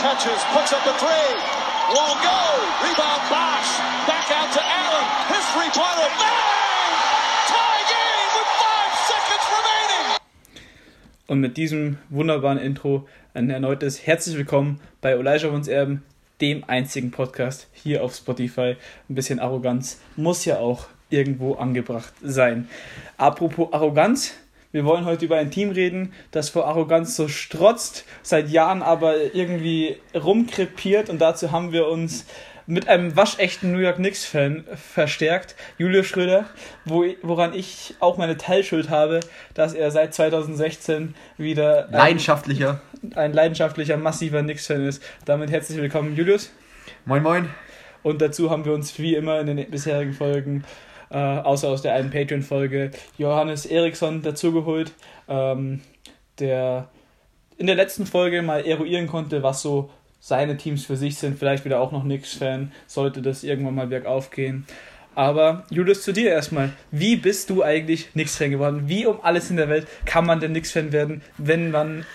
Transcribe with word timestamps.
catches, 0.00 0.40
puts 0.56 0.72
up 0.72 0.80
a 0.86 0.94
three. 0.96 1.30
Won't 1.92 2.20
go. 2.24 2.40
Rebound 2.80 3.22
Bosch. 3.28 3.70
Back 4.08 4.32
out 4.32 4.50
to 4.56 4.62
Allen. 4.64 5.06
His 5.28 5.44
three-pointer. 5.52 6.08
Bang! 6.16 6.92
Tie 7.52 7.82
game 7.92 8.30
with 8.36 8.50
five 8.64 8.92
seconds 9.10 9.44
remaining. 9.56 10.18
Und 11.26 11.40
mit 11.40 11.58
diesem 11.58 11.98
wunderbaren 12.08 12.56
Intro 12.56 13.06
ein 13.34 13.50
erneutes 13.50 14.06
herzlich 14.06 14.38
willkommen 14.38 14.80
bei 15.02 15.10
Elijah 15.10 15.52
Wons 15.52 15.68
Erben, 15.68 16.02
dem 16.40 16.64
einzigen 16.66 17.10
Podcast 17.10 17.68
hier 17.74 18.02
auf 18.02 18.14
Spotify. 18.14 18.76
Ein 19.10 19.14
bisschen 19.14 19.38
Arroganz 19.38 20.00
muss 20.16 20.46
ja 20.46 20.60
auch 20.60 20.86
irgendwo 21.10 21.56
angebracht 21.56 22.14
sein. 22.22 22.70
Apropos 23.18 23.70
Arroganz, 23.72 24.34
wir 24.72 24.84
wollen 24.84 25.04
heute 25.04 25.24
über 25.24 25.36
ein 25.36 25.50
Team 25.50 25.70
reden, 25.70 26.12
das 26.30 26.50
vor 26.50 26.66
Arroganz 26.66 27.16
so 27.16 27.28
strotzt, 27.28 28.04
seit 28.22 28.48
Jahren 28.48 28.82
aber 28.82 29.34
irgendwie 29.34 29.96
rumkrepiert 30.14 31.10
und 31.10 31.20
dazu 31.20 31.50
haben 31.50 31.72
wir 31.72 31.88
uns 31.88 32.26
mit 32.66 32.88
einem 32.88 33.16
waschechten 33.16 33.72
New 33.72 33.78
York 33.78 33.96
Knicks-Fan 33.96 34.64
verstärkt, 34.74 35.56
Julius 35.76 36.06
Schröder, 36.06 36.44
wo, 36.84 37.04
woran 37.22 37.52
ich 37.52 37.96
auch 37.98 38.16
meine 38.16 38.36
Teilschuld 38.36 38.90
habe, 38.90 39.20
dass 39.54 39.74
er 39.74 39.90
seit 39.90 40.14
2016 40.14 41.16
wieder 41.36 41.88
Leidenschaftlicher. 41.90 42.80
ein 43.16 43.32
leidenschaftlicher, 43.32 43.96
massiver 43.96 44.42
Knicks-Fan 44.42 44.86
ist. 44.86 45.02
Damit 45.24 45.50
herzlich 45.50 45.78
willkommen, 45.78 46.14
Julius. 46.14 46.52
Moin, 47.06 47.24
moin. 47.24 47.50
Und 48.04 48.22
dazu 48.22 48.50
haben 48.50 48.64
wir 48.64 48.72
uns 48.72 48.96
wie 49.00 49.16
immer 49.16 49.40
in 49.40 49.48
den 49.48 49.70
bisherigen 49.70 50.12
Folgen, 50.12 50.64
äh, 51.10 51.18
außer 51.18 51.68
aus 51.68 51.82
der 51.82 51.94
einen 51.94 52.10
Patreon-Folge, 52.10 52.92
Johannes 53.18 53.66
Eriksson 53.66 54.22
dazugeholt, 54.22 54.92
ähm, 55.28 55.80
der 56.38 56.88
in 57.58 57.66
der 57.66 57.76
letzten 57.76 58.06
Folge 58.06 58.42
mal 58.42 58.64
eruieren 58.64 59.06
konnte, 59.06 59.42
was 59.42 59.60
so 59.60 59.90
seine 60.20 60.56
Teams 60.56 60.86
für 60.86 60.96
sich 60.96 61.16
sind. 61.16 61.38
Vielleicht 61.38 61.64
wieder 61.64 61.80
auch 61.80 61.92
noch 61.92 62.04
Knicks-Fan, 62.04 62.72
sollte 62.86 63.22
das 63.22 63.42
irgendwann 63.42 63.74
mal 63.74 63.86
bergauf 63.86 64.30
gehen. 64.30 64.66
Aber 65.14 65.64
Julius, 65.70 66.02
zu 66.02 66.12
dir 66.12 66.30
erstmal. 66.30 66.72
Wie 66.90 67.16
bist 67.16 67.50
du 67.50 67.62
eigentlich 67.62 68.12
Knicks-Fan 68.12 68.50
geworden? 68.50 68.82
Wie 68.86 69.06
um 69.06 69.20
alles 69.22 69.50
in 69.50 69.56
der 69.56 69.68
Welt 69.68 69.86
kann 70.04 70.24
man 70.24 70.40
denn 70.40 70.52
Knicks-Fan 70.52 70.92
werden, 70.92 71.22
wenn 71.36 71.70
man 71.70 72.06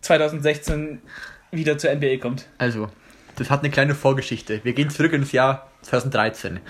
2016 0.00 1.02
wieder 1.50 1.78
zur 1.78 1.94
NBA 1.94 2.16
kommt? 2.16 2.46
Also, 2.58 2.88
das 3.36 3.50
hat 3.50 3.60
eine 3.60 3.70
kleine 3.70 3.94
Vorgeschichte. 3.94 4.60
Wir 4.64 4.72
gehen 4.72 4.90
zurück 4.90 5.12
ins 5.12 5.32
Jahr 5.32 5.70
2013. 5.82 6.60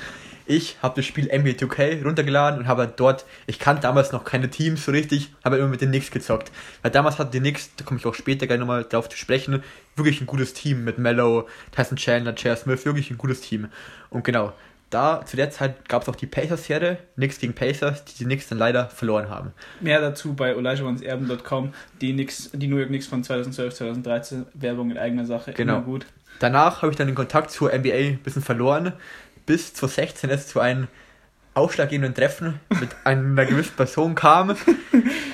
Ich 0.46 0.76
habe 0.82 0.96
das 0.96 1.06
Spiel 1.06 1.24
NBA 1.26 1.52
2K 1.52 2.02
runtergeladen 2.04 2.60
und 2.60 2.66
habe 2.68 2.92
dort, 2.94 3.24
ich 3.46 3.58
kannte 3.58 3.82
damals 3.82 4.12
noch 4.12 4.24
keine 4.24 4.50
Teams 4.50 4.84
so 4.84 4.92
richtig, 4.92 5.32
habe 5.42 5.56
immer 5.56 5.68
mit 5.68 5.80
den 5.80 5.88
Knicks 5.88 6.10
gezockt. 6.10 6.52
Weil 6.82 6.90
damals 6.90 7.18
hatten 7.18 7.30
die 7.30 7.40
Knicks, 7.40 7.70
da 7.76 7.84
komme 7.84 7.98
ich 7.98 8.06
auch 8.06 8.14
später 8.14 8.46
gleich 8.46 8.58
nochmal 8.58 8.84
drauf 8.84 9.08
zu 9.08 9.16
sprechen, 9.16 9.62
wirklich 9.96 10.20
ein 10.20 10.26
gutes 10.26 10.52
Team 10.52 10.84
mit 10.84 10.98
Mello, 10.98 11.48
Tyson 11.72 11.96
Chandler, 11.96 12.34
J.R. 12.34 12.56
Smith, 12.56 12.84
wirklich 12.84 13.10
ein 13.10 13.16
gutes 13.16 13.40
Team. 13.40 13.68
Und 14.10 14.22
genau, 14.24 14.52
da 14.90 15.24
zu 15.24 15.36
der 15.36 15.50
Zeit 15.50 15.88
gab 15.88 16.02
es 16.02 16.08
auch 16.08 16.14
die 16.14 16.26
Pacers-Serie, 16.26 16.98
Knicks 17.16 17.38
gegen 17.40 17.54
Pacers, 17.54 18.04
die 18.04 18.14
die 18.18 18.24
Knicks 18.24 18.46
dann 18.48 18.58
leider 18.58 18.88
verloren 18.90 19.28
haben. 19.30 19.52
Mehr 19.80 20.00
dazu 20.00 20.34
bei 20.34 20.54
olajawonserben.com. 20.54 21.72
Die, 22.00 22.12
Knicks, 22.12 22.50
die 22.52 22.68
New 22.68 22.76
York 22.76 22.88
Knicks 22.88 23.06
von 23.06 23.24
2012, 23.24 23.74
2013, 23.74 24.46
Werbung 24.54 24.90
in 24.90 24.98
eigener 24.98 25.24
Sache, 25.24 25.52
Genau. 25.52 25.76
immer 25.76 25.82
gut. 25.84 26.06
Danach 26.40 26.82
habe 26.82 26.90
ich 26.90 26.96
dann 26.98 27.06
den 27.06 27.14
Kontakt 27.14 27.50
zur 27.50 27.72
NBA 27.72 27.94
ein 27.94 28.18
bisschen 28.18 28.42
verloren, 28.42 28.92
bis 29.46 29.74
2016 29.74 30.30
es 30.30 30.48
zu 30.48 30.60
einem 30.60 30.88
ausschlaggebenden 31.54 32.14
Treffen 32.14 32.60
mit 32.80 32.90
einer 33.04 33.46
gewissen 33.46 33.76
Person 33.76 34.14
kam. 34.14 34.56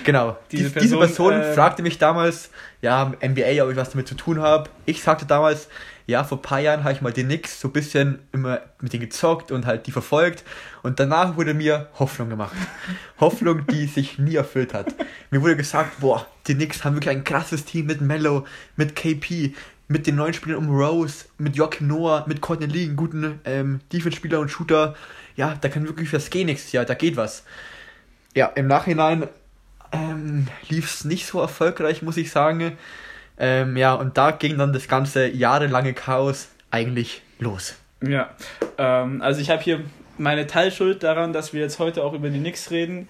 Genau. 0.03 0.39
Diese 0.51 0.65
Diese, 0.71 0.81
diese 0.81 0.97
Person, 0.97 1.35
Person 1.35 1.53
äh, 1.53 1.55
fragte 1.55 1.83
mich 1.83 1.99
damals, 1.99 2.49
ja, 2.81 3.13
NBA, 3.23 3.63
ob 3.63 3.71
ich 3.71 3.77
was 3.77 3.91
damit 3.91 4.09
zu 4.09 4.15
tun 4.15 4.41
habe. 4.41 4.71
Ich 4.87 5.03
sagte 5.03 5.27
damals, 5.27 5.69
ja, 6.07 6.25
vor 6.25 6.39
ein 6.39 6.43
paar 6.43 6.59
Jahren 6.59 6.85
habe 6.85 6.95
ich 6.95 7.03
mal 7.03 7.13
die 7.13 7.23
Knicks 7.23 7.61
so 7.61 7.69
ein 7.69 7.73
bisschen 7.73 8.19
immer 8.33 8.61
mit 8.81 8.93
denen 8.93 9.03
gezockt 9.03 9.53
und 9.53 9.67
halt 9.67 9.87
die 9.87 9.93
verfolgt. 9.93 10.43
Und 10.83 10.99
danach 10.99 11.37
wurde 11.37 11.55
mir 11.55 11.89
Hoffnung 11.99 12.31
gemacht. 12.31 12.57
Hoffnung, 13.21 13.67
die 13.67 13.87
sich 13.87 14.19
nie 14.19 14.37
erfüllt 14.37 14.75
hat. 14.75 14.87
Mir 15.31 15.43
wurde 15.43 15.57
gesagt, 15.57 16.01
boah, 16.01 16.27
die 16.47 16.55
Knicks 16.55 16.83
haben 16.83 16.97
wirklich 16.97 17.15
ein 17.15 17.25
krasses 17.25 17.65
Team 17.65 17.87
mit 17.87 18.01
Mello, 18.01 18.47
mit 18.77 18.97
KP, 18.97 19.55
mit 19.91 20.07
den 20.07 20.15
neuen 20.15 20.33
Spielern 20.33 20.59
um 20.59 20.71
Rose, 20.71 21.25
mit 21.37 21.57
Joachim 21.57 21.89
Noah, 21.89 22.25
mit 22.29 22.41
Courtney 22.41 22.67
Lee, 22.67 22.85
einen 22.85 22.95
guten 22.95 23.41
ähm, 23.45 23.81
Defense-Spieler 23.93 24.39
und 24.39 24.49
Shooter. 24.49 24.95
Ja, 25.35 25.57
da 25.61 25.69
kann 25.69 25.85
wirklich 25.85 26.13
was 26.13 26.31
gehen 26.31 26.47
nächstes 26.47 26.71
Jahr, 26.71 26.85
da 26.85 26.95
geht 26.95 27.17
was. 27.17 27.43
Ja, 28.37 28.47
im 28.55 28.69
Nachhinein 28.69 29.27
ähm, 29.91 30.47
lief 30.69 30.85
es 30.85 31.05
nicht 31.05 31.27
so 31.27 31.41
erfolgreich, 31.41 32.03
muss 32.03 32.17
ich 32.17 32.31
sagen. 32.31 32.79
Ähm, 33.37 33.77
ja, 33.77 33.95
und 33.95 34.17
da 34.17 34.31
ging 34.31 34.57
dann 34.59 34.73
das 34.73 34.87
ganze 34.87 35.27
jahrelange 35.27 35.93
Chaos 35.93 36.47
eigentlich 36.71 37.23
los. 37.41 37.75
Ja, 38.01 38.31
ähm, 38.79 39.21
also 39.23 39.41
ich 39.41 39.51
habe 39.51 39.61
hier 39.61 39.81
meine 40.19 40.47
Teilschuld 40.47 41.03
daran, 41.03 41.33
dass 41.33 41.53
wir 41.53 41.63
jetzt 41.63 41.81
heute 41.81 42.05
auch 42.05 42.13
über 42.13 42.31
die 42.31 42.39
Knicks 42.39 42.71
reden. 42.71 43.09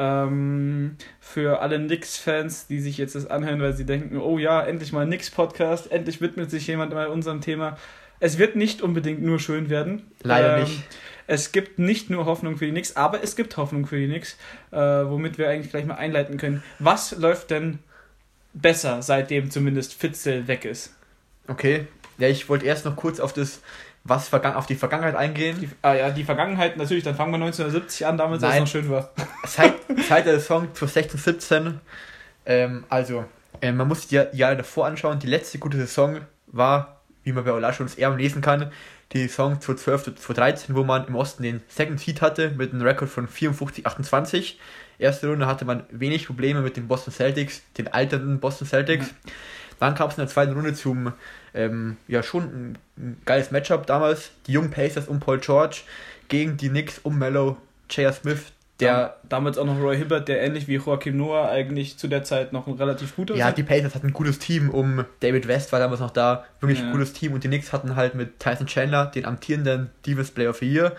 Ähm, 0.00 0.96
für 1.18 1.60
alle 1.60 1.78
Knicks-Fans, 1.78 2.68
die 2.68 2.78
sich 2.78 2.98
jetzt 2.98 3.16
das 3.16 3.26
anhören, 3.26 3.60
weil 3.60 3.72
sie 3.72 3.84
denken, 3.84 4.18
oh 4.18 4.38
ja, 4.38 4.62
endlich 4.62 4.92
mal 4.92 5.00
ein 5.00 5.08
Knicks-Podcast, 5.08 5.90
endlich 5.90 6.20
widmet 6.20 6.52
sich 6.52 6.68
jemand 6.68 6.94
mal 6.94 7.08
unserem 7.08 7.40
Thema. 7.40 7.76
Es 8.20 8.38
wird 8.38 8.54
nicht 8.54 8.80
unbedingt 8.80 9.22
nur 9.22 9.40
schön 9.40 9.70
werden. 9.70 10.10
Leider 10.22 10.56
Ähm, 10.58 10.62
nicht. 10.64 10.84
Es 11.26 11.50
gibt 11.50 11.80
nicht 11.80 12.10
nur 12.10 12.26
Hoffnung 12.26 12.56
für 12.56 12.66
die 12.66 12.70
Knicks, 12.70 12.94
aber 12.96 13.22
es 13.24 13.34
gibt 13.34 13.56
Hoffnung 13.56 13.86
für 13.86 13.98
die 13.98 14.06
Knicks, 14.06 14.36
äh, 14.70 14.76
womit 14.78 15.36
wir 15.36 15.48
eigentlich 15.48 15.70
gleich 15.70 15.84
mal 15.84 15.96
einleiten 15.96 16.38
können. 16.38 16.62
Was 16.78 17.16
läuft 17.18 17.50
denn 17.50 17.80
besser, 18.54 19.02
seitdem 19.02 19.50
zumindest 19.50 19.94
Fitzel 19.94 20.46
weg 20.46 20.64
ist? 20.64 20.94
Okay. 21.48 21.88
Ja, 22.18 22.28
ich 22.28 22.48
wollte 22.48 22.66
erst 22.66 22.84
noch 22.84 22.96
kurz 22.96 23.20
auf 23.20 23.32
das, 23.32 23.62
was 24.08 24.32
auf 24.32 24.66
die 24.66 24.74
Vergangenheit 24.74 25.14
eingehen. 25.14 25.60
Die, 25.60 25.68
ah 25.82 25.94
ja, 25.94 26.10
die 26.10 26.24
Vergangenheit, 26.24 26.76
natürlich, 26.76 27.04
dann 27.04 27.14
fangen 27.14 27.32
wir 27.32 27.36
1970 27.36 28.06
an, 28.06 28.16
damals 28.16 28.42
als 28.42 28.54
es 28.54 28.60
noch 28.60 28.66
schön 28.66 28.90
war. 28.90 29.10
Seit, 29.46 29.74
seit 30.08 30.26
der 30.26 30.40
Saison 30.40 30.72
zu 30.74 30.86
16, 30.86 31.20
17, 31.20 31.80
ähm, 32.46 32.84
also, 32.88 33.24
ähm, 33.60 33.76
man 33.76 33.88
muss 33.88 34.06
die 34.08 34.20
Jahre 34.32 34.56
davor 34.56 34.86
anschauen. 34.86 35.18
Die 35.18 35.26
letzte 35.26 35.58
gute 35.58 35.76
Saison 35.76 36.20
war, 36.46 37.02
wie 37.24 37.32
man 37.32 37.44
bei 37.44 37.52
Olasch 37.52 37.80
uns 37.80 37.96
Erben 37.96 38.18
lesen 38.18 38.40
kann, 38.40 38.72
die 39.12 39.26
Saison 39.28 39.60
2012 39.60 40.04
zu 40.04 40.14
2013, 40.14 40.74
wo 40.74 40.84
man 40.84 41.06
im 41.06 41.14
Osten 41.14 41.42
den 41.42 41.62
Second 41.68 42.00
Seed 42.00 42.22
hatte 42.22 42.50
mit 42.50 42.72
einem 42.72 42.82
Rekord 42.82 43.10
von 43.10 43.28
54, 43.28 43.86
28. 43.86 44.58
Erste 44.98 45.28
Runde 45.28 45.46
hatte 45.46 45.64
man 45.64 45.84
wenig 45.90 46.26
Probleme 46.26 46.60
mit 46.60 46.76
den 46.76 46.88
Boston 46.88 47.12
Celtics, 47.12 47.62
den 47.76 47.88
alternden 47.88 48.40
Boston 48.40 48.66
Celtics. 48.66 49.14
Dann 49.80 49.94
kam 49.94 50.08
es 50.08 50.16
in 50.16 50.22
der 50.22 50.28
zweiten 50.28 50.52
Runde 50.52 50.74
zum, 50.74 51.12
ähm, 51.54 51.96
ja, 52.08 52.22
schon 52.22 52.76
ein, 52.96 53.16
geiles 53.24 53.50
Matchup 53.50 53.86
damals. 53.86 54.30
Die 54.46 54.52
jungen 54.52 54.70
Pacers 54.70 55.06
um 55.08 55.20
Paul 55.20 55.38
George 55.38 55.82
gegen 56.28 56.56
die 56.56 56.68
Knicks 56.68 56.98
um 57.02 57.18
Mello, 57.18 57.56
J.R. 57.90 58.12
Smith, 58.12 58.52
der 58.80 59.16
damals 59.28 59.58
auch 59.58 59.64
noch 59.64 59.80
Roy 59.80 59.96
Hibbert, 59.96 60.28
der 60.28 60.40
ähnlich 60.42 60.68
wie 60.68 60.74
Joachim 60.76 61.16
Noah 61.16 61.48
eigentlich 61.48 61.96
zu 61.96 62.06
der 62.06 62.22
Zeit 62.22 62.52
noch 62.52 62.66
ein 62.68 62.74
relativ 62.74 63.16
guter 63.16 63.34
Ja, 63.34 63.50
die 63.50 63.62
Pacers 63.64 63.94
hatten 63.94 64.08
ein 64.08 64.12
gutes 64.12 64.38
Team 64.38 64.70
um 64.70 65.04
David 65.20 65.48
West 65.48 65.72
war 65.72 65.80
damals 65.80 66.00
noch 66.00 66.12
da, 66.12 66.44
wirklich 66.60 66.78
Ja. 66.80 66.86
ein 66.86 66.92
gutes 66.92 67.12
Team 67.12 67.32
und 67.32 67.42
die 67.42 67.48
Knicks 67.48 67.72
hatten 67.72 67.96
halt 67.96 68.14
mit 68.14 68.38
Tyson 68.38 68.66
Chandler 68.68 69.06
den 69.06 69.24
amtierenden 69.24 69.90
Defense 70.06 70.30
Player 70.32 70.50
of 70.50 70.58
the 70.58 70.72
Year, 70.72 70.92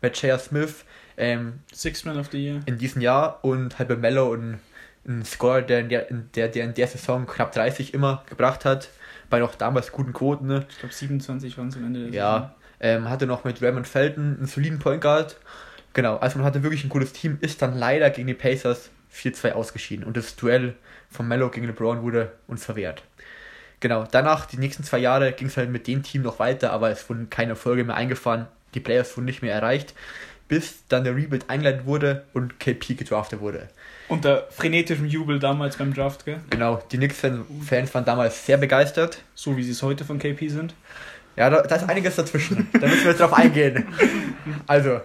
mit 0.00 0.20
J.R. 0.22 0.38
Smith 0.38 0.84
ähm, 1.16 1.60
Six 1.72 2.04
Man 2.04 2.18
of 2.20 2.28
the 2.30 2.38
Year. 2.44 2.60
in 2.66 2.78
diesem 2.78 3.00
Jahr 3.02 3.38
und 3.42 3.78
halt 3.78 3.88
bei 3.88 3.96
Mello 3.96 4.30
und 4.32 4.58
ein 5.06 5.24
Scorer, 5.24 5.62
der 5.62 5.80
in 5.80 5.88
der, 5.88 6.10
in 6.10 6.30
der, 6.34 6.48
der 6.48 6.64
in 6.64 6.74
der 6.74 6.86
Saison 6.86 7.26
knapp 7.26 7.52
30 7.52 7.94
immer 7.94 8.24
gebracht 8.28 8.64
hat, 8.64 8.88
bei 9.30 9.38
noch 9.38 9.54
damals 9.54 9.92
guten 9.92 10.12
Quoten. 10.12 10.46
Ne? 10.46 10.66
Ich 10.68 10.78
glaube 10.78 10.94
27 10.94 11.58
waren 11.58 11.68
es 11.68 11.76
am 11.76 11.84
Ende 11.84 12.00
der 12.00 12.08
Saison. 12.08 12.18
Ja, 12.18 12.54
ähm, 12.80 13.08
hatte 13.08 13.26
noch 13.26 13.44
mit 13.44 13.62
Raymond 13.62 13.86
Felton 13.86 14.36
einen 14.38 14.46
soliden 14.46 14.78
Point 14.78 15.00
Guard. 15.00 15.36
Genau, 15.92 16.16
also 16.16 16.38
man 16.38 16.46
hatte 16.46 16.62
wirklich 16.62 16.84
ein 16.84 16.88
gutes 16.88 17.12
Team, 17.12 17.38
ist 17.40 17.62
dann 17.62 17.78
leider 17.78 18.10
gegen 18.10 18.26
die 18.26 18.34
Pacers 18.34 18.90
4-2 19.14 19.52
ausgeschieden 19.52 20.04
und 20.04 20.16
das 20.16 20.34
Duell 20.34 20.74
von 21.08 21.28
Mello 21.28 21.50
gegen 21.50 21.66
LeBron 21.66 22.02
wurde 22.02 22.32
uns 22.48 22.64
verwehrt. 22.64 23.02
Genau, 23.78 24.04
danach, 24.10 24.46
die 24.46 24.56
nächsten 24.56 24.82
zwei 24.82 24.98
Jahre, 24.98 25.32
ging 25.32 25.46
es 25.46 25.56
halt 25.56 25.70
mit 25.70 25.86
dem 25.86 26.02
Team 26.02 26.22
noch 26.22 26.38
weiter, 26.38 26.72
aber 26.72 26.90
es 26.90 27.08
wurden 27.08 27.30
keine 27.30 27.50
Erfolge 27.50 27.84
mehr 27.84 27.94
eingefahren, 27.96 28.46
die 28.74 28.80
Players 28.80 29.16
wurden 29.16 29.26
nicht 29.26 29.42
mehr 29.42 29.54
erreicht, 29.54 29.94
bis 30.54 30.86
dann 30.86 31.02
der 31.02 31.16
Rebuild 31.16 31.50
eingeleitet 31.50 31.84
wurde 31.84 32.26
und 32.32 32.60
KP 32.60 32.94
gedraftet 32.94 33.40
wurde. 33.40 33.68
Unter 34.06 34.46
frenetischem 34.50 35.04
Jubel 35.04 35.40
damals 35.40 35.78
beim 35.78 35.92
Draft, 35.92 36.24
gell? 36.24 36.38
Genau, 36.48 36.80
die 36.92 36.96
Knicks-Fans 36.96 37.92
waren 37.92 38.04
damals 38.04 38.46
sehr 38.46 38.56
begeistert. 38.56 39.18
So 39.34 39.56
wie 39.56 39.64
sie 39.64 39.72
es 39.72 39.82
heute 39.82 40.04
von 40.04 40.20
KP 40.20 40.48
sind. 40.48 40.76
Ja, 41.34 41.50
da, 41.50 41.62
da 41.62 41.74
ist 41.74 41.88
einiges 41.88 42.14
dazwischen. 42.14 42.68
da 42.72 42.86
müssen 42.86 43.02
wir 43.02 43.10
jetzt 43.10 43.20
drauf 43.20 43.32
eingehen. 43.32 43.84
Also, 44.68 45.00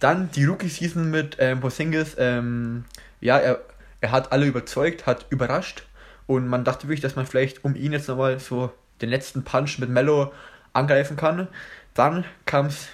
dann 0.00 0.30
die 0.30 0.46
Rookie-Season 0.46 1.10
mit 1.10 1.36
ähm, 1.38 1.60
Porzingis. 1.60 2.16
Ähm, 2.16 2.86
ja, 3.20 3.36
er, 3.36 3.60
er 4.00 4.10
hat 4.10 4.32
alle 4.32 4.46
überzeugt, 4.46 5.04
hat 5.04 5.26
überrascht. 5.28 5.82
Und 6.26 6.48
man 6.48 6.64
dachte 6.64 6.88
wirklich, 6.88 7.02
dass 7.02 7.14
man 7.14 7.26
vielleicht 7.26 7.62
um 7.62 7.74
ihn 7.74 7.92
jetzt 7.92 8.08
nochmal 8.08 8.40
so 8.40 8.72
den 9.02 9.10
letzten 9.10 9.44
Punch 9.44 9.78
mit 9.80 9.90
Mello 9.90 10.32
angreifen 10.72 11.18
kann. 11.18 11.48
Dann 11.92 12.24
kam 12.46 12.66
es 12.66 12.88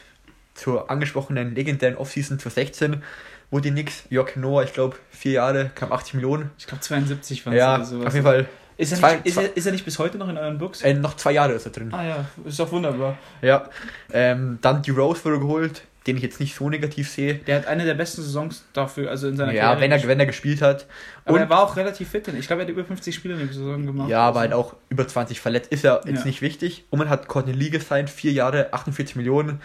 zur 0.54 0.90
angesprochenen 0.90 1.54
legendären 1.54 1.96
Offseason 1.96 2.38
2016, 2.38 3.02
wo 3.50 3.60
die 3.60 3.70
Knicks, 3.70 4.04
Joachim 4.10 4.42
Noah, 4.42 4.64
ich 4.64 4.72
glaube, 4.72 4.96
vier 5.10 5.32
Jahre, 5.32 5.70
kam 5.74 5.92
80 5.92 6.14
Millionen. 6.14 6.50
Ich 6.58 6.66
glaube 6.66 6.80
72 6.82 7.44
waren 7.46 7.52
es 7.54 7.58
Ja, 7.58 7.74
oder 7.76 7.84
sowas. 7.84 8.06
auf 8.06 8.14
jeden 8.14 8.26
Fall 8.26 8.46
Ist 8.76 8.90
er, 8.92 8.98
Zwei- 8.98 9.14
nicht, 9.16 9.26
ist, 9.26 9.36
er, 9.36 9.56
ist 9.56 9.66
er 9.66 9.72
nicht 9.72 9.84
bis 9.84 9.98
heute 10.00 10.18
noch 10.18 10.28
in 10.28 10.36
euren 10.36 10.58
Books? 10.58 10.82
Äh, 10.82 10.94
noch 10.94 11.14
zwei 11.14 11.30
Jahre 11.32 11.52
ist 11.52 11.64
er 11.64 11.70
drin. 11.70 11.90
Ah 11.94 12.02
ja, 12.04 12.24
ist 12.44 12.58
doch 12.58 12.72
wunderbar. 12.72 13.16
Ja. 13.40 13.68
Ähm, 14.12 14.58
dann 14.62 14.82
die 14.82 14.90
Rose 14.90 15.24
wurde 15.24 15.38
geholt, 15.38 15.82
den 16.08 16.16
ich 16.16 16.24
jetzt 16.24 16.40
nicht 16.40 16.56
so 16.56 16.68
negativ 16.68 17.08
sehe. 17.08 17.34
Der 17.34 17.58
hat 17.58 17.66
eine 17.68 17.84
der 17.84 17.94
besten 17.94 18.22
Saisons 18.22 18.64
dafür, 18.72 19.10
also 19.10 19.28
in 19.28 19.36
seiner 19.36 19.52
Ja, 19.52 19.80
wenn 19.80 19.92
er, 19.92 19.98
gespielt. 19.98 20.08
wenn 20.10 20.18
er 20.20 20.26
gespielt 20.26 20.60
hat. 20.60 20.86
Aber 21.24 21.34
Und- 21.36 21.40
er 21.42 21.48
war 21.50 21.62
auch 21.62 21.76
relativ 21.76 22.08
fit. 22.10 22.26
Ich 22.26 22.48
glaube, 22.48 22.62
er 22.62 22.64
hat 22.66 22.72
über 22.72 22.84
50 22.84 23.14
Spiele 23.14 23.34
in 23.34 23.40
der 23.46 23.48
Saison 23.54 23.86
gemacht. 23.86 24.08
Ja, 24.10 24.22
aber 24.22 24.40
halt 24.40 24.52
auch 24.52 24.74
über 24.88 25.06
20 25.06 25.40
verletzt. 25.40 25.70
Ist 25.70 25.84
ja 25.84 26.00
jetzt 26.04 26.18
Ja. 26.20 26.24
nicht 26.24 26.42
wichtig. 26.42 26.84
Und 26.90 26.98
man 26.98 27.08
hat 27.08 27.28
Courtney 27.28 27.52
Lee 27.52 27.70
gesigned, 27.70 28.10
vier 28.10 28.32
Jahre, 28.32 28.72
48 28.72 29.14
Millionen. 29.14 29.60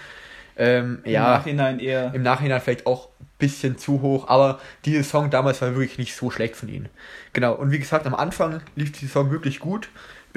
Ähm, 0.60 1.00
Im 1.06 1.12
ja, 1.14 1.22
Nachhinein 1.38 1.80
eher. 1.80 2.14
im 2.14 2.22
Nachhinein 2.22 2.60
vielleicht 2.60 2.86
auch 2.86 3.08
ein 3.22 3.28
bisschen 3.38 3.78
zu 3.78 4.02
hoch, 4.02 4.28
aber 4.28 4.60
diese 4.84 4.98
Saison 5.04 5.30
damals 5.30 5.62
war 5.62 5.74
wirklich 5.74 5.98
nicht 5.98 6.14
so 6.16 6.30
schlecht 6.30 6.58
von 6.58 6.68
ihnen. 6.68 6.90
Genau, 7.32 7.54
und 7.56 7.72
wie 7.72 7.80
gesagt, 7.80 8.06
am 8.06 8.14
Anfang 8.14 8.62
lief 8.76 8.92
die 8.92 9.06
Saison 9.06 9.32
wirklich 9.32 9.60
gut. 9.62 9.90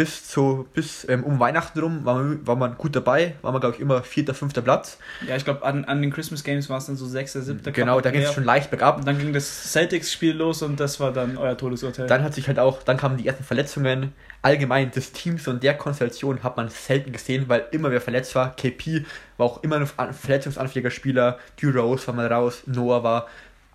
Bis 0.02 0.26
zu, 0.26 0.66
bis 0.74 1.06
ähm, 1.08 1.22
um 1.22 1.38
Weihnachten 1.38 1.78
rum 1.78 2.04
war 2.04 2.16
man, 2.16 2.44
war 2.44 2.56
man 2.56 2.76
gut 2.76 2.96
dabei, 2.96 3.36
war 3.40 3.52
man, 3.52 3.60
glaube 3.60 3.76
ich, 3.76 3.80
immer 3.80 4.02
vierter, 4.02 4.34
fünfter 4.34 4.60
Platz. 4.60 4.98
Ja, 5.28 5.36
ich 5.36 5.44
glaube, 5.44 5.64
an, 5.64 5.84
an 5.84 6.02
den 6.02 6.12
Christmas 6.12 6.42
Games 6.42 6.68
war 6.68 6.78
es 6.78 6.86
dann 6.86 6.96
so 6.96 7.06
6., 7.06 7.34
7. 7.34 7.72
genau, 7.72 8.00
da 8.00 8.10
ging 8.10 8.22
es 8.22 8.32
schon 8.32 8.42
leicht 8.42 8.68
bergab. 8.70 8.96
Und 8.98 9.06
dann 9.06 9.16
ging 9.16 9.32
das 9.32 9.70
Celtics-Spiel 9.72 10.32
los 10.34 10.62
und 10.62 10.80
das 10.80 10.98
war 10.98 11.12
dann 11.12 11.36
euer 11.38 11.56
Todesurteil. 11.56 12.08
Dann 12.08 12.24
hat 12.24 12.34
sich 12.34 12.48
halt 12.48 12.58
auch, 12.58 12.82
dann 12.82 12.96
kamen 12.96 13.16
die 13.16 13.24
ersten 13.28 13.44
Verletzungen. 13.44 14.12
Allgemein 14.42 14.90
des 14.90 15.12
Teams 15.12 15.46
und 15.46 15.62
der 15.62 15.74
Konstellation 15.74 16.42
hat 16.42 16.56
man 16.56 16.68
selten 16.68 17.12
gesehen, 17.12 17.44
weil 17.46 17.66
immer 17.70 17.92
wer 17.92 18.00
verletzt 18.00 18.34
war. 18.34 18.56
KP 18.56 19.04
war 19.36 19.46
auch 19.46 19.62
immer 19.62 19.76
ein 19.76 19.88
an- 19.98 20.12
verletzungsanfälliger 20.14 20.90
Spieler. 20.90 21.38
Drew 21.60 21.70
Rose 21.70 22.08
war 22.08 22.14
mal 22.14 22.26
raus. 22.26 22.64
Noah 22.66 23.04
war 23.04 23.28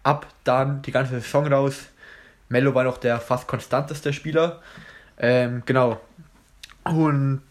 ab 0.03 0.27
dann 0.43 0.81
die 0.81 0.91
ganze 0.91 1.21
Saison 1.21 1.47
raus. 1.47 1.85
Mello 2.49 2.75
war 2.75 2.83
noch 2.83 2.97
der 2.97 3.21
fast 3.21 3.47
konstanteste 3.47 4.11
Spieler. 4.11 4.61
Ähm, 5.17 5.63
genau. 5.65 5.99
Und 6.83 7.41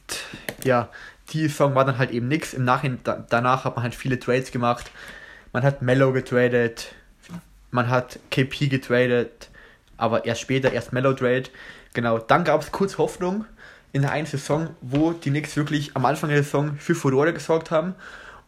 ja, 0.64 0.88
die 1.30 1.48
Saison 1.48 1.74
war 1.74 1.84
dann 1.84 1.98
halt 1.98 2.10
eben 2.10 2.28
nichts. 2.28 2.54
Im 2.54 2.64
Nachhinein, 2.64 3.00
da, 3.04 3.24
danach 3.28 3.64
hat 3.64 3.76
man 3.76 3.82
halt 3.82 3.94
viele 3.94 4.18
Trades 4.18 4.50
gemacht. 4.50 4.90
Man 5.52 5.62
hat 5.62 5.82
Mello 5.82 6.12
getradet, 6.12 6.94
man 7.70 7.88
hat 7.88 8.18
KP 8.30 8.68
getradet, 8.68 9.48
aber 9.96 10.24
erst 10.24 10.42
später, 10.42 10.72
erst 10.72 10.92
Mellow 10.92 11.14
Trade. 11.14 11.44
Genau, 11.94 12.18
dann 12.18 12.44
gab 12.44 12.60
es 12.60 12.72
kurz 12.72 12.98
Hoffnung 12.98 13.46
in 13.92 14.02
der 14.02 14.12
einen 14.12 14.26
Saison, 14.26 14.70
wo 14.82 15.12
die 15.12 15.30
Knicks 15.30 15.56
wirklich 15.56 15.96
am 15.96 16.04
Anfang 16.04 16.28
der 16.28 16.42
Saison 16.42 16.76
für 16.76 16.94
Furore 16.94 17.32
gesorgt 17.32 17.70
haben. 17.70 17.94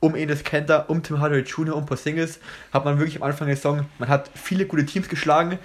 Um 0.00 0.14
Enes 0.14 0.44
Kanter, 0.44 0.90
um 0.90 1.02
Tim 1.02 1.20
Hardaway 1.20 1.42
Jr., 1.42 1.74
um 1.74 1.86
Porzingis 1.86 2.38
hat 2.72 2.84
man 2.84 2.98
wirklich 2.98 3.16
am 3.16 3.22
Anfang 3.22 3.48
der 3.48 3.56
Saison, 3.56 3.86
man 3.98 4.08
hat 4.08 4.30
viele 4.34 4.66
gute 4.66 4.86
Teams 4.86 5.08
geschlagen. 5.08 5.58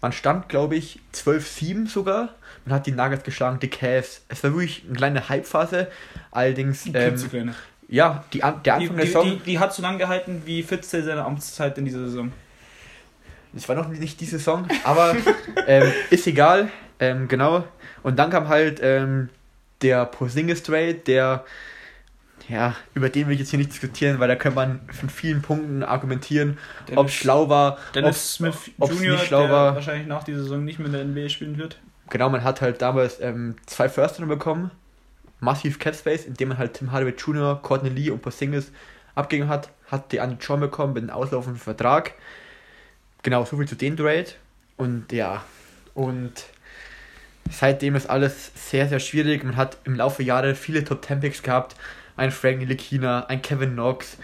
Man 0.00 0.12
stand, 0.12 0.48
glaube 0.48 0.76
ich, 0.76 1.00
12-7 1.14 1.88
sogar. 1.88 2.30
Man 2.68 2.76
hat 2.76 2.86
die 2.86 2.92
Nuggets 2.92 3.24
geschlagen, 3.24 3.58
die 3.60 3.68
Cavs. 3.68 4.20
Es 4.28 4.44
war 4.44 4.50
wirklich 4.52 4.84
eine 4.86 4.96
kleine 4.96 5.28
Hype-Phase. 5.28 5.88
Allerdings, 6.30 6.84
ähm, 6.92 7.54
ja, 7.88 8.24
die, 8.32 8.42
An- 8.42 8.62
der 8.62 8.78
die, 8.78 8.84
Anfang 8.90 8.96
der 8.96 9.04
die, 9.06 9.10
Saison... 9.12 9.24
die, 9.24 9.38
die 9.38 9.58
hat 9.58 9.72
so 9.72 9.80
lange 9.80 9.96
gehalten 9.96 10.42
wie 10.44 10.62
Fitzel 10.62 11.02
seine 11.02 11.24
Amtszeit 11.24 11.78
in 11.78 11.86
dieser 11.86 12.00
Saison. 12.00 12.30
Es 13.56 13.66
war 13.70 13.76
noch 13.76 13.88
nicht 13.88 14.20
die 14.20 14.26
Saison, 14.26 14.68
aber 14.84 15.16
ähm, 15.66 15.90
ist 16.10 16.26
egal. 16.26 16.68
Ähm, 17.00 17.26
genau. 17.28 17.64
Und 18.02 18.18
dann 18.18 18.28
kam 18.28 18.48
halt 18.48 18.80
ähm, 18.82 19.30
der 19.80 20.04
Porzingis 20.04 20.62
Trade, 20.62 20.94
der, 20.94 21.44
ja, 22.48 22.76
über 22.92 23.08
den 23.08 23.28
will 23.28 23.32
ich 23.34 23.40
jetzt 23.40 23.50
hier 23.50 23.58
nicht 23.58 23.72
diskutieren, 23.72 24.18
weil 24.20 24.28
da 24.28 24.36
kann 24.36 24.52
man 24.52 24.80
von 24.92 25.08
vielen 25.08 25.40
Punkten 25.40 25.82
argumentieren, 25.82 26.58
ob 26.96 27.06
es 27.08 27.14
schlau 27.14 27.48
war, 27.48 27.78
Dennis 27.94 28.16
ob's- 28.16 28.34
Smith 28.34 28.70
ob's 28.78 29.00
Jr., 29.00 29.12
nicht 29.12 29.24
schlau 29.26 29.42
der 29.44 29.50
war. 29.50 29.74
wahrscheinlich 29.74 30.06
nach 30.06 30.24
dieser 30.24 30.42
Saison 30.42 30.62
nicht 30.64 30.78
mehr 30.78 30.86
in 30.88 30.92
der 30.92 31.04
NBA 31.04 31.30
spielen 31.30 31.56
wird. 31.56 31.78
Genau, 32.10 32.28
man 32.30 32.44
hat 32.44 32.60
halt 32.60 32.80
damals 32.80 33.20
ähm, 33.20 33.56
zwei 33.66 33.88
First 33.88 34.18
bekommen, 34.26 34.70
massiv 35.40 35.78
Cap 35.78 35.94
Space, 35.94 36.24
indem 36.24 36.48
man 36.48 36.58
halt 36.58 36.74
Tim 36.74 36.92
Hardaway 36.92 37.14
Jr., 37.14 37.60
Courtney 37.62 37.90
Lee 37.90 38.10
und 38.10 38.22
Porzingis 38.22 38.72
abgegeben 39.14 39.48
hat, 39.48 39.70
hat 39.90 40.12
die 40.12 40.20
an 40.20 40.38
John 40.40 40.60
bekommen 40.60 40.94
mit 40.94 41.02
einem 41.02 41.10
auslaufenden 41.10 41.60
Vertrag. 41.60 42.14
Genau, 43.22 43.44
so 43.44 43.56
viel 43.56 43.68
zu 43.68 43.74
dem 43.74 43.96
Trade. 43.96 44.28
Und 44.76 45.12
ja, 45.12 45.42
und 45.94 46.32
seitdem 47.50 47.96
ist 47.96 48.08
alles 48.08 48.52
sehr, 48.54 48.88
sehr 48.88 49.00
schwierig. 49.00 49.42
Man 49.44 49.56
hat 49.56 49.78
im 49.84 49.96
Laufe 49.96 50.18
der 50.18 50.26
Jahre 50.26 50.54
viele 50.54 50.84
Top 50.84 51.04
10 51.04 51.20
Picks 51.20 51.42
gehabt. 51.42 51.74
Ein 52.16 52.30
Frank 52.30 52.58
Ntilikina, 52.58 53.26
ein 53.26 53.42
Kevin 53.42 53.72
Knox. 53.72 54.16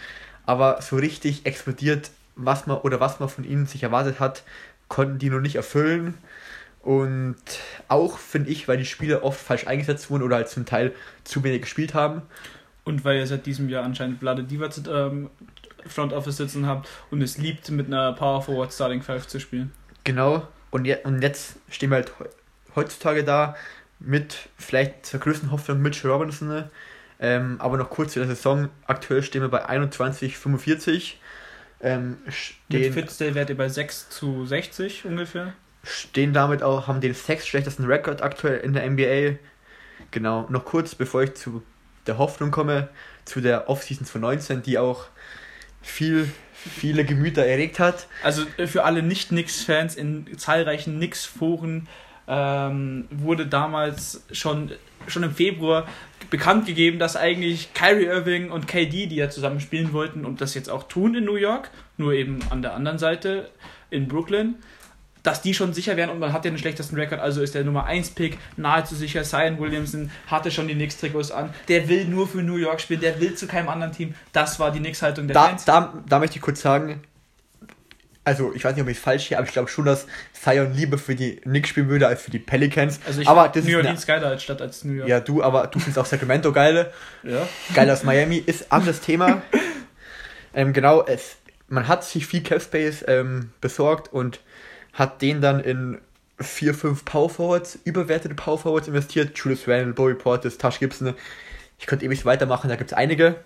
Aber 0.46 0.80
so 0.82 0.96
richtig 0.96 1.46
explodiert, 1.46 2.10
was 2.36 2.66
man 2.66 2.78
oder 2.78 3.00
was 3.00 3.20
man 3.20 3.28
von 3.28 3.44
ihnen 3.44 3.66
sich 3.66 3.82
erwartet 3.82 4.20
hat, 4.20 4.42
konnten 4.88 5.18
die 5.18 5.30
noch 5.30 5.40
nicht 5.40 5.56
erfüllen. 5.56 6.14
Und 6.84 7.36
auch 7.88 8.18
finde 8.18 8.50
ich, 8.50 8.68
weil 8.68 8.76
die 8.76 8.84
Spieler 8.84 9.24
oft 9.24 9.40
falsch 9.40 9.66
eingesetzt 9.66 10.10
wurden 10.10 10.22
oder 10.22 10.36
halt 10.36 10.50
zum 10.50 10.66
Teil 10.66 10.92
zu 11.24 11.42
wenig 11.42 11.62
gespielt 11.62 11.94
haben. 11.94 12.20
Und 12.84 13.06
weil 13.06 13.16
ihr 13.16 13.26
seit 13.26 13.46
diesem 13.46 13.70
Jahr 13.70 13.84
anscheinend 13.84 14.18
Vlade 14.20 14.44
Divac 14.44 14.72
ähm, 14.86 15.30
Front 15.86 16.12
Office 16.12 16.36
sitzen 16.36 16.66
habt 16.66 16.88
und 17.10 17.22
es 17.22 17.38
liebt, 17.38 17.70
mit 17.70 17.86
einer 17.86 18.12
Power 18.12 18.42
Forward 18.42 18.70
Starting 18.72 19.00
Five 19.00 19.26
zu 19.26 19.40
spielen. 19.40 19.72
Genau. 20.04 20.46
Und, 20.70 20.84
je, 20.84 20.98
und 21.04 21.22
jetzt 21.22 21.56
stehen 21.70 21.88
wir 21.90 21.96
halt 21.96 22.12
heu- 22.18 22.28
heutzutage 22.76 23.24
da 23.24 23.56
mit 23.98 24.50
vielleicht 24.58 25.06
zur 25.06 25.20
größten 25.20 25.50
Hoffnung 25.50 25.80
Mitchell 25.80 26.10
Robinson. 26.10 26.64
Ähm, 27.18 27.56
aber 27.60 27.78
noch 27.78 27.88
kurz 27.88 28.12
zu 28.12 28.18
der 28.18 28.28
Saison. 28.28 28.68
Aktuell 28.86 29.22
stehen 29.22 29.40
wir 29.40 29.48
bei 29.48 29.66
21,45. 29.66 31.14
Ähm, 31.80 32.18
Mit 32.24 32.34
stehen, 32.34 32.92
Fitzdale 32.92 33.34
werdet 33.34 33.50
ihr 33.50 33.56
bei 33.56 33.68
6 33.70 34.10
zu 34.10 34.44
60 34.44 35.06
ungefähr. 35.06 35.54
Stehen 35.84 36.32
damit 36.32 36.62
auch, 36.62 36.86
haben 36.88 37.00
den 37.00 37.14
sechs 37.14 37.46
schlechtesten 37.46 37.84
Rekord 37.84 38.22
aktuell 38.22 38.60
in 38.60 38.72
der 38.72 38.88
NBA. 38.90 39.38
Genau, 40.10 40.46
noch 40.48 40.64
kurz, 40.64 40.94
bevor 40.94 41.22
ich 41.22 41.34
zu 41.34 41.62
der 42.06 42.18
Hoffnung 42.18 42.50
komme, 42.50 42.88
zu 43.24 43.40
der 43.40 43.68
Offseason 43.68 44.06
2019, 44.06 44.62
die 44.62 44.78
auch 44.78 45.06
viel, 45.82 46.30
viele 46.54 47.04
Gemüter 47.04 47.44
erregt 47.44 47.78
hat. 47.78 48.06
Also 48.22 48.44
äh, 48.56 48.66
für 48.66 48.84
alle 48.84 49.02
Nicht-Knicks-Fans 49.02 49.96
in 49.96 50.26
zahlreichen 50.38 50.96
Knicks-Foren 50.96 51.88
ähm, 52.26 53.06
wurde 53.10 53.46
damals 53.46 54.24
schon, 54.32 54.72
schon 55.06 55.22
im 55.22 55.34
Februar 55.34 55.86
bekannt 56.30 56.66
gegeben, 56.66 56.98
dass 56.98 57.16
eigentlich 57.16 57.74
Kyrie 57.74 58.06
Irving 58.06 58.50
und 58.50 58.66
KD, 58.66 59.06
die 59.06 59.16
ja 59.16 59.28
zusammen 59.28 59.60
spielen 59.60 59.92
wollten 59.92 60.24
und 60.24 60.40
das 60.40 60.54
jetzt 60.54 60.70
auch 60.70 60.84
tun 60.84 61.14
in 61.14 61.24
New 61.24 61.36
York, 61.36 61.70
nur 61.98 62.14
eben 62.14 62.40
an 62.50 62.62
der 62.62 62.74
anderen 62.74 62.98
Seite 62.98 63.50
in 63.90 64.08
Brooklyn, 64.08 64.56
dass 65.24 65.42
die 65.42 65.54
schon 65.54 65.72
sicher 65.72 65.96
wären 65.96 66.10
und 66.10 66.20
man 66.20 66.32
hat 66.32 66.44
ja 66.44 66.50
den 66.50 66.58
schlechtesten 66.58 66.94
Rekord, 66.94 67.20
also 67.20 67.42
ist 67.42 67.54
der 67.54 67.64
Nummer 67.64 67.86
1 67.86 68.10
Pick 68.10 68.38
nahezu 68.56 68.94
sicher. 68.94 69.24
Zion 69.24 69.58
Williamson 69.58 70.10
hatte 70.28 70.50
schon 70.50 70.68
die 70.68 70.74
Knicks-Trikots 70.74 71.32
an. 71.32 71.52
Der 71.68 71.88
will 71.88 72.04
nur 72.04 72.28
für 72.28 72.42
New 72.42 72.56
York 72.56 72.80
spielen, 72.80 73.00
der 73.00 73.18
will 73.18 73.34
zu 73.34 73.46
keinem 73.46 73.70
anderen 73.70 73.92
Team. 73.92 74.14
Das 74.32 74.60
war 74.60 74.70
die 74.70 74.80
Knicks-Haltung 74.80 75.26
der 75.26 75.34
Da, 75.34 75.48
Fans. 75.48 75.64
da, 75.64 75.94
da 76.06 76.18
möchte 76.18 76.36
ich 76.36 76.42
kurz 76.42 76.60
sagen, 76.60 77.02
also 78.22 78.52
ich 78.54 78.64
weiß 78.64 78.74
nicht, 78.74 78.82
ob 78.82 78.88
ich 78.90 78.98
es 78.98 79.02
falsch 79.02 79.28
hier, 79.28 79.38
aber 79.38 79.46
ich 79.46 79.52
glaube 79.52 79.68
schon, 79.68 79.86
dass 79.86 80.06
Zion 80.34 80.74
lieber 80.74 80.98
für 80.98 81.14
die 81.14 81.36
Knicks 81.36 81.70
spielen 81.70 81.88
würde 81.88 82.06
als 82.06 82.20
für 82.20 82.30
die 82.30 82.38
Pelicans. 82.38 83.00
Also 83.06 83.22
ich 83.22 83.28
aber 83.28 83.48
das 83.48 83.64
New 83.64 83.70
ist 83.70 83.76
Orleans 83.76 84.06
geiler 84.06 84.28
als 84.28 84.42
Stadt 84.42 84.60
als 84.60 84.84
New 84.84 84.92
York. 84.92 85.08
ja 85.08 85.20
du, 85.20 85.42
aber 85.42 85.66
du 85.68 85.78
findest 85.78 85.98
auch 85.98 86.06
Sacramento 86.06 86.52
geil, 86.52 86.92
ja. 87.22 87.48
geil 87.74 87.90
aus 87.90 88.02
Miami, 88.02 88.42
ist 88.44 88.70
anderes 88.70 89.00
Thema. 89.00 89.42
ähm, 90.54 90.74
genau, 90.74 91.02
es, 91.02 91.36
man 91.68 91.88
hat 91.88 92.04
sich 92.04 92.26
viel 92.26 92.42
Cap 92.42 92.60
Space 92.60 93.04
ähm, 93.08 93.52
besorgt 93.62 94.12
und 94.12 94.40
hat 94.94 95.22
den 95.22 95.40
dann 95.40 95.60
in 95.60 96.00
vier, 96.40 96.74
fünf 96.74 97.04
Power 97.04 97.30
Forwards, 97.30 97.78
überwertete 97.84 98.34
Power 98.34 98.58
Forwards 98.58 98.88
investiert. 98.88 99.36
Julius 99.38 99.68
Randle, 99.68 99.92
Bobby 99.92 100.14
Portis, 100.14 100.58
Tash 100.58 100.78
Gibson. 100.78 101.14
Ich 101.78 101.86
könnte 101.86 102.04
ewig 102.04 102.24
weitermachen, 102.24 102.68
da 102.68 102.76
gibt 102.76 102.90
es 102.90 102.96
einige. 102.96 103.36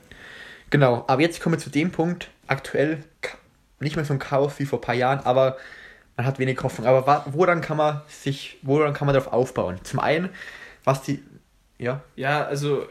Genau, 0.71 1.05
aber 1.07 1.23
jetzt 1.23 1.41
kommen 1.41 1.57
wir 1.57 1.61
zu 1.61 1.71
dem 1.71 1.91
Punkt. 1.91 2.29
Aktuell 2.47 3.05
nicht 3.81 3.97
mehr 3.97 4.05
so 4.05 4.13
ein 4.13 4.19
Chaos 4.19 4.59
wie 4.59 4.67
vor 4.67 4.79
ein 4.79 4.83
paar 4.83 4.95
Jahren, 4.95 5.21
aber 5.21 5.57
man 6.17 6.27
hat 6.27 6.39
wenig 6.39 6.63
Hoffnung. 6.63 6.87
Aber 6.87 7.25
woran 7.31 7.61
kann 7.61 7.77
man 7.77 8.03
sich, 8.09 8.59
woran 8.63 8.93
kann 8.93 9.07
man 9.07 9.15
darauf 9.15 9.33
aufbauen? 9.33 9.79
Zum 9.85 10.01
einen, 10.01 10.31
was 10.85 11.03
die, 11.03 11.23
ja, 11.79 12.03
Ja, 12.17 12.45
also 12.45 12.87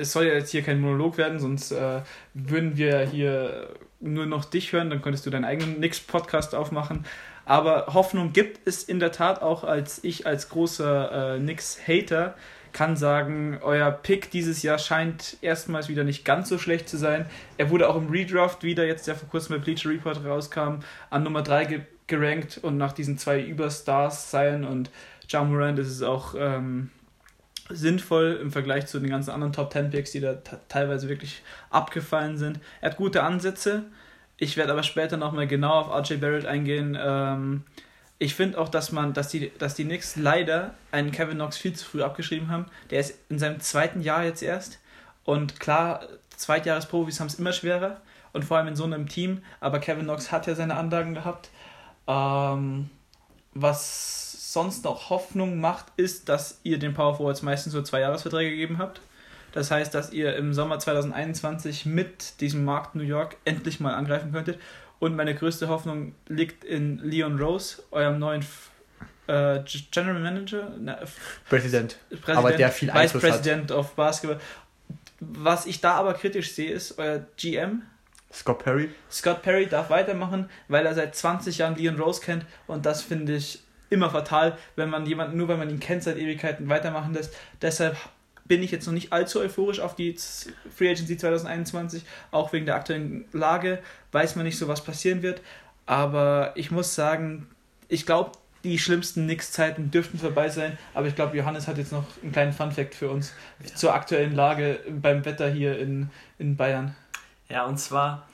es 0.00 0.12
soll 0.12 0.26
ja 0.26 0.34
jetzt 0.34 0.50
hier 0.50 0.62
kein 0.62 0.80
Monolog 0.80 1.16
werden, 1.16 1.38
sonst 1.38 1.72
äh, 1.72 2.00
würden 2.34 2.76
wir 2.76 3.00
hier 3.00 3.68
nur 4.00 4.26
noch 4.26 4.44
dich 4.44 4.72
hören, 4.72 4.90
dann 4.90 5.00
könntest 5.00 5.26
du 5.26 5.30
deinen 5.30 5.44
eigenen 5.44 5.80
Nix-Podcast 5.80 6.54
aufmachen. 6.54 7.04
Aber 7.44 7.86
Hoffnung 7.88 8.32
gibt 8.32 8.66
es 8.66 8.84
in 8.84 9.00
der 9.00 9.12
Tat 9.12 9.42
auch 9.42 9.64
als 9.64 10.02
ich 10.04 10.26
als 10.26 10.48
großer 10.48 11.36
äh, 11.36 11.38
Nix-Hater 11.38 12.34
kann 12.72 12.96
sagen, 12.96 13.58
euer 13.62 13.90
Pick 13.90 14.30
dieses 14.30 14.62
Jahr 14.62 14.78
scheint 14.78 15.36
erstmals 15.42 15.88
wieder 15.88 16.04
nicht 16.04 16.24
ganz 16.24 16.48
so 16.48 16.58
schlecht 16.58 16.88
zu 16.88 16.96
sein. 16.96 17.26
Er 17.58 17.70
wurde 17.70 17.88
auch 17.88 17.96
im 17.96 18.08
Redraft 18.08 18.62
wieder, 18.62 18.86
jetzt 18.86 19.06
der 19.06 19.14
vor 19.14 19.28
kurzem 19.28 19.56
bei 19.56 19.62
Bleacher 19.62 19.90
Report 19.90 20.24
rauskam, 20.24 20.80
an 21.10 21.22
Nummer 21.22 21.42
3 21.42 21.64
ge 21.66 21.80
gerankt 22.08 22.58
und 22.60 22.76
nach 22.76 22.92
diesen 22.92 23.16
zwei 23.16 23.40
Überstars, 23.40 24.30
Zion 24.30 24.64
und 24.64 24.90
Ja 25.28 25.44
Morant, 25.44 25.78
ist 25.78 25.88
es 25.88 26.02
auch 26.02 26.34
ähm, 26.36 26.90
sinnvoll 27.70 28.38
im 28.42 28.50
Vergleich 28.50 28.86
zu 28.86 28.98
den 28.98 29.08
ganzen 29.08 29.30
anderen 29.30 29.52
Top 29.52 29.72
10 29.72 29.90
Picks, 29.90 30.12
die 30.12 30.20
da 30.20 30.34
teilweise 30.68 31.08
wirklich 31.08 31.42
abgefallen 31.70 32.36
sind. 32.36 32.60
Er 32.80 32.90
hat 32.90 32.98
gute 32.98 33.22
Ansätze. 33.22 33.84
Ich 34.42 34.56
werde 34.56 34.72
aber 34.72 34.82
später 34.82 35.16
nochmal 35.16 35.46
genau 35.46 35.70
auf 35.74 35.88
RJ 35.88 36.16
Barrett 36.16 36.46
eingehen. 36.46 36.98
Ähm, 37.00 37.62
ich 38.18 38.34
finde 38.34 38.58
auch, 38.58 38.68
dass 38.68 38.90
man, 38.90 39.12
dass 39.12 39.28
die, 39.28 39.52
dass 39.56 39.74
die 39.74 39.84
Knicks 39.84 40.16
leider 40.16 40.74
einen 40.90 41.12
Kevin 41.12 41.36
Knox 41.36 41.56
viel 41.56 41.74
zu 41.74 41.84
früh 41.84 42.02
abgeschrieben 42.02 42.48
haben. 42.48 42.66
Der 42.90 42.98
ist 42.98 43.20
in 43.28 43.38
seinem 43.38 43.60
zweiten 43.60 44.00
Jahr 44.00 44.24
jetzt 44.24 44.42
erst. 44.42 44.80
Und 45.22 45.60
klar, 45.60 46.08
Zweitjahresprofis 46.36 47.20
haben 47.20 47.28
es 47.28 47.36
immer 47.36 47.52
schwerer. 47.52 48.00
Und 48.32 48.44
vor 48.44 48.56
allem 48.56 48.66
in 48.66 48.74
so 48.74 48.82
einem 48.82 49.08
Team. 49.08 49.44
Aber 49.60 49.78
Kevin 49.78 50.06
Knox 50.06 50.32
hat 50.32 50.48
ja 50.48 50.56
seine 50.56 50.74
Anlagen 50.74 51.14
gehabt. 51.14 51.50
Ähm, 52.08 52.90
was 53.54 54.52
sonst 54.52 54.82
noch 54.82 55.08
Hoffnung 55.08 55.60
macht, 55.60 55.86
ist, 55.96 56.28
dass 56.28 56.58
ihr 56.64 56.80
den 56.80 56.94
Power 56.94 57.14
Forwards 57.14 57.42
meistens 57.42 57.74
so 57.74 57.82
zwei 57.82 58.00
Jahresverträge 58.00 58.50
gegeben 58.50 58.78
habt. 58.78 59.02
Das 59.52 59.70
heißt, 59.70 59.94
dass 59.94 60.12
ihr 60.12 60.34
im 60.36 60.54
Sommer 60.54 60.78
2021 60.78 61.86
mit 61.86 62.40
diesem 62.40 62.64
Markt 62.64 62.94
New 62.94 63.02
York 63.02 63.36
endlich 63.44 63.80
mal 63.80 63.94
angreifen 63.94 64.32
könntet. 64.32 64.58
Und 64.98 65.16
meine 65.16 65.34
größte 65.34 65.68
Hoffnung 65.68 66.14
liegt 66.28 66.64
in 66.64 66.98
Leon 66.98 67.38
Rose, 67.38 67.82
eurem 67.90 68.18
neuen 68.18 68.44
äh, 69.26 69.60
General 69.90 70.20
Manager, 70.20 70.72
Na, 70.78 70.98
Präsident. 71.48 71.98
Präsident, 72.08 72.38
Aber 72.38 72.52
der 72.52 72.70
viel 72.70 72.88
Vice 72.88 72.96
Einfluss 72.96 73.22
hat. 73.24 73.30
President 73.30 73.72
of 73.72 73.94
Basketball. 73.94 74.40
Was 75.20 75.66
ich 75.66 75.80
da 75.80 75.94
aber 75.94 76.14
kritisch 76.14 76.52
sehe, 76.52 76.72
ist 76.72 76.98
euer 76.98 77.24
GM. 77.36 77.82
Scott 78.32 78.60
Perry. 78.60 78.88
Scott 79.10 79.42
Perry 79.42 79.66
darf 79.66 79.90
weitermachen, 79.90 80.48
weil 80.68 80.86
er 80.86 80.94
seit 80.94 81.14
20 81.14 81.58
Jahren 81.58 81.76
Leon 81.76 82.00
Rose 82.00 82.20
kennt 82.20 82.46
und 82.66 82.86
das 82.86 83.02
finde 83.02 83.36
ich 83.36 83.60
immer 83.90 84.10
fatal, 84.10 84.56
wenn 84.74 84.88
man 84.88 85.04
jemanden, 85.04 85.36
nur 85.36 85.48
weil 85.48 85.58
man 85.58 85.68
ihn 85.68 85.80
kennt, 85.80 86.02
seit 86.02 86.16
Ewigkeiten 86.16 86.68
weitermachen 86.68 87.12
lässt. 87.12 87.34
Deshalb 87.60 87.96
bin 88.44 88.62
ich 88.62 88.70
jetzt 88.70 88.86
noch 88.86 88.92
nicht 88.92 89.12
allzu 89.12 89.40
euphorisch 89.40 89.80
auf 89.80 89.94
die 89.94 90.16
Free 90.74 90.90
Agency 90.90 91.16
2021, 91.16 92.04
auch 92.30 92.52
wegen 92.52 92.66
der 92.66 92.76
aktuellen 92.76 93.24
Lage, 93.32 93.80
weiß 94.12 94.36
man 94.36 94.44
nicht 94.44 94.58
so, 94.58 94.68
was 94.68 94.82
passieren 94.84 95.22
wird. 95.22 95.40
Aber 95.86 96.52
ich 96.54 96.70
muss 96.70 96.94
sagen, 96.94 97.48
ich 97.88 98.06
glaube, 98.06 98.32
die 98.64 98.78
schlimmsten 98.78 99.26
Nix-Zeiten 99.26 99.90
dürften 99.90 100.18
vorbei 100.18 100.48
sein, 100.48 100.78
aber 100.94 101.08
ich 101.08 101.16
glaube, 101.16 101.36
Johannes 101.36 101.66
hat 101.66 101.78
jetzt 101.78 101.92
noch 101.92 102.04
einen 102.22 102.32
kleinen 102.32 102.52
Fun-Fact 102.52 102.94
für 102.94 103.10
uns 103.10 103.32
zur 103.74 103.92
aktuellen 103.92 104.34
Lage 104.34 104.80
beim 104.88 105.24
Wetter 105.24 105.50
hier 105.50 105.78
in, 105.78 106.10
in 106.38 106.56
Bayern. 106.56 106.94
Ja, 107.48 107.64
und 107.64 107.78
zwar 107.78 108.28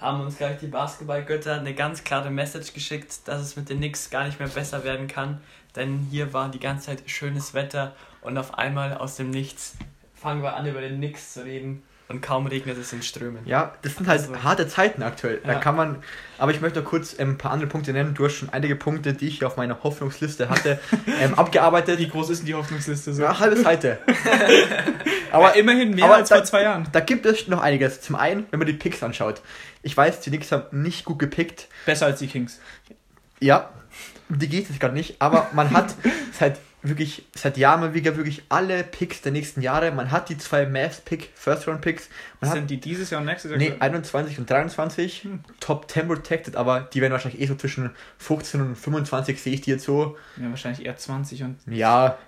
haben 0.00 0.20
uns 0.20 0.36
gleich 0.36 0.58
die 0.58 0.66
Basketballgötter 0.66 1.60
eine 1.60 1.74
ganz 1.74 2.04
klare 2.04 2.30
Message 2.30 2.74
geschickt, 2.74 3.26
dass 3.26 3.40
es 3.40 3.56
mit 3.56 3.70
den 3.70 3.78
Knicks 3.78 4.10
gar 4.10 4.26
nicht 4.26 4.38
mehr 4.38 4.48
besser 4.48 4.84
werden 4.84 5.08
kann. 5.08 5.40
Denn 5.76 6.06
hier 6.10 6.32
war 6.32 6.50
die 6.50 6.60
ganze 6.60 6.86
Zeit 6.86 7.02
schönes 7.06 7.54
Wetter 7.54 7.96
und 8.24 8.36
auf 8.38 8.58
einmal 8.58 8.94
aus 8.96 9.16
dem 9.16 9.30
Nichts 9.30 9.74
fangen 10.14 10.42
wir 10.42 10.54
an, 10.56 10.66
über 10.66 10.80
den 10.80 10.96
Knicks 10.96 11.34
zu 11.34 11.44
reden. 11.44 11.82
Und 12.06 12.20
kaum 12.20 12.46
regnet 12.46 12.76
es 12.76 12.92
in 12.92 13.02
Strömen. 13.02 13.46
Ja, 13.46 13.72
das 13.80 13.94
sind 13.96 14.06
halt 14.06 14.20
Also- 14.20 14.42
harte 14.42 14.68
Zeiten 14.68 15.02
aktuell. 15.02 15.40
Da 15.42 15.52
Ja. 15.52 15.58
kann 15.58 15.74
man, 15.74 16.02
aber 16.36 16.52
ich 16.52 16.60
möchte 16.60 16.80
noch 16.82 16.86
kurz 16.86 17.18
ähm, 17.18 17.30
ein 17.30 17.38
paar 17.38 17.50
andere 17.52 17.66
Punkte 17.70 17.94
nennen. 17.94 18.12
Du 18.12 18.26
hast 18.26 18.34
schon 18.34 18.50
einige 18.50 18.76
Punkte, 18.76 19.14
die 19.14 19.26
ich 19.28 19.38
hier 19.38 19.46
auf 19.46 19.56
meiner 19.56 19.82
Hoffnungsliste 19.82 20.50
hatte, 20.50 20.78
ähm, 21.20 21.32
abgearbeitet. 21.34 21.98
Wie 21.98 22.08
groß 22.08 22.28
ist 22.28 22.40
denn 22.40 22.46
die 22.46 22.54
Hoffnungsliste 22.54 23.14
so? 23.14 23.22
Ja, 23.24 23.38
halbe 23.38 23.56
Seite. 23.56 24.00
aber 25.32 25.46
aber 25.48 25.56
immerhin 25.56 25.94
mehr 25.94 26.04
aber 26.04 26.16
als 26.16 26.28
da- 26.28 26.36
vor 26.36 26.44
zwei 26.44 26.62
Jahren. 26.62 26.86
da 26.92 27.00
gibt 27.00 27.24
es 27.24 27.48
noch 27.48 27.62
einiges. 27.62 28.02
Zum 28.02 28.16
einen, 28.16 28.46
wenn 28.50 28.58
man 28.58 28.66
die 28.66 28.74
Picks 28.74 29.02
anschaut. 29.02 29.40
Ich 29.82 29.96
weiß, 29.96 30.20
die 30.20 30.30
Knicks 30.30 30.52
haben 30.52 30.82
nicht 30.82 31.06
gut 31.06 31.18
gepickt. 31.18 31.68
Besser 31.86 32.04
als 32.06 32.18
die 32.18 32.26
Kings. 32.26 32.60
Ja, 33.40 33.70
die 34.28 34.48
geht 34.48 34.68
es 34.68 34.78
gerade 34.78 34.94
nicht, 34.94 35.20
aber 35.22 35.48
man 35.52 35.70
hat 35.70 35.94
seit 36.38 36.58
wirklich 36.84 37.26
seit 37.34 37.56
Jahren 37.56 37.80
mal 37.80 37.94
wieder 37.94 38.16
wirklich 38.16 38.42
alle 38.50 38.84
Picks 38.84 39.22
der 39.22 39.32
nächsten 39.32 39.62
Jahre. 39.62 39.90
Man 39.90 40.10
hat 40.10 40.28
die 40.28 40.38
zwei 40.38 40.66
Mass-Pick, 40.66 41.30
First-Round-Picks. 41.34 42.08
Man 42.40 42.50
hat 42.50 42.56
Sind 42.58 42.70
die 42.70 42.78
dieses 42.78 43.10
Jahr 43.10 43.20
und 43.20 43.26
nächstes 43.26 43.50
Jahr? 43.50 43.58
Nee, 43.58 43.74
21 43.78 44.38
und 44.38 44.48
23. 44.50 45.22
Hm. 45.24 45.40
Top 45.60 45.90
10 45.90 46.06
protected, 46.08 46.56
aber 46.56 46.80
die 46.80 47.00
werden 47.00 47.12
wahrscheinlich 47.12 47.40
eh 47.40 47.46
so 47.46 47.54
zwischen 47.54 47.90
15 48.18 48.60
und 48.60 48.76
25, 48.76 49.42
sehe 49.42 49.54
ich 49.54 49.62
die 49.62 49.70
jetzt 49.70 49.84
so. 49.84 50.16
Ja, 50.36 50.48
wahrscheinlich 50.50 50.84
eher 50.86 50.96
20 50.96 51.42
und. 51.42 51.58
Ja, 51.66 52.18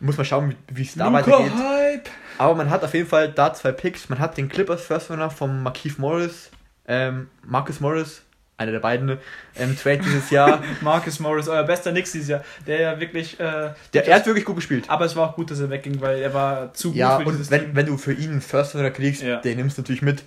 muss 0.00 0.16
man 0.16 0.24
schauen, 0.26 0.50
wie- 0.68 0.76
wie 0.76 0.82
es 0.82 0.94
da 0.94 1.12
weitergeht. 1.12 1.52
Hype! 1.56 2.08
Aber 2.38 2.54
man 2.54 2.70
hat 2.70 2.84
auf 2.84 2.94
jeden 2.94 3.08
Fall 3.08 3.32
da 3.32 3.52
zwei 3.52 3.72
Picks. 3.72 4.08
Man 4.08 4.20
hat 4.20 4.36
den 4.36 4.48
Clippers 4.48 4.82
First 4.82 5.10
Runner 5.10 5.28
vom 5.28 5.62
Markeith 5.64 5.98
Morris, 5.98 6.50
ähm, 6.86 7.28
Marcus 7.44 7.80
Morris, 7.80 8.22
einer 8.58 8.72
der 8.72 8.80
beiden, 8.80 9.18
ähm, 9.56 9.76
Trade 9.78 9.98
dieses 10.04 10.30
Jahr. 10.30 10.62
Marcus 10.82 11.20
Morris, 11.20 11.48
euer 11.48 11.62
bester 11.62 11.92
Nix 11.92 12.12
dieses 12.12 12.28
Jahr, 12.28 12.44
der 12.66 12.80
ja 12.80 13.00
wirklich. 13.00 13.38
Äh, 13.40 13.70
Der, 13.94 14.06
er 14.06 14.16
hat 14.16 14.26
wirklich 14.26 14.44
gut 14.44 14.56
gespielt. 14.56 14.84
aber 14.88 15.04
es 15.04 15.14
war 15.16 15.30
auch 15.30 15.36
gut, 15.36 15.50
dass 15.50 15.60
er 15.60 15.70
wegging, 15.70 16.00
weil 16.00 16.18
er 16.20 16.34
war 16.34 16.74
zu 16.74 16.88
gut 16.88 16.96
Ja, 16.98 17.18
für 17.20 17.26
und 17.26 17.32
dieses 17.34 17.50
wenn, 17.50 17.60
Team. 17.62 17.70
wenn 17.76 17.86
du 17.86 17.96
für 17.96 18.12
ihn 18.12 18.30
einen 18.32 18.40
First 18.40 18.74
Runner 18.74 18.90
kriegst, 18.90 19.22
Ja. 19.22 19.36
den 19.40 19.56
nimmst 19.58 19.78
du 19.78 19.82
natürlich 19.82 20.02
mit. 20.02 20.24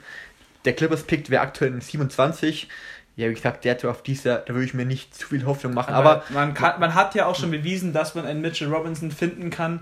Der 0.65 0.73
Clippers 0.73 1.03
Pick 1.03 1.29
wäre 1.29 1.41
aktuell 1.41 1.73
in 1.73 1.81
27. 1.81 2.67
Ja, 3.17 3.29
wie 3.29 3.33
gesagt, 3.33 3.65
der 3.65 3.77
auf 3.89 4.01
dieser, 4.03 4.37
da 4.37 4.53
würde 4.53 4.65
ich 4.65 4.73
mir 4.73 4.85
nicht 4.85 5.13
zu 5.13 5.27
viel 5.27 5.45
Hoffnung 5.45 5.73
machen. 5.73 5.93
Aber, 5.93 6.09
aber 6.11 6.23
man, 6.29 6.53
kann, 6.53 6.79
man 6.79 6.95
hat 6.95 7.13
ja 7.15 7.25
auch 7.25 7.35
schon 7.35 7.51
bewiesen, 7.51 7.91
dass 7.91 8.15
man 8.15 8.25
einen 8.25 8.39
Mitchell 8.41 8.69
Robinson 8.73 9.11
finden 9.11 9.49
kann, 9.49 9.81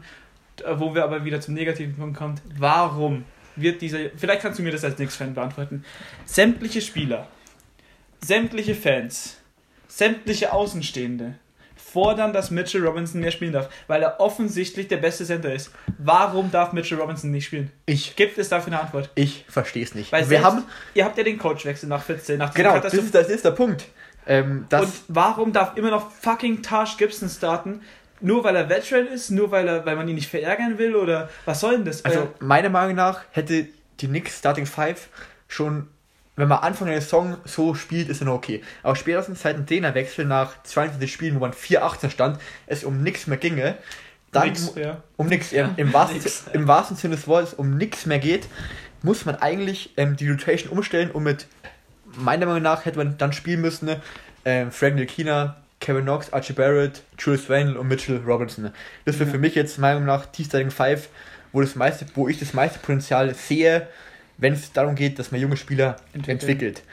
wo 0.76 0.96
wir 0.96 1.04
aber 1.04 1.24
wieder 1.24 1.40
zum 1.40 1.54
negativen 1.54 1.96
Punkt 1.96 2.18
kommen. 2.18 2.42
Warum 2.58 3.26
wird 3.56 3.82
dieser. 3.82 4.00
Vielleicht 4.18 4.42
kannst 4.42 4.58
du 4.58 4.64
mir 4.64 4.72
das 4.72 4.84
als 4.84 4.96
Knicks-Fan 4.96 5.36
beantworten. 5.36 5.84
Sämtliche 6.26 6.82
Spieler, 6.82 7.28
sämtliche 8.24 8.76
Fans, 8.76 9.38
sämtliche 9.88 10.54
Außenstehende 10.54 11.36
fordern, 11.76 12.34
dass 12.34 12.52
Mitchell 12.52 12.86
Robinson 12.86 13.20
mehr 13.22 13.32
spielen 13.32 13.52
darf, 13.54 13.68
weil 13.88 14.04
er 14.04 14.20
offensichtlich 14.20 14.88
der 14.88 14.98
beste 14.98 15.26
Center 15.26 15.52
ist. 15.52 15.72
Warum 15.98 16.52
darf 16.52 16.72
Mitchell 16.72 17.00
Robinson 17.00 17.32
nicht 17.32 17.46
spielen? 17.46 17.72
ich, 17.88 18.16
Gibt 18.16 18.38
es 18.38 18.50
dafür 18.50 18.74
eine 18.74 18.82
Antwort? 18.84 19.10
ich 19.16 19.46
verstehe 19.50 19.84
es 19.84 19.96
nicht. 19.96 20.12
Weil 20.12 20.22
Wir 20.22 20.28
selbst- 20.28 20.46
haben, 20.46 20.64
Ihr 20.94 21.06
habt 21.06 21.18
ja 21.18 21.24
den 21.24 21.40
Coachwechsel 21.40 21.90
nach 21.90 22.04
14, 22.04 22.38
nach 22.38 22.54
genau, 22.54 22.78
das 22.80 22.94
ist, 22.94 23.16
das 23.16 23.30
ist 23.30 23.44
der 23.44 23.52
Punkt. 23.52 23.86
Ähm, 24.28 24.68
und 24.72 24.92
warum 25.08 25.52
darf 25.52 25.76
immer 25.78 25.90
noch 25.90 26.12
fucking 26.12 26.62
Taj 26.62 26.86
Gibson 26.98 27.28
starten? 27.30 27.82
Nur 28.22 28.44
weil 28.44 28.56
er 28.56 28.70
Veteran 28.70 29.08
ist? 29.08 29.32
Nur 29.32 29.50
weil, 29.50 29.68
er, 29.68 29.86
weil 29.86 29.96
man 29.96 30.08
ihn 30.08 30.16
nicht 30.16 30.30
verärgern 30.30 30.78
will? 30.78 30.96
Oder 30.96 31.30
was 31.46 31.62
soll 31.62 31.78
denn 31.78 31.86
das? 31.86 32.06
also 32.06 32.30
meiner 32.40 32.70
Meinung 32.70 32.96
nach 32.96 33.22
hätte 33.32 33.68
die 34.00 34.08
Knicks 34.08 34.38
Starting 34.38 34.66
Five 34.68 35.08
schon, 35.48 35.88
wenn 36.40 36.48
man 36.48 36.60
Anfang 36.60 36.88
der 36.88 37.02
Saison 37.02 37.38
so 37.46 37.76
spielt, 37.76 38.10
ist 38.10 38.22
noch 38.22 38.34
okay. 38.34 38.62
Aber 38.84 38.96
spätestens 38.96 39.42
seit 39.42 39.58
dem 39.58 39.66
Trainerwechsel 39.66 40.26
nach 40.26 40.62
22 40.64 41.12
Spielen, 41.12 41.36
wo 41.36 41.40
man 41.40 41.52
4-18 41.52 42.10
stand, 42.10 42.40
es 42.68 42.84
um 42.84 43.04
nichts 43.04 43.28
mehr 43.28 43.38
ginge, 43.38 43.78
dann 44.32 44.50
nix, 44.50 44.74
ja. 44.76 45.02
um 45.18 45.28
nichts, 45.28 45.52
im, 45.52 45.70
im, 45.78 45.94
wahrsten, 45.94 46.20
Nix. 46.20 46.46
im 46.54 46.68
wahrsten 46.68 46.98
Sinne 46.98 47.16
des 47.16 47.28
Wortes 47.28 47.54
um 47.54 47.78
nichts 47.78 48.06
mehr 48.06 48.20
geht, 48.20 48.48
muss 49.02 49.26
man 49.26 49.36
eigentlich 49.36 49.92
ähm, 49.98 50.16
die 50.18 50.30
Rotation 50.30 50.72
umstellen 50.72 51.12
und 51.12 51.24
mit, 51.24 51.48
meiner 52.16 52.46
Meinung 52.46 52.64
nach, 52.64 52.86
hätte 52.86 52.98
man 52.98 53.18
dann 53.18 53.34
spielen 53.34 53.62
müssen, 53.62 53.86
ne, 53.86 54.02
ähm, 54.46 54.72
Frank 54.72 54.94
Ntilikina, 54.94 55.58
Kevin 55.80 56.04
Knox, 56.04 56.34
Archie 56.34 56.54
Barrett, 56.54 57.04
Julius 57.18 57.50
Randle 57.50 57.80
und 57.80 57.88
Mitchell 57.88 58.22
Robinson. 58.26 58.72
Das 59.06 59.16
wäre 59.16 59.26
Ja. 59.26 59.32
für 59.32 59.40
mich 59.40 59.56
jetzt 59.56 59.78
meiner 59.78 60.00
Meinung 60.00 60.08
nach 60.08 60.26
die 60.26 60.44
Starting 60.44 60.72
Five, 60.72 61.08
wo, 61.52 61.62
das 61.62 61.76
meiste, 61.76 62.06
wo 62.16 62.28
ich 62.28 62.40
das 62.40 62.54
meiste 62.54 62.80
Potenzial 62.80 63.34
sehe, 63.34 63.88
wenn 64.40 64.54
es 64.54 64.72
darum 64.72 64.96
geht, 64.96 65.20
dass 65.20 65.32
man 65.32 65.40
junge 65.42 65.58
Spieler 65.58 65.98
Entwickeln. 66.14 66.40
entwickelt. 66.40 66.84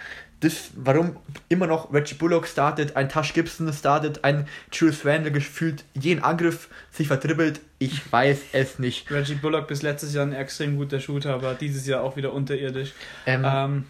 Das, 0.40 0.70
warum 0.76 1.16
immer 1.48 1.66
noch 1.66 1.92
Reggie 1.94 2.14
Bullock 2.14 2.46
startet, 2.46 2.94
ein 2.94 3.08
Tash 3.08 3.32
Gibson 3.32 3.72
startet, 3.72 4.22
ein 4.22 4.46
Julius 4.70 5.06
Randle 5.06 5.32
gefühlt 5.32 5.84
jeden 5.94 6.22
Angriff 6.22 6.68
sich 6.90 7.06
verdribbelt, 7.06 7.60
ich 7.78 8.12
weiß 8.12 8.38
es 8.52 8.78
nicht. 8.78 9.10
Reggie 9.10 9.36
Bullock 9.36 9.66
bis 9.66 9.80
letztes 9.80 10.12
Jahr 10.12 10.26
ein 10.26 10.34
extrem 10.34 10.76
guter 10.76 11.00
Shooter, 11.00 11.32
aber 11.32 11.54
dieses 11.54 11.86
Jahr 11.86 12.02
auch 12.02 12.16
wieder 12.16 12.34
unterirdisch. 12.34 12.92
Ähm, 13.24 13.44
Ähm, 13.46 13.84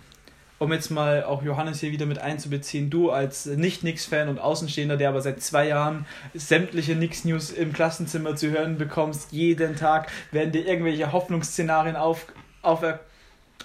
um 0.58 0.72
jetzt 0.72 0.90
mal 0.90 1.24
auch 1.24 1.42
Johannes 1.42 1.80
hier 1.80 1.92
wieder 1.92 2.06
mit 2.06 2.18
einzubeziehen, 2.18 2.90
du 2.90 3.10
als 3.10 3.46
Nicht-Nix-Fan 3.46 4.28
und 4.28 4.38
Außenstehender, 4.38 4.96
der 4.96 5.10
aber 5.10 5.20
seit 5.20 5.42
zwei 5.42 5.68
Jahren 5.68 6.06
sämtliche 6.32 6.94
Nix-News 6.94 7.50
im 7.50 7.72
Klassenzimmer 7.72 8.36
zu 8.36 8.50
hören 8.50 8.78
bekommst, 8.78 9.32
jeden 9.32 9.76
Tag 9.76 10.10
werden 10.30 10.52
dir 10.52 10.66
irgendwelche 10.66 11.12
Hoffnungsszenarien 11.12 11.96
auf, 11.96 12.26
auf, 12.62 12.82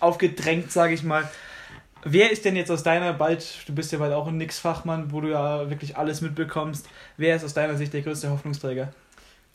aufgedrängt, 0.02 0.72
sage 0.72 0.94
ich 0.94 1.04
mal. 1.04 1.30
Wer 2.04 2.32
ist 2.32 2.46
denn 2.46 2.56
jetzt 2.56 2.72
aus 2.72 2.84
deiner, 2.84 3.14
bald, 3.14 3.46
du 3.68 3.76
bist 3.76 3.92
ja 3.92 4.00
bald 4.00 4.14
auch 4.14 4.28
ein 4.28 4.38
Nix-Fachmann, 4.38 5.12
wo 5.12 5.22
du 5.22 5.30
ja 5.30 5.70
wirklich 5.70 5.98
alles 5.98 6.22
mitbekommst, 6.22 6.88
wer 7.18 7.36
ist 7.36 7.44
aus 7.46 7.54
deiner 7.54 7.78
Sicht 7.78 7.94
der 7.94 8.02
größte 8.02 8.30
Hoffnungsträger? 8.30 8.92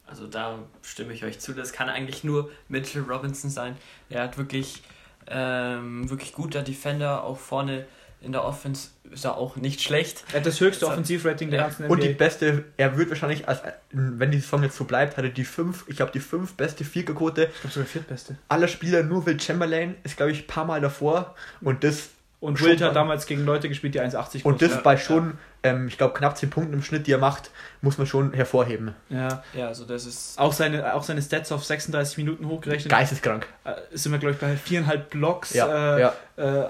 Also 0.06 0.28
da 0.28 0.60
stimme 0.82 1.12
ich 1.12 1.24
euch 1.24 1.40
zu. 1.40 1.52
Das 1.52 1.72
kann 1.72 1.88
eigentlich 1.88 2.22
nur 2.22 2.50
Mitchell 2.68 3.02
Robinson 3.02 3.50
sein. 3.50 3.76
Er 4.08 4.22
hat 4.22 4.38
wirklich, 4.38 4.82
ähm, 5.26 6.08
wirklich 6.08 6.32
guter 6.32 6.62
Defender. 6.62 7.24
Auch 7.24 7.38
vorne 7.38 7.86
in 8.20 8.32
der 8.32 8.44
Offense 8.44 8.88
ist 9.10 9.24
er 9.24 9.36
auch 9.36 9.56
nicht 9.56 9.82
schlecht. 9.82 10.24
Er 10.32 10.40
hat 10.40 10.46
das 10.46 10.60
höchste 10.60 10.86
Offensivrating 10.86 11.50
der 11.50 11.60
ja. 11.60 11.66
ganzen 11.66 11.86
und 11.86 12.02
die 12.02 12.08
NBA. 12.08 12.18
beste, 12.18 12.64
er 12.76 12.96
wird 12.96 13.10
wahrscheinlich, 13.10 13.48
als, 13.48 13.60
wenn 13.90 14.30
die 14.30 14.40
Saison 14.40 14.62
jetzt 14.62 14.76
so 14.76 14.84
bleibt, 14.84 15.16
hat 15.16 15.24
er 15.24 15.30
die 15.30 15.44
fünf, 15.44 15.84
ich 15.86 15.96
glaube 15.96 16.12
die 16.12 16.20
fünf 16.20 16.54
beste 16.54 16.84
Viererquote 16.84 17.50
ich 17.52 17.60
glaube 17.60 17.74
sogar 17.74 17.86
viertbeste. 17.86 18.36
aller 18.48 18.68
Spieler, 18.68 19.02
nur 19.02 19.26
Will 19.26 19.38
Chamberlain 19.38 19.94
ist 20.02 20.16
glaube 20.16 20.32
ich 20.32 20.40
ein 20.40 20.46
paar 20.46 20.64
Mal 20.64 20.80
davor 20.80 21.34
und 21.60 21.84
das 21.84 22.08
Und 22.40 22.60
Wild 22.62 22.80
hat 22.82 22.96
damals 22.96 23.26
gegen 23.26 23.44
Leute 23.44 23.68
gespielt, 23.68 23.94
die 23.94 24.00
1,80 24.00 24.42
und 24.44 24.60
das 24.60 24.72
groß 24.72 24.82
bei 24.82 24.96
schon, 24.96 25.38
ähm, 25.62 25.88
ich 25.88 25.96
glaube 25.96 26.14
knapp 26.14 26.36
10 26.36 26.50
Punkten 26.50 26.74
im 26.74 26.82
Schnitt, 26.82 27.06
die 27.06 27.12
er 27.12 27.18
macht, 27.18 27.50
muss 27.80 27.98
man 27.98 28.06
schon 28.06 28.32
hervorheben. 28.32 28.94
Ja. 29.08 29.44
Ja, 29.54 29.68
also 29.68 29.84
das 29.84 30.06
ist. 30.06 30.38
Auch 30.38 30.52
seine, 30.52 30.94
auch 30.94 31.02
seine 31.02 31.22
Stats 31.22 31.52
auf 31.52 31.64
36 31.64 32.18
Minuten 32.18 32.48
hochgerechnet. 32.48 32.90
Geisteskrank. 32.90 33.46
Äh, 33.64 33.74
sind 33.92 34.12
wir, 34.12 34.18
glaube 34.18 34.34
ich, 34.34 34.40
bei 34.40 34.56
viereinhalb 34.56 35.10
Blocks. 35.10 35.54
Ja, 35.54 35.96
äh, 35.96 36.00
ja. 36.00 36.14
Äh, 36.36 36.68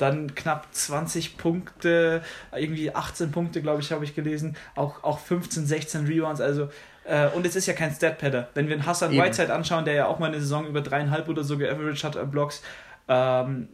dann 0.00 0.34
knapp 0.34 0.66
20 0.72 1.36
Punkte, 1.36 2.22
irgendwie 2.54 2.94
18 2.94 3.30
Punkte, 3.32 3.60
glaube 3.62 3.82
ich, 3.82 3.92
habe 3.92 4.04
ich 4.04 4.14
gelesen, 4.14 4.56
auch, 4.76 5.02
auch 5.04 5.18
15, 5.18 5.66
16 5.66 6.06
Rebounds, 6.06 6.40
also 6.40 6.68
äh, 7.04 7.28
und 7.28 7.46
es 7.46 7.56
ist 7.56 7.66
ja 7.66 7.72
kein 7.74 7.92
Stat-Padder. 7.92 8.48
Wenn 8.54 8.68
wir 8.68 8.74
einen 8.74 8.86
Hassan 8.86 9.12
Eben. 9.12 9.22
Whiteside 9.22 9.52
anschauen, 9.52 9.84
der 9.84 9.94
ja 9.94 10.06
auch 10.06 10.18
mal 10.18 10.26
eine 10.26 10.40
Saison 10.40 10.66
über 10.66 10.80
dreieinhalb 10.80 11.28
oder 11.28 11.44
so 11.44 11.56
geaveraged 11.58 12.04
hat 12.04 12.16
an 12.16 12.30
Blocks, 12.30 12.62
ähm, 13.08 13.68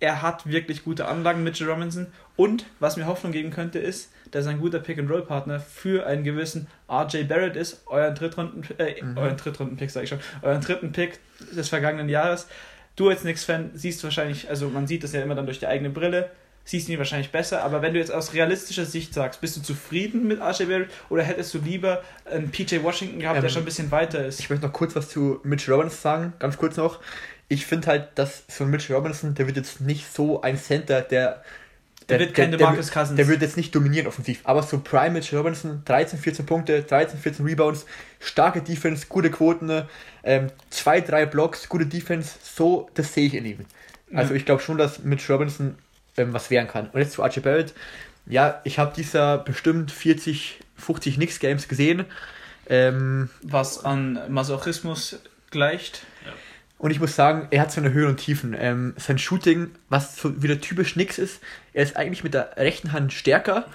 er 0.00 0.20
hat 0.22 0.46
wirklich 0.46 0.84
gute 0.84 1.06
Anlagen, 1.06 1.44
Mitchell 1.44 1.68
Robinson. 1.70 2.08
Und 2.36 2.66
was 2.80 2.96
mir 2.96 3.06
Hoffnung 3.06 3.32
geben 3.32 3.50
könnte, 3.50 3.78
ist, 3.78 4.12
dass 4.32 4.44
er 4.46 4.52
ein 4.52 4.60
guter 4.60 4.80
Pick-and-Roll-Partner 4.80 5.60
für 5.60 6.06
einen 6.06 6.24
gewissen 6.24 6.66
RJ 6.90 7.24
Barrett 7.24 7.56
ist, 7.56 7.82
euren 7.86 8.14
Drittrunden, 8.14 8.64
äh, 8.78 9.02
Mhm. 9.02 9.16
euren 9.16 9.36
Drittrunden-Pick, 9.36 9.90
sage 9.90 10.04
ich 10.04 10.10
schon, 10.10 10.20
euren 10.42 10.60
dritten 10.60 10.92
Pick 10.92 11.20
des 11.56 11.68
vergangenen 11.68 12.08
Jahres. 12.08 12.48
Du 12.96 13.08
als 13.08 13.22
Knicks-Fan 13.22 13.72
siehst 13.74 14.04
wahrscheinlich, 14.04 14.48
also 14.48 14.68
man 14.68 14.86
sieht 14.86 15.02
das 15.02 15.12
ja 15.12 15.22
immer 15.22 15.34
dann 15.34 15.46
durch 15.46 15.58
die 15.58 15.66
eigene 15.66 15.90
Brille, 15.90 16.30
siehst 16.64 16.88
ihn 16.88 16.98
wahrscheinlich 16.98 17.30
besser, 17.30 17.62
aber 17.62 17.82
wenn 17.82 17.92
du 17.92 17.98
jetzt 17.98 18.12
aus 18.12 18.32
realistischer 18.32 18.84
Sicht 18.86 19.12
sagst, 19.12 19.40
bist 19.40 19.56
du 19.56 19.62
zufrieden 19.62 20.26
mit 20.26 20.40
RJ 20.40 20.64
Barrett 20.64 20.90
oder 21.10 21.22
hättest 21.22 21.52
du 21.54 21.58
lieber 21.58 22.02
einen 22.24 22.50
PJ 22.50 22.82
Washington 22.82 23.20
gehabt, 23.20 23.36
der 23.36 23.44
Ähm, 23.44 23.50
schon 23.50 23.62
ein 23.62 23.66
bisschen 23.66 23.90
weiter 23.90 24.24
ist? 24.24 24.40
Ich 24.40 24.48
möchte 24.48 24.66
noch 24.66 24.72
kurz 24.72 24.96
was 24.96 25.08
zu 25.08 25.40
Mitch 25.42 25.70
Robinson 25.70 25.98
sagen, 25.98 26.32
ganz 26.38 26.56
kurz 26.56 26.76
noch. 26.76 27.00
Ich 27.48 27.66
finde 27.66 27.88
halt, 27.88 28.08
dass 28.14 28.44
so 28.48 28.64
ein 28.64 28.70
Mitch 28.70 28.94
Robinson, 28.94 29.34
der 29.34 29.46
wird 29.46 29.56
jetzt 29.58 29.80
nicht 29.80 30.10
so 30.12 30.40
ein 30.40 30.56
Center, 30.56 31.02
der. 31.02 31.42
Der 32.08 32.18
wird 32.18 32.34
kein 32.34 32.50
DeMarcus 32.50 32.90
Cousins. 32.90 33.16
Der 33.16 33.28
wird 33.28 33.40
jetzt 33.42 33.56
nicht 33.56 33.74
dominieren 33.74 34.06
offensiv, 34.06 34.40
aber 34.44 34.62
so 34.62 34.78
Prime 34.80 35.10
Mitch 35.10 35.34
Robinson, 35.36 35.82
13, 35.84 36.18
14 36.18 36.46
Punkte, 36.46 36.82
13, 36.82 37.18
14 37.18 37.46
Rebounds, 37.46 37.86
starke 38.20 38.60
Defense, 38.60 39.06
gute 39.08 39.30
Quoten, 39.30 39.84
ähm, 40.22 40.48
zwei, 40.70 41.00
drei 41.00 41.24
Blocks, 41.26 41.68
gute 41.68 41.86
Defense, 41.86 42.34
so, 42.42 42.88
das 42.94 43.14
sehe 43.14 43.26
ich 43.26 43.34
in 43.34 43.46
ihm. 43.46 43.58
Also 44.14 44.32
Ja. 44.32 44.36
ich 44.36 44.44
glaube 44.44 44.62
schon, 44.62 44.76
dass 44.78 45.00
Mitch 45.02 45.32
Robinson 45.32 45.76
ähm, 46.16 46.32
was 46.32 46.50
werden 46.50 46.68
kann. 46.68 46.88
Und 46.90 47.00
jetzt 47.00 47.12
zu 47.12 47.22
Archie 47.22 47.40
Barrett. 47.40 47.74
Ja, 48.26 48.60
ich 48.64 48.78
habe 48.78 48.94
dieser 48.94 49.38
bestimmt 49.38 49.90
40, 49.90 50.60
50 50.76 51.16
Knicks-Games 51.16 51.68
gesehen. 51.68 52.04
Ähm, 52.68 53.28
was 53.42 53.84
an 53.84 54.18
Masochismus 54.28 55.18
gleicht. 55.50 56.02
Und 56.78 56.90
ich 56.90 57.00
muss 57.00 57.14
sagen, 57.16 57.48
er 57.50 57.62
hat 57.62 57.72
so 57.72 57.80
eine 57.80 57.92
Höhen 57.92 58.08
und 58.08 58.16
Tiefen. 58.18 58.54
Ähm, 58.58 58.94
sein 58.98 59.18
Shooting, 59.18 59.70
was 59.88 60.16
so 60.16 60.42
wieder 60.42 60.60
typisch 60.60 60.96
nix 60.96 61.18
ist, 61.18 61.40
er 61.72 61.82
ist 61.84 61.96
eigentlich 61.96 62.24
mit 62.24 62.34
der 62.34 62.56
rechten 62.56 62.92
Hand 62.92 63.12
stärker, 63.12 63.66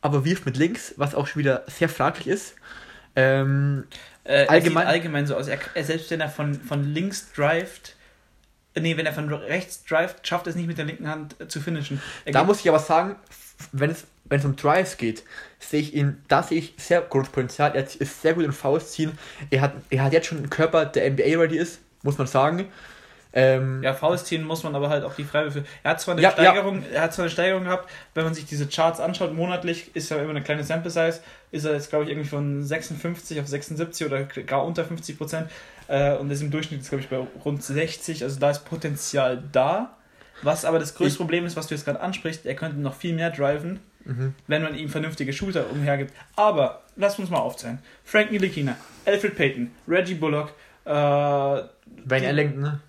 aber 0.00 0.24
wirft 0.24 0.46
mit 0.46 0.56
links, 0.56 0.94
was 0.96 1.14
auch 1.14 1.26
schon 1.26 1.40
wieder 1.40 1.64
sehr 1.66 1.88
fraglich 1.88 2.26
ist. 2.28 2.54
Ähm, 3.16 3.84
Äh, 4.24 4.46
allgemein, 4.46 4.86
Allgemein- 4.86 4.86
sieht 4.86 4.88
allgemein 4.92 5.26
so 5.26 5.36
aus. 5.36 5.48
Er, 5.48 5.58
er, 5.74 5.84
selbst 5.84 6.10
wenn 6.10 6.20
er 6.20 6.28
von, 6.28 6.54
von 6.54 6.84
links 6.84 7.32
drivet, 7.32 7.96
äh, 8.74 8.80
nee, 8.80 8.96
wenn 8.96 9.06
er 9.06 9.12
von 9.14 9.32
rechts 9.32 9.84
drivet, 9.84 10.16
schafft 10.26 10.46
er 10.46 10.50
es 10.50 10.56
nicht 10.56 10.66
mit 10.66 10.76
der 10.76 10.84
linken 10.84 11.08
Hand 11.08 11.36
äh, 11.40 11.48
zu 11.48 11.60
finishen. 11.60 12.02
Er 12.26 12.32
da 12.32 12.44
muss 12.44 12.60
ich 12.60 12.68
aber 12.68 12.78
sagen, 12.78 13.16
wenn 13.72 13.90
es, 13.90 14.04
wenn 14.26 14.38
es 14.40 14.44
um 14.44 14.54
Drives 14.56 14.98
geht, 14.98 15.22
sehe 15.58 15.80
ich 15.80 15.94
ihn, 15.94 16.22
da 16.28 16.42
sehe 16.42 16.58
ich 16.58 16.74
sehr 16.76 17.00
großes 17.00 17.30
Potenzial. 17.32 17.74
Er 17.74 17.84
ist 17.84 18.20
sehr 18.22 18.34
gut 18.34 18.44
im 18.44 18.52
Faust 18.52 18.92
ziehen. 18.92 19.16
Er 19.50 19.62
hat, 19.62 19.72
er 19.88 20.02
hat 20.04 20.12
jetzt 20.12 20.26
schon 20.26 20.38
einen 20.38 20.50
Körper, 20.50 20.84
der 20.84 21.10
NBA-ready 21.10 21.56
ist, 21.56 21.78
muss 22.02 22.18
man 22.18 22.26
sagen. 22.26 22.66
Ähm, 23.34 23.82
ja, 23.82 23.92
Faust 23.92 24.26
ziehen 24.26 24.42
muss 24.42 24.62
man 24.62 24.74
aber 24.74 24.88
halt 24.88 25.04
auch 25.04 25.14
die 25.14 25.22
Freiwürfe. 25.24 25.64
Er 25.82 25.90
hat 25.90 26.00
zwar 26.00 26.14
eine 26.14 26.22
Ja, 26.22 26.30
Steigerung, 26.30 26.82
er 26.90 27.02
hat 27.02 27.12
zwar 27.12 27.24
eine 27.24 27.30
Steigerung 27.30 27.64
gehabt, 27.64 27.90
wenn 28.14 28.24
man 28.24 28.32
sich 28.32 28.46
diese 28.46 28.66
Charts 28.66 29.00
anschaut, 29.00 29.34
monatlich 29.34 29.94
ist 29.94 30.10
ja 30.10 30.16
immer 30.16 30.30
eine 30.30 30.42
kleine 30.42 30.64
Sample 30.64 30.90
Size, 30.90 31.20
ist 31.50 31.64
er 31.66 31.74
jetzt, 31.74 31.90
glaube 31.90 32.04
ich, 32.04 32.10
irgendwie 32.10 32.28
von 32.28 32.64
56 32.64 33.38
auf 33.40 33.46
76 33.46 34.06
oder 34.06 34.22
gar 34.24 34.64
unter 34.64 34.82
50 34.84 35.18
Prozent 35.18 35.50
äh, 35.88 36.14
und 36.16 36.30
ist 36.30 36.40
im 36.40 36.50
Durchschnitt, 36.50 36.88
glaube 36.88 37.02
ich, 37.02 37.08
bei 37.10 37.18
rund 37.44 37.62
60, 37.62 38.22
also 38.24 38.40
da 38.40 38.50
ist 38.50 38.64
Potenzial 38.64 39.42
da. 39.52 39.94
Was 40.42 40.64
aber 40.64 40.78
das 40.78 40.94
größte 40.94 41.12
Ich- 41.14 41.18
Problem 41.18 41.44
ist, 41.44 41.54
was 41.54 41.66
du 41.66 41.74
jetzt 41.74 41.84
gerade 41.84 42.00
ansprichst, 42.00 42.46
er 42.46 42.54
könnte 42.54 42.78
noch 42.80 42.94
viel 42.94 43.12
mehr 43.14 43.30
driven, 43.30 43.80
Mhm. 44.04 44.34
wenn 44.46 44.62
man 44.62 44.74
ihm 44.74 44.88
vernünftige 44.88 45.34
Shooter 45.34 45.70
umhergibt. 45.70 46.14
Aber 46.34 46.80
lass 46.96 47.18
uns 47.18 47.28
mal 47.28 47.38
aufzählen. 47.40 47.78
Frank 48.04 48.30
Ntilikina, 48.30 48.74
Alfred 49.04 49.36
Payton, 49.36 49.70
Reggie 49.86 50.14
Bullock, 50.14 50.52
äh, 50.88 50.92
Wayne 50.92 52.20
die- 52.20 52.24
Ellington, 52.26 52.60
ne? 52.62 52.80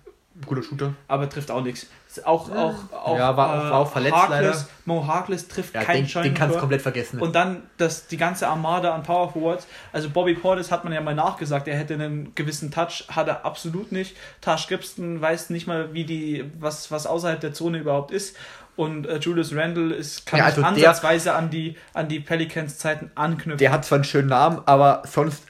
guter 0.46 0.62
Shooter. 0.62 0.94
aber 1.06 1.28
trifft 1.28 1.50
auch 1.50 1.62
nichts. 1.62 1.86
Auch, 2.24 2.50
auch, 2.50 2.74
auch, 2.92 3.18
Ja, 3.18 3.36
war 3.36 3.50
auch- 3.50 3.64
war 3.70 3.74
auch 3.74 3.92
verletzt 3.92 4.16
Harkless, 4.16 4.66
Mo 4.86 5.06
Harkless 5.06 5.46
trifft 5.48 5.74
Ja, 5.74 5.84
kein 5.84 6.06
den, 6.06 6.22
den 6.22 6.34
kannst 6.34 6.56
du 6.56 6.60
komplett 6.60 6.80
vergessen. 6.82 7.20
Und 7.20 7.34
dann 7.36 7.64
das, 7.76 8.06
die 8.06 8.16
ganze 8.16 8.48
Armada 8.48 8.94
an 8.94 9.02
Power 9.02 9.30
Forwards. 9.32 9.66
Also 9.92 10.08
Bobby 10.08 10.34
Portis 10.34 10.72
hat 10.72 10.82
man 10.84 10.92
ja 10.94 11.00
mal 11.02 11.14
nachgesagt, 11.14 11.68
er 11.68 11.76
hätte 11.76 11.94
einen 11.94 12.34
gewissen 12.34 12.70
Touch, 12.72 13.04
hat 13.14 13.28
er 13.28 13.44
absolut 13.44 13.92
nicht. 13.92 14.16
Tash 14.40 14.66
Gibson 14.66 15.20
weiß 15.20 15.50
nicht 15.50 15.66
mal, 15.66 15.92
wie 15.92 16.04
die, 16.04 16.50
was, 16.58 16.90
was 16.90 17.06
außerhalb 17.06 17.38
der 17.40 17.52
Zone 17.52 17.78
überhaupt 17.78 18.10
ist. 18.10 18.34
Und 18.76 19.06
äh, 19.06 19.18
Julius 19.18 19.54
Randle 19.54 19.94
ist, 19.94 20.24
kann 20.26 20.38
Ja, 20.38 20.46
also 20.46 20.62
der- 20.62 20.70
ansatzweise 20.70 21.34
an 21.34 21.50
die, 21.50 21.76
an 21.92 22.08
die 22.08 22.18
Pelicans-Zeiten 22.18 23.10
anknüpfen. 23.14 23.58
Der 23.58 23.72
hat 23.72 23.84
zwar 23.84 23.96
einen 23.96 24.04
schönen 24.04 24.28
Namen, 24.28 24.62
aber 24.64 25.02
sonst 25.06 25.44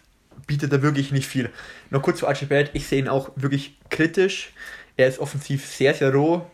bietet 0.50 0.72
er 0.72 0.82
wirklich 0.82 1.12
nicht 1.12 1.28
viel. 1.28 1.48
Noch 1.90 2.02
kurz 2.02 2.18
zu 2.18 2.26
Archie 2.26 2.46
Barrett, 2.46 2.70
ich 2.72 2.88
sehe 2.88 2.98
ihn 2.98 3.08
auch 3.08 3.30
wirklich 3.36 3.78
kritisch. 3.88 4.52
Er 4.96 5.06
ist 5.06 5.20
offensiv 5.20 5.64
sehr, 5.64 5.94
sehr 5.94 6.12
roh, 6.12 6.44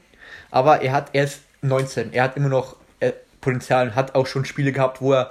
aber 0.51 0.83
er 0.83 0.93
hat 0.93 1.09
erst 1.15 1.41
19. 1.63 2.13
Er 2.13 2.25
hat 2.25 2.37
immer 2.37 2.51
noch 2.51 2.77
äh, 3.01 3.13
Potenzial 3.41 3.89
und 3.89 3.95
hat 3.95 4.15
auch 4.15 4.27
schon 4.27 4.45
Spiele 4.45 4.71
gehabt, 4.71 5.01
wo 5.01 5.15
er 5.15 5.31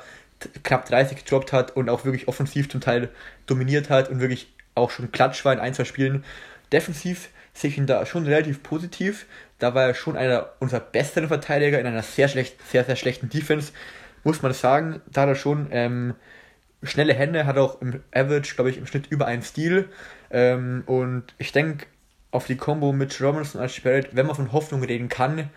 knapp 0.63 0.87
30 0.87 1.19
gedroppt 1.19 1.53
hat 1.53 1.75
und 1.75 1.91
auch 1.91 2.05
wirklich 2.05 2.27
offensiv 2.27 2.67
zum 2.67 2.81
Teil 2.81 3.09
dominiert 3.45 3.91
hat 3.91 4.09
und 4.09 4.19
wirklich 4.19 4.51
auch 4.73 4.89
schon 4.89 5.11
klatsch 5.11 5.45
war 5.45 5.53
in 5.53 5.59
ein, 5.59 5.75
zwei 5.75 5.85
Spielen. 5.85 6.23
Defensiv 6.71 7.29
sehe 7.53 7.69
ich 7.69 7.77
ihn 7.77 7.85
da 7.85 8.03
schon 8.07 8.25
relativ 8.25 8.63
positiv. 8.63 9.27
Da 9.59 9.75
war 9.75 9.83
er 9.83 9.93
schon 9.93 10.17
einer 10.17 10.49
unserer 10.57 10.79
besseren 10.79 11.27
Verteidiger 11.27 11.79
in 11.79 11.85
einer 11.85 12.01
sehr 12.01 12.29
schlecht, 12.29 12.55
sehr, 12.71 12.83
sehr 12.83 12.95
schlechten 12.95 13.29
Defense. 13.29 13.73
Muss 14.23 14.41
man 14.41 14.53
sagen, 14.53 15.01
da 15.05 15.21
hat 15.21 15.29
er 15.29 15.35
schon 15.35 15.67
ähm, 15.69 16.15
schnelle 16.87 17.13
Hände, 17.13 17.45
hat 17.45 17.57
auch 17.57 17.81
im 17.81 18.01
Average, 18.13 18.55
glaube 18.55 18.69
ich, 18.69 18.77
im 18.77 18.87
Schnitt 18.87 19.07
über 19.07 19.25
einen 19.25 19.41
Stil. 19.41 19.89
Ähm, 20.31 20.83
und 20.85 21.33
ich 21.37 21.51
denke, 21.51 21.87
auf 22.31 22.47
die 22.47 22.57
Combo 22.57 22.91
mit 22.91 23.19
Robinson 23.21 23.61
als 23.61 23.79
Barrett, 23.79 24.09
wenn 24.15 24.25
man 24.25 24.35
von 24.35 24.51
Hoffnung 24.51 24.83
reden 24.83 25.09
kann, 25.09 25.49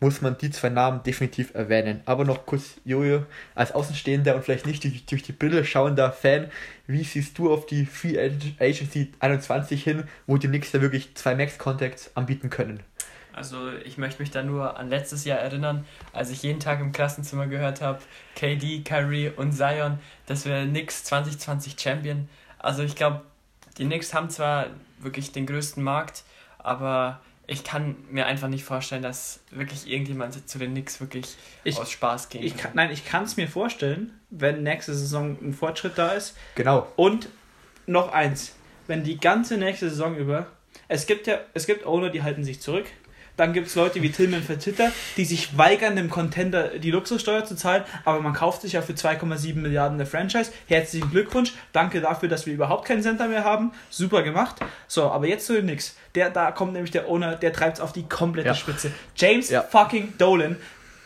muss 0.00 0.22
man 0.22 0.38
die 0.38 0.50
zwei 0.50 0.70
Namen 0.70 1.02
definitiv 1.02 1.54
erwähnen. 1.54 2.00
Aber 2.06 2.24
noch 2.24 2.46
kurz, 2.46 2.80
Jojo, 2.84 3.26
als 3.54 3.72
Außenstehender 3.72 4.34
und 4.34 4.44
vielleicht 4.44 4.66
nicht 4.66 4.82
durch, 4.82 5.04
durch 5.04 5.22
die 5.22 5.32
Brille 5.32 5.64
schauender 5.64 6.10
Fan, 6.10 6.50
wie 6.86 7.04
siehst 7.04 7.38
du 7.38 7.52
auf 7.52 7.66
die 7.66 7.84
Free 7.84 8.18
Agency 8.58 9.12
21 9.20 9.84
hin, 9.84 10.04
wo 10.26 10.38
die 10.38 10.48
Knicks 10.48 10.72
da 10.72 10.80
wirklich 10.80 11.14
zwei 11.14 11.34
Max-Contacts 11.34 12.16
anbieten 12.16 12.48
können? 12.48 12.80
Also 13.32 13.70
ich 13.84 13.98
möchte 13.98 14.20
mich 14.22 14.30
da 14.30 14.42
nur 14.42 14.76
an 14.78 14.88
letztes 14.88 15.24
Jahr 15.24 15.38
erinnern, 15.38 15.86
als 16.12 16.30
ich 16.30 16.42
jeden 16.42 16.60
Tag 16.60 16.80
im 16.80 16.92
Klassenzimmer 16.92 17.46
gehört 17.46 17.80
habe, 17.80 18.00
KD, 18.36 18.82
Kyrie 18.84 19.30
und 19.34 19.52
Zion, 19.52 19.98
dass 20.26 20.44
wir 20.44 20.64
Knicks 20.64 21.04
2020 21.04 21.78
Champion. 21.80 22.28
Also 22.58 22.82
ich 22.82 22.96
glaube, 22.96 23.22
die 23.78 23.84
Knicks 23.86 24.12
haben 24.14 24.30
zwar 24.30 24.66
wirklich 24.98 25.32
den 25.32 25.46
größten 25.46 25.82
Markt, 25.82 26.24
aber 26.58 27.20
ich 27.46 27.64
kann 27.64 27.96
mir 28.10 28.26
einfach 28.26 28.48
nicht 28.48 28.64
vorstellen, 28.64 29.02
dass 29.02 29.40
wirklich 29.50 29.90
irgendjemand 29.90 30.48
zu 30.48 30.58
den 30.58 30.72
Knicks 30.72 31.00
wirklich 31.00 31.36
Ich- 31.64 31.78
aus 31.78 31.90
Spaß 31.90 32.28
gehen 32.28 32.44
ich 32.44 32.56
kann, 32.56 32.72
nein, 32.74 32.90
ich 32.92 33.04
kann 33.04 33.24
es 33.24 33.36
mir 33.36 33.48
vorstellen, 33.48 34.12
wenn 34.30 34.62
nächste 34.62 34.94
Saison 34.94 35.36
ein 35.42 35.52
Fortschritt 35.54 35.96
da 35.98 36.12
ist. 36.12 36.36
Genau. 36.54 36.86
Und 36.96 37.28
noch 37.86 38.12
eins, 38.12 38.54
wenn 38.86 39.02
die 39.02 39.18
ganze 39.18 39.56
nächste 39.56 39.88
Saison 39.90 40.16
über, 40.16 40.46
es 40.86 41.06
gibt 41.06 41.26
ja, 41.26 41.38
es 41.54 41.66
gibt 41.66 41.86
Owner, 41.86 42.10
die 42.10 42.22
halten 42.22 42.44
sich 42.44 42.60
zurück. 42.60 42.86
Dann 43.36 43.52
gibt 43.52 43.68
es 43.68 43.74
Leute 43.74 44.02
wie 44.02 44.10
Tillman 44.10 44.42
Fertitta, 44.42 44.90
die 45.16 45.24
sich 45.24 45.56
weigern, 45.56 45.96
dem 45.96 46.10
Contender 46.10 46.68
die 46.78 46.90
Luxussteuer 46.90 47.44
zu 47.44 47.56
zahlen, 47.56 47.84
aber 48.04 48.20
man 48.20 48.32
kauft 48.34 48.62
sich 48.62 48.72
ja 48.74 48.82
für 48.82 48.92
2,7 48.92 49.56
Milliarden 49.56 49.96
eine 49.98 50.06
Franchise. 50.06 50.52
Herzlichen 50.68 51.10
Glückwunsch. 51.10 51.52
Danke 51.72 52.00
dafür, 52.00 52.28
dass 52.28 52.46
wir 52.46 52.52
überhaupt 52.54 52.86
keinen 52.86 53.02
Center 53.02 53.28
mehr 53.28 53.44
haben. 53.44 53.72
Super 53.88 54.22
gemacht. 54.22 54.56
So, 54.88 55.04
aber 55.10 55.26
jetzt 55.26 55.46
zu 55.46 55.54
den 55.54 55.64
Knicks. 55.66 55.96
Der, 56.14 56.30
da 56.30 56.50
kommt 56.52 56.72
nämlich 56.72 56.90
der 56.90 57.08
Owner, 57.08 57.36
der 57.36 57.52
treibt 57.52 57.76
es 57.76 57.80
auf 57.80 57.92
die 57.92 58.02
komplette 58.02 58.48
Ja. 58.48 58.54
Spitze. 58.54 58.90
James 59.16 59.48
Ja. 59.50 59.62
fucking 59.62 60.14
Dolan 60.18 60.56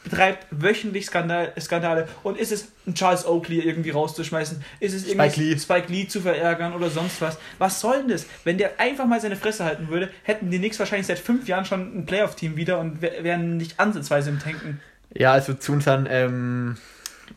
betreibt 0.04 0.46
wöchentlich 0.50 1.06
Skandal, 1.06 1.52
Skandale 1.58 2.06
und 2.22 2.38
ist 2.38 2.52
es 2.52 2.68
ein 2.86 2.94
Charles 2.94 3.26
Oakley 3.26 3.60
irgendwie 3.60 3.90
rauszuschmeißen, 3.90 4.62
ist 4.80 4.94
es 4.94 5.06
irgendwie 5.08 5.30
Spike 5.30 5.40
Lee. 5.40 5.58
Spike 5.58 5.92
Lee 5.92 6.06
zu 6.06 6.20
verärgern 6.20 6.74
oder 6.74 6.90
sonst 6.90 7.20
was. 7.20 7.38
Was 7.58 7.80
soll 7.80 7.98
denn 8.00 8.08
das? 8.08 8.26
Wenn 8.44 8.58
der 8.58 8.78
einfach 8.78 9.06
mal 9.06 9.20
seine 9.20 9.36
Fresse 9.36 9.64
halten 9.64 9.88
würde, 9.88 10.10
hätten 10.22 10.50
die 10.50 10.58
Knicks 10.58 10.78
wahrscheinlich 10.78 11.06
seit 11.06 11.18
fünf 11.18 11.48
Jahren 11.48 11.64
schon 11.64 11.98
ein 11.98 12.06
Playoff-Team 12.06 12.56
wieder 12.56 12.78
und 12.78 13.02
wär- 13.02 13.24
wären 13.24 13.56
nicht 13.56 13.80
ansatzweise 13.80 14.30
im 14.30 14.38
Tanken. 14.38 14.80
Ja, 15.14 15.32
also 15.32 15.54
zu 15.54 15.72
unseren 15.72 16.06
ähm, 16.10 16.76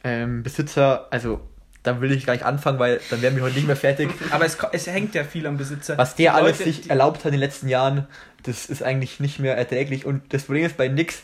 ähm, 0.04 0.44
Besitzer, 0.44 1.08
also 1.12 1.40
da 1.84 2.02
will 2.02 2.12
ich 2.12 2.26
gar 2.26 2.34
nicht 2.34 2.44
anfangen, 2.46 2.80
weil 2.80 3.00
dann 3.10 3.22
wären 3.22 3.36
wir 3.38 3.44
heute 3.44 3.56
nicht 3.56 3.68
mehr 3.68 3.78
fertig. 3.78 4.10
Aber 4.32 4.46
es, 4.46 4.58
es 4.74 4.88
hängt 4.88 5.16
ja 5.16 5.24
viel 5.24 5.48
am 5.48 5.56
Besitzer. 5.58 5.98
Was 5.98 6.16
der 6.16 6.32
Die 6.34 6.36
alles 6.36 6.60
Leute, 6.60 6.72
sich 6.72 6.90
erlaubt 6.90 7.20
hat 7.20 7.28
in 7.28 7.32
den 7.32 7.40
letzten 7.40 7.70
Jahren, 7.70 8.08
das 8.44 8.66
ist 8.66 8.84
eigentlich 8.84 9.22
nicht 9.22 9.40
mehr 9.40 9.56
erträglich. 9.56 10.06
Und 10.06 10.34
das 10.34 10.44
Problem 10.44 10.66
ist 10.66 10.76
bei 10.76 10.90
Nix, 10.90 11.22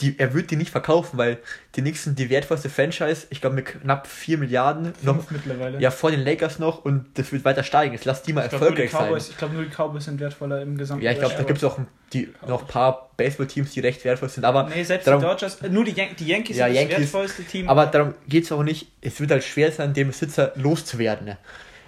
die, 0.00 0.16
er 0.18 0.32
wird 0.32 0.50
die 0.52 0.56
nicht 0.56 0.70
verkaufen, 0.70 1.18
weil 1.18 1.38
die 1.74 1.92
sind 1.92 2.18
die 2.18 2.30
wertvollste 2.30 2.70
Franchise, 2.70 3.26
ich 3.30 3.40
glaube 3.40 3.56
mit 3.56 3.66
knapp 3.66 4.06
4 4.06 4.38
Milliarden, 4.38 4.92
noch, 5.02 5.28
mittlerweile. 5.30 5.80
ja, 5.80 5.90
vor 5.90 6.10
den 6.12 6.20
Lakers 6.24 6.58
noch 6.60 6.84
und 6.84 7.06
das 7.14 7.32
wird 7.32 7.44
weiter 7.44 7.64
steigen. 7.64 7.94
Jetzt 7.94 8.04
lass 8.04 8.22
die 8.22 8.32
mal 8.32 8.44
ich 8.44 8.50
glaube, 8.50 8.64
erfolgreich 8.66 8.90
sein. 8.92 9.08
Cowboys- 9.08 9.30
ich 9.30 9.36
glaub, 9.36 9.52
nur 9.52 9.64
die 9.64 9.70
Cowboys 9.70 10.04
sind 10.04 10.20
wertvoller 10.20 10.62
im 10.62 10.78
gesamten 10.78 11.04
Ja, 11.04 11.10
ich 11.12 11.18
glaube, 11.18 11.34
da 11.36 11.42
gibt 11.42 11.58
es 11.58 11.64
auch 11.64 11.78
die, 12.12 12.32
noch 12.46 12.62
ein 12.62 12.68
paar 12.68 13.10
Baseball-Teams, 13.16 13.72
die 13.72 13.80
recht 13.80 14.04
wertvoll 14.04 14.28
sind, 14.28 14.44
aber 14.44 14.68
Nee, 14.68 14.84
selbst 14.84 15.06
darum, 15.08 15.20
die 15.20 15.26
Dodgers, 15.26 15.60
nur 15.68 15.84
die, 15.84 15.92
Yan 15.92 16.08
die 16.18 16.26
Yankees 16.26 16.56
Ja, 16.56 16.66
sind 16.66 16.74
das 16.76 16.82
Yankees. 16.82 16.98
wertvollste 17.00 17.44
Team. 17.44 17.68
aber 17.68 17.86
darum 17.86 18.14
geht 18.28 18.44
es 18.44 18.52
auch 18.52 18.62
nicht, 18.62 18.88
es 19.00 19.18
wird 19.20 19.30
halt 19.32 19.42
schwer 19.42 19.72
sein, 19.72 19.94
den 19.94 20.06
Besitzer 20.08 20.52
loszuwerden. 20.54 21.26
Ne? 21.26 21.38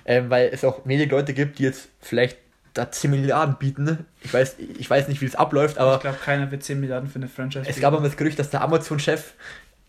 Ähm, 0.05 0.31
weil 0.31 0.51
es 0.53 0.65
auch 0.65 0.81
wenig 0.87 1.11
Leute 1.11 1.33
gibt, 1.35 1.59
die 1.59 1.63
jetzt 1.63 1.89
vielleicht 2.01 2.39
da 2.75 2.91
10 2.91 3.11
Milliarden 3.11 3.57
bieten. 3.57 3.85
Ne? 3.85 4.05
Ich 4.23 4.33
weiß, 4.33 4.57
ich 4.79 4.89
weiß 4.89 5.09
nicht, 5.09 5.21
wie 5.21 5.27
das 5.27 5.35
abläuft, 5.35 5.79
aber 5.79 5.97
ich 5.97 6.01
glaube, 6.01 6.19
keiner 6.25 6.51
wird 6.51 6.63
10 6.63 6.81
Milliarden 6.81 7.09
für 7.09 7.17
eine 7.17 7.29
Franchise 7.29 7.61
es 7.61 7.69
bieten. 7.69 7.81
gab 7.81 7.95
aber 7.95 8.05
das 8.05 8.17
Gerücht, 8.17 8.39
dass 8.39 8.51
der 8.51 8.63
Amazon-Chef 8.63 9.33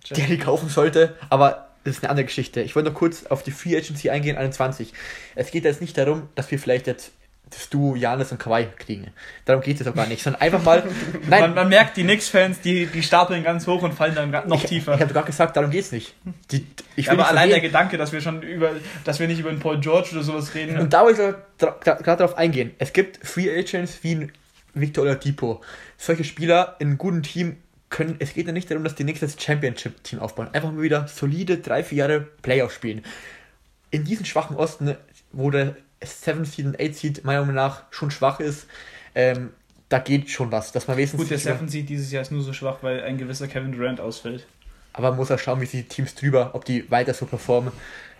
die 0.10 0.38
kaufen 0.38 0.68
sollte, 0.68 1.16
aber 1.30 1.70
das 1.84 1.98
ist 1.98 2.04
eine 2.04 2.10
andere 2.10 2.26
Geschichte. 2.26 2.62
Ich 2.62 2.76
wollte 2.76 2.90
noch 2.90 2.98
kurz 2.98 3.26
auf 3.26 3.44
die 3.44 3.52
Free 3.52 3.76
Agency 3.76 4.10
eingehen, 4.10 4.38
21. 4.38 4.94
Es 5.36 5.52
geht 5.52 5.64
jetzt 5.64 5.82
nicht 5.82 5.98
darum, 5.98 6.30
dass 6.36 6.50
wir 6.52 6.60
vielleicht 6.60 6.88
jetzt 6.88 7.12
das 7.52 7.70
Duo 7.70 7.96
Janis 7.96 8.32
und 8.32 8.40
Kawhi 8.40 8.68
kriegen. 8.78 9.12
Darum 9.46 9.62
geht 9.62 9.80
es 9.80 9.88
auch 9.88 9.94
gar 9.94 10.08
nicht, 10.08 10.24
sondern 10.24 10.42
einfach 10.42 10.64
mal. 10.64 10.84
Nein, 11.30 11.42
Man, 11.42 11.54
man 11.54 11.70
merkt, 11.70 11.98
die 11.98 12.04
Knicks-Fans, 12.04 12.62
die, 12.62 12.88
die 12.88 13.04
stapeln 13.04 13.44
ganz 13.44 13.68
hoch 13.68 13.84
und 13.84 13.94
fallen 13.94 14.16
dann 14.16 14.32
noch 14.48 14.64
ich, 14.64 14.70
tiefer. 14.70 14.96
ich 14.96 15.02
habe 15.02 15.14
gerade 15.14 15.28
gesagt, 15.28 15.56
darum 15.56 15.70
geht 15.70 15.82
es 15.82 15.92
nicht. 15.92 16.16
Die, 16.52 16.66
ich 16.96 17.08
Ja, 17.08 17.14
aber 17.14 17.28
allein 17.28 17.50
der. 17.50 17.60
Gedanke, 17.60 17.98
dass 17.98 18.12
wir 18.12 18.22
schon 18.22 18.42
über, 18.42 18.72
dass 19.04 19.20
wir 19.20 19.28
nicht 19.28 19.40
über 19.40 19.50
einen 19.50 19.60
Paul 19.60 19.80
George 19.80 20.10
oder 20.14 20.24
sowas 20.24 20.56
reden. 20.56 20.80
Und 20.80 20.94
da 20.94 21.04
wollte 21.04 21.44
ich 21.58 21.68
gerade 21.82 22.04
darauf 22.04 22.38
eingehen. 22.38 22.72
Es 22.80 22.94
gibt 22.94 23.26
Free 23.26 23.50
Agents 23.50 24.00
wie 24.02 24.16
ein 24.16 24.32
Victor 24.74 25.04
Oladipo. 25.04 25.62
Solche 25.98 26.24
Spieler 26.24 26.78
in 26.80 26.88
einem 26.88 26.98
guten 26.98 27.24
Team 27.24 27.58
können, 27.90 28.16
es 28.20 28.34
geht 28.34 28.48
ja 28.48 28.54
nicht 28.54 28.72
darum, 28.72 28.86
dass 28.86 28.96
die 28.96 29.04
nächstes 29.04 29.36
Championship-Team 29.40 30.20
aufbauen. 30.20 30.50
Einfach 30.54 30.72
mal 30.72 30.82
wieder 30.82 31.08
solide 31.10 31.58
drei, 31.58 31.84
vier 31.84 31.98
Jahre 32.00 32.22
Playoff 32.22 32.74
spielen. 32.74 33.04
In 33.90 34.06
diesem 34.06 34.26
schwachen 34.26 34.56
Osten, 34.56 34.96
wo 35.34 35.52
der 35.52 35.76
7 36.04 36.46
Seed 36.46 36.66
und 36.66 36.80
8 36.82 36.96
Seed 36.96 37.24
meiner 37.26 37.42
Meinung 37.42 37.56
nach 37.56 37.84
schon 37.92 38.12
schwach 38.12 38.40
ist, 38.40 38.68
ähm, 39.16 39.52
da 39.90 40.00
geht 40.00 40.30
schon 40.30 40.52
was. 40.52 40.72
Dass 40.72 40.88
man 40.88 40.98
wenigstens 40.98 41.20
Gut, 41.22 41.30
der 41.30 41.38
Seven 41.38 41.68
Seed 41.68 41.90
dieses 41.90 42.12
Jahr 42.12 42.22
ist 42.22 42.32
nur 42.32 42.42
so 42.42 42.54
schwach, 42.54 42.78
weil 42.82 43.02
ein 43.04 43.18
gewisser 43.18 43.48
Kevin 43.48 43.72
Durant 43.74 44.00
ausfällt. 44.00 44.46
aber 44.94 45.10
man 45.10 45.18
muss 45.18 45.32
auch 45.32 45.40
schauen, 45.40 45.60
wie 45.62 45.66
die 45.68 45.84
Teams 45.84 46.16
drüber, 46.16 46.52
ob 46.54 46.66
die 46.66 46.90
weiter 46.90 47.14
so 47.14 47.26
performen. 47.26 47.72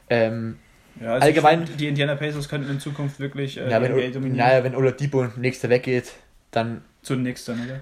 Ähm, 0.10 0.58
Ja, 1.00 1.14
also 1.14 1.26
Allgemein- 1.28 1.66
die 1.78 1.88
Indiana 1.88 2.16
Pacers 2.16 2.50
könnten 2.50 2.70
in 2.70 2.80
Zukunft 2.82 3.20
wirklich 3.20 3.58
äh, 3.58 3.70
ja, 3.70 3.80
die 3.80 3.86
NBA 3.86 3.96
wenn, 3.98 4.12
dominieren. 4.14 4.38
naja, 4.38 4.64
wenn 4.66 4.76
Oladipo 4.76 5.26
nächster 5.38 5.70
weggeht, 5.70 6.12
dann 6.52 6.84
Zu 7.02 7.16
dann, 7.16 7.64
oder? 7.66 7.80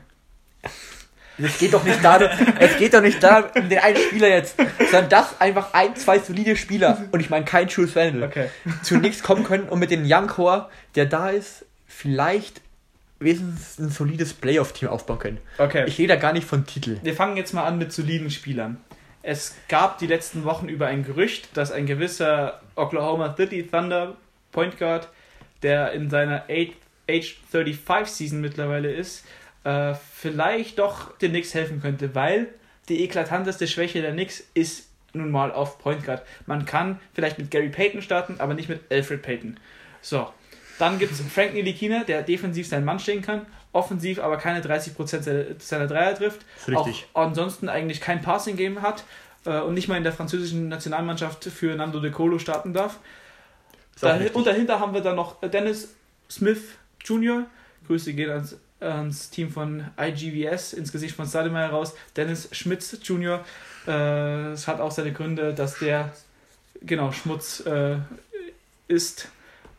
Es 1.42 1.58
geht 1.58 1.74
doch 1.74 1.84
nicht 1.84 2.04
darum, 2.04 2.28
es 2.60 2.78
geht 2.78 2.94
doch 2.94 3.02
nicht 3.02 3.22
darum, 3.24 3.50
um 3.56 3.70
den 3.70 3.80
einen 3.80 3.98
Spieler 3.98 4.28
jetzt, 4.30 4.56
sondern 4.92 5.10
dass 5.10 5.40
einfach 5.40 5.74
ein, 5.74 5.96
zwei 5.96 6.20
solide 6.20 6.56
Spieler, 6.56 7.06
und 7.12 7.20
ich 7.20 7.30
meine 7.30 7.46
kein 7.46 7.68
Jules 7.68 7.96
Randle, 7.96 8.26
Okay. 8.26 8.50
zunächst 8.84 9.24
kommen 9.24 9.44
können 9.44 9.70
und 9.70 9.80
mit 9.80 9.92
dem 9.92 10.04
Young 10.06 10.28
Core, 10.28 10.70
der 10.96 11.06
da 11.06 11.30
ist, 11.30 11.66
vielleicht 11.88 12.62
wenigstens 13.20 13.80
ein 13.80 13.90
solides 13.90 14.34
Playoff-Team 14.34 14.90
aufbauen 14.90 15.20
können. 15.20 15.38
Okay. 15.58 15.84
Ich 15.88 15.98
rede 15.98 16.14
da 16.14 16.20
gar 16.20 16.34
nicht 16.34 16.48
von 16.48 16.66
Titel. 16.66 16.98
Wir 17.04 17.14
fangen 17.14 17.36
jetzt 17.38 17.54
mal 17.54 17.66
an 17.66 17.78
mit 17.78 17.92
soliden 17.92 18.32
Spielern. 18.32 18.78
Es 19.22 19.56
gab 19.68 19.98
die 19.98 20.08
letzten 20.08 20.46
Wochen 20.46 20.70
über 20.70 20.88
ein 20.88 21.04
Gerücht, 21.04 21.50
dass 21.56 21.72
ein 21.72 21.86
gewisser 21.86 22.62
Oklahoma 22.76 23.36
City 23.36 23.68
Thunder 23.68 24.16
Point 24.54 24.78
Guard, 24.80 25.10
der 25.64 25.92
in 25.92 26.10
seiner 26.10 26.44
Age 26.50 26.72
Age 27.10 27.40
35 27.52 28.14
Season 28.16 28.40
mittlerweile 28.40 28.92
ist, 28.92 29.26
äh, 29.64 29.94
vielleicht 30.14 30.80
doch 30.80 31.18
den 31.18 31.32
Knicks 31.32 31.54
helfen 31.54 31.82
könnte, 31.82 32.16
weil 32.16 32.48
die 32.88 33.04
eklatanteste 33.04 33.68
Schwäche 33.68 34.02
der 34.02 34.12
Knicks 34.14 34.44
ist 34.54 34.88
nun 35.14 35.32
mal 35.32 35.52
auf 35.52 35.80
Point 35.80 36.06
Guard. 36.06 36.24
Man 36.46 36.66
kann 36.66 37.00
vielleicht 37.14 37.38
mit 37.40 37.52
Gary 37.52 37.70
Payton 37.70 38.02
starten, 38.02 38.36
aber 38.40 38.54
nicht 38.54 38.70
mit 38.70 38.82
Alfred 38.92 39.22
Payton. 39.22 39.58
So, 40.02 40.30
dann 40.78 41.00
gibt 41.00 41.12
es 41.12 41.22
Frank 41.22 41.54
Nilikina, 41.54 42.04
der 42.04 42.22
defensiv 42.24 42.68
seinen 42.68 42.86
Mann 42.86 43.00
stehen 43.00 43.22
kann, 43.22 43.46
offensiv 43.74 44.20
aber 44.20 44.38
keine 44.38 44.62
30% 44.62 45.22
seiner- 45.24 45.46
seiner 45.60 45.88
Dreier 45.88 46.16
trifft, 46.16 46.42
richtig. 46.68 47.08
auch 47.14 47.26
ansonsten 47.26 47.70
eigentlich 47.70 48.02
kein 48.02 48.22
Passing-Game 48.22 48.82
hat 48.82 49.04
äh, 49.46 49.60
und 49.60 49.74
nicht 49.74 49.88
mal 49.88 49.98
in 49.98 50.04
der 50.04 50.14
französischen 50.14 50.68
Nationalmannschaft 50.70 51.44
für 51.46 51.76
Nando 51.76 52.00
De 52.00 52.12
Colo 52.12 52.40
starten 52.40 52.74
darf. 52.74 53.00
Da, 54.00 54.18
und 54.34 54.48
dahinter 54.48 54.80
haben 54.80 54.94
wir 54.94 55.02
dann 55.02 55.16
noch 55.18 55.42
Dennis 55.42 55.94
Smith 56.32 56.62
Jr. 57.04 57.46
Grüße 57.88 58.14
gehen 58.14 58.30
ans, 58.30 58.58
ans 58.80 59.30
Team 59.30 59.50
von 59.52 59.86
IGVS, 60.00 60.74
ins 60.74 60.92
Gesicht 60.92 61.16
von 61.16 61.26
Sademeyer 61.26 61.70
raus. 61.70 61.96
Dennis 62.16 62.50
Schmitz 62.52 62.98
Jr. 63.04 63.44
Äh, 63.88 64.52
Es 64.52 64.68
hat 64.68 64.80
auch 64.80 64.92
seine 64.92 65.12
Gründe, 65.12 65.54
dass 65.54 65.80
der, 65.80 66.14
genau, 66.82 67.12
Schmutz 67.12 67.62
äh, 67.66 67.98
ist. 68.88 69.30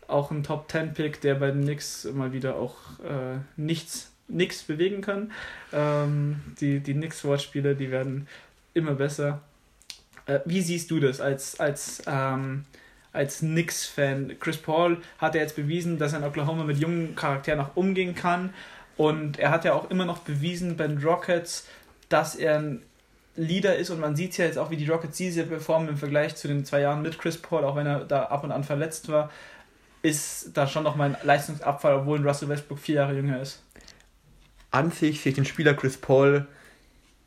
Auch 0.07 0.31
ein 0.31 0.43
Top 0.43 0.71
10 0.71 0.95
Pick, 0.95 1.21
der 1.21 1.37
bei 1.37 1.51
den 1.51 1.63
Knicks 1.63 2.05
mal 2.13 2.33
wieder 2.33 2.57
auch 2.57 2.75
äh, 2.99 3.39
nichts, 3.57 4.11
nichts 4.27 4.63
bewegen 4.65 5.03
kann. 5.03 5.31
Ähm, 5.73 6.41
die 6.61 6.81
die 6.81 6.95
Knicks-Wortspiele, 6.95 7.77
die 7.77 7.93
werden 7.93 8.27
immer 8.75 8.95
besser. 8.95 9.41
Äh, 10.27 10.41
wie 10.45 10.63
siehst 10.63 10.91
du 10.91 10.99
das 11.01 11.21
als, 11.21 11.61
als, 11.61 12.03
ähm, 12.07 12.65
als 13.13 13.39
Knicks-Fan? 13.39 14.37
Chris 14.41 14.57
Paul 14.57 14.99
hat 15.19 15.35
ja 15.35 15.43
jetzt 15.43 15.57
bewiesen, 15.57 15.99
dass 15.99 16.13
er 16.13 16.19
in 16.19 16.25
Oklahoma 16.25 16.65
mit 16.65 16.79
jungen 16.79 17.15
Charakteren 17.15 17.61
auch 17.61 17.77
umgehen 17.77 18.15
kann. 18.15 18.53
Und 18.96 19.38
er 19.38 19.50
hat 19.50 19.64
ja 19.64 19.72
auch 19.74 19.90
immer 19.90 20.05
noch 20.05 20.18
bewiesen 20.18 20.76
bei 20.76 20.87
den 20.87 21.03
Rockets, 21.03 21.66
dass 22.09 22.35
er 22.35 22.59
ein 22.59 22.83
Leader 23.37 23.76
ist. 23.76 23.90
Und 23.90 24.00
man 24.00 24.16
sieht 24.16 24.37
ja 24.37 24.44
jetzt 24.44 24.59
auch, 24.59 24.70
wie 24.70 24.76
die 24.76 24.88
Rockets 24.88 25.16
diese 25.16 25.44
performen 25.44 25.88
im 25.88 25.96
Vergleich 25.96 26.37
zu 26.37 26.48
den 26.48 26.64
zwei 26.64 26.81
Jahren 26.81 27.03
mit 27.03 27.18
Chris 27.18 27.38
Paul, 27.38 27.64
auch 27.64 27.76
wenn 27.76 27.87
er 27.87 28.05
da 28.05 28.24
ab 28.24 28.44
und 28.44 28.53
an 28.53 28.64
verletzt 28.64 29.09
war, 29.09 29.31
ist 30.03 30.50
da 30.55 30.66
schon 30.66 30.85
noch 30.85 30.96
mal 30.96 31.14
ein 31.14 31.16
Leistungsabfall, 31.26 31.94
obwohl 31.94 32.26
Russell 32.26 32.48
Westbrook 32.48 32.79
vier 32.79 32.96
Jahre 32.96 33.14
jünger 33.14 33.40
ist. 33.40 33.62
An 34.70 34.90
sich 34.90 35.20
sehe 35.20 35.31
ich 35.31 35.37
den 35.37 35.44
Spieler 35.44 35.74
Chris 35.74 35.96
Paul 35.96 36.46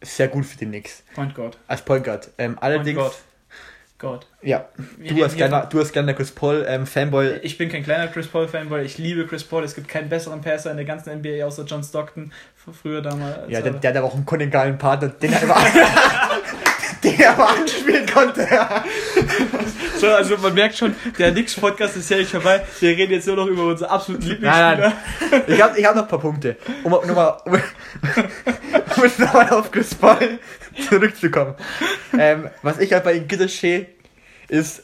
sehr 0.02 0.28
gut 0.28 0.45
für 0.45 0.58
die 0.58 0.65
Knicks. 0.65 1.04
Point 1.13 1.36
Guard. 1.36 1.58
Als 1.67 1.84
Point 1.84 2.04
Guard. 2.04 2.30
Ähm, 2.38 2.58
allerdings, 2.60 2.97
Guard. 2.97 3.15
Gott. 4.04 4.28
ja, 4.42 4.66
du 5.00 5.24
als 5.24 5.34
hier 5.34 5.48
kleiner, 5.48 5.66
du 5.66 5.80
als 5.80 5.94
kleiner 5.94 6.13
Chris 6.13 6.30
Paul 6.30 6.66
ähm, 6.68 6.86
Fanboy, 6.86 7.39
Ich 7.42 7.58
bin 7.58 7.70
kein 7.70 7.84
kleiner 7.84 8.08
Chris 8.08 8.28
Paul 8.28 8.50
Fanboy, 8.50 8.84
ich 8.84 8.98
liebe 8.98 9.26
Chris 9.26 9.46
Paul. 9.46 9.63
Es 9.63 9.74
gibt 9.76 9.88
keinen 9.88 10.10
besseren 10.10 10.42
Passer 10.42 10.72
in 10.72 10.76
der 10.78 10.86
ganzen 10.86 11.18
NBA 11.20 11.46
außer 11.46 11.63
John 11.63 11.82
Stockton 11.84 12.34
von 12.56 12.74
früher 12.74 13.02
damals. 13.02 13.50
Ja, 13.50 13.62
der, 13.62 13.72
der 13.72 13.89
hat 13.92 13.98
aber 13.98 14.08
auch 14.08 14.13
einen 14.16 14.26
kollegialen 14.26 14.78
Partner, 14.78 15.08
den 15.08 15.32
er 15.32 15.39
den 17.04 17.20
er 17.20 17.32
aber 17.32 17.50
anspielen 17.50 18.06
konnte. 18.06 18.46
so, 19.98 20.08
also 20.08 20.38
man 20.38 20.54
merkt 20.54 20.76
schon, 20.78 20.94
der 21.18 21.32
Nix 21.32 21.56
Podcast 21.56 21.96
ist 21.96 22.10
ja 22.10 22.18
nicht 22.18 22.32
vorbei. 22.32 22.62
Wir 22.82 22.89
reden 22.98 23.13
jetzt 23.13 23.28
nur 23.28 23.38
noch 23.38 23.48
über 23.48 23.63
unsere 23.68 23.89
absoluten 23.89 24.26
Lieblingsspieler. 24.28 24.78
Nein, 24.78 24.94
nein. 25.32 25.42
Ich 25.48 25.62
habe 25.62 25.80
ich 25.80 25.86
hab 25.86 25.96
noch 25.96 26.04
ein 26.04 26.08
paar 26.10 26.20
Punkte. 26.20 26.58
Um, 26.84 26.94
um, 26.94 27.13
mal- 27.13 27.38
um, 27.46 27.54
um 29.04 29.10
jetzt 29.10 29.20
nochmal 29.20 29.50
auf 29.50 29.72
Chris 29.72 29.94
Paul 29.96 30.39
zurückzukommen. 30.89 31.56
Ähm, 32.18 32.50
was 32.62 32.80
ich 32.80 32.92
halt 32.94 33.04
bei 33.04 33.13
ihm 33.13 33.28
kritisch 33.28 33.60
sehe, 33.60 33.88
ist, 34.48 34.84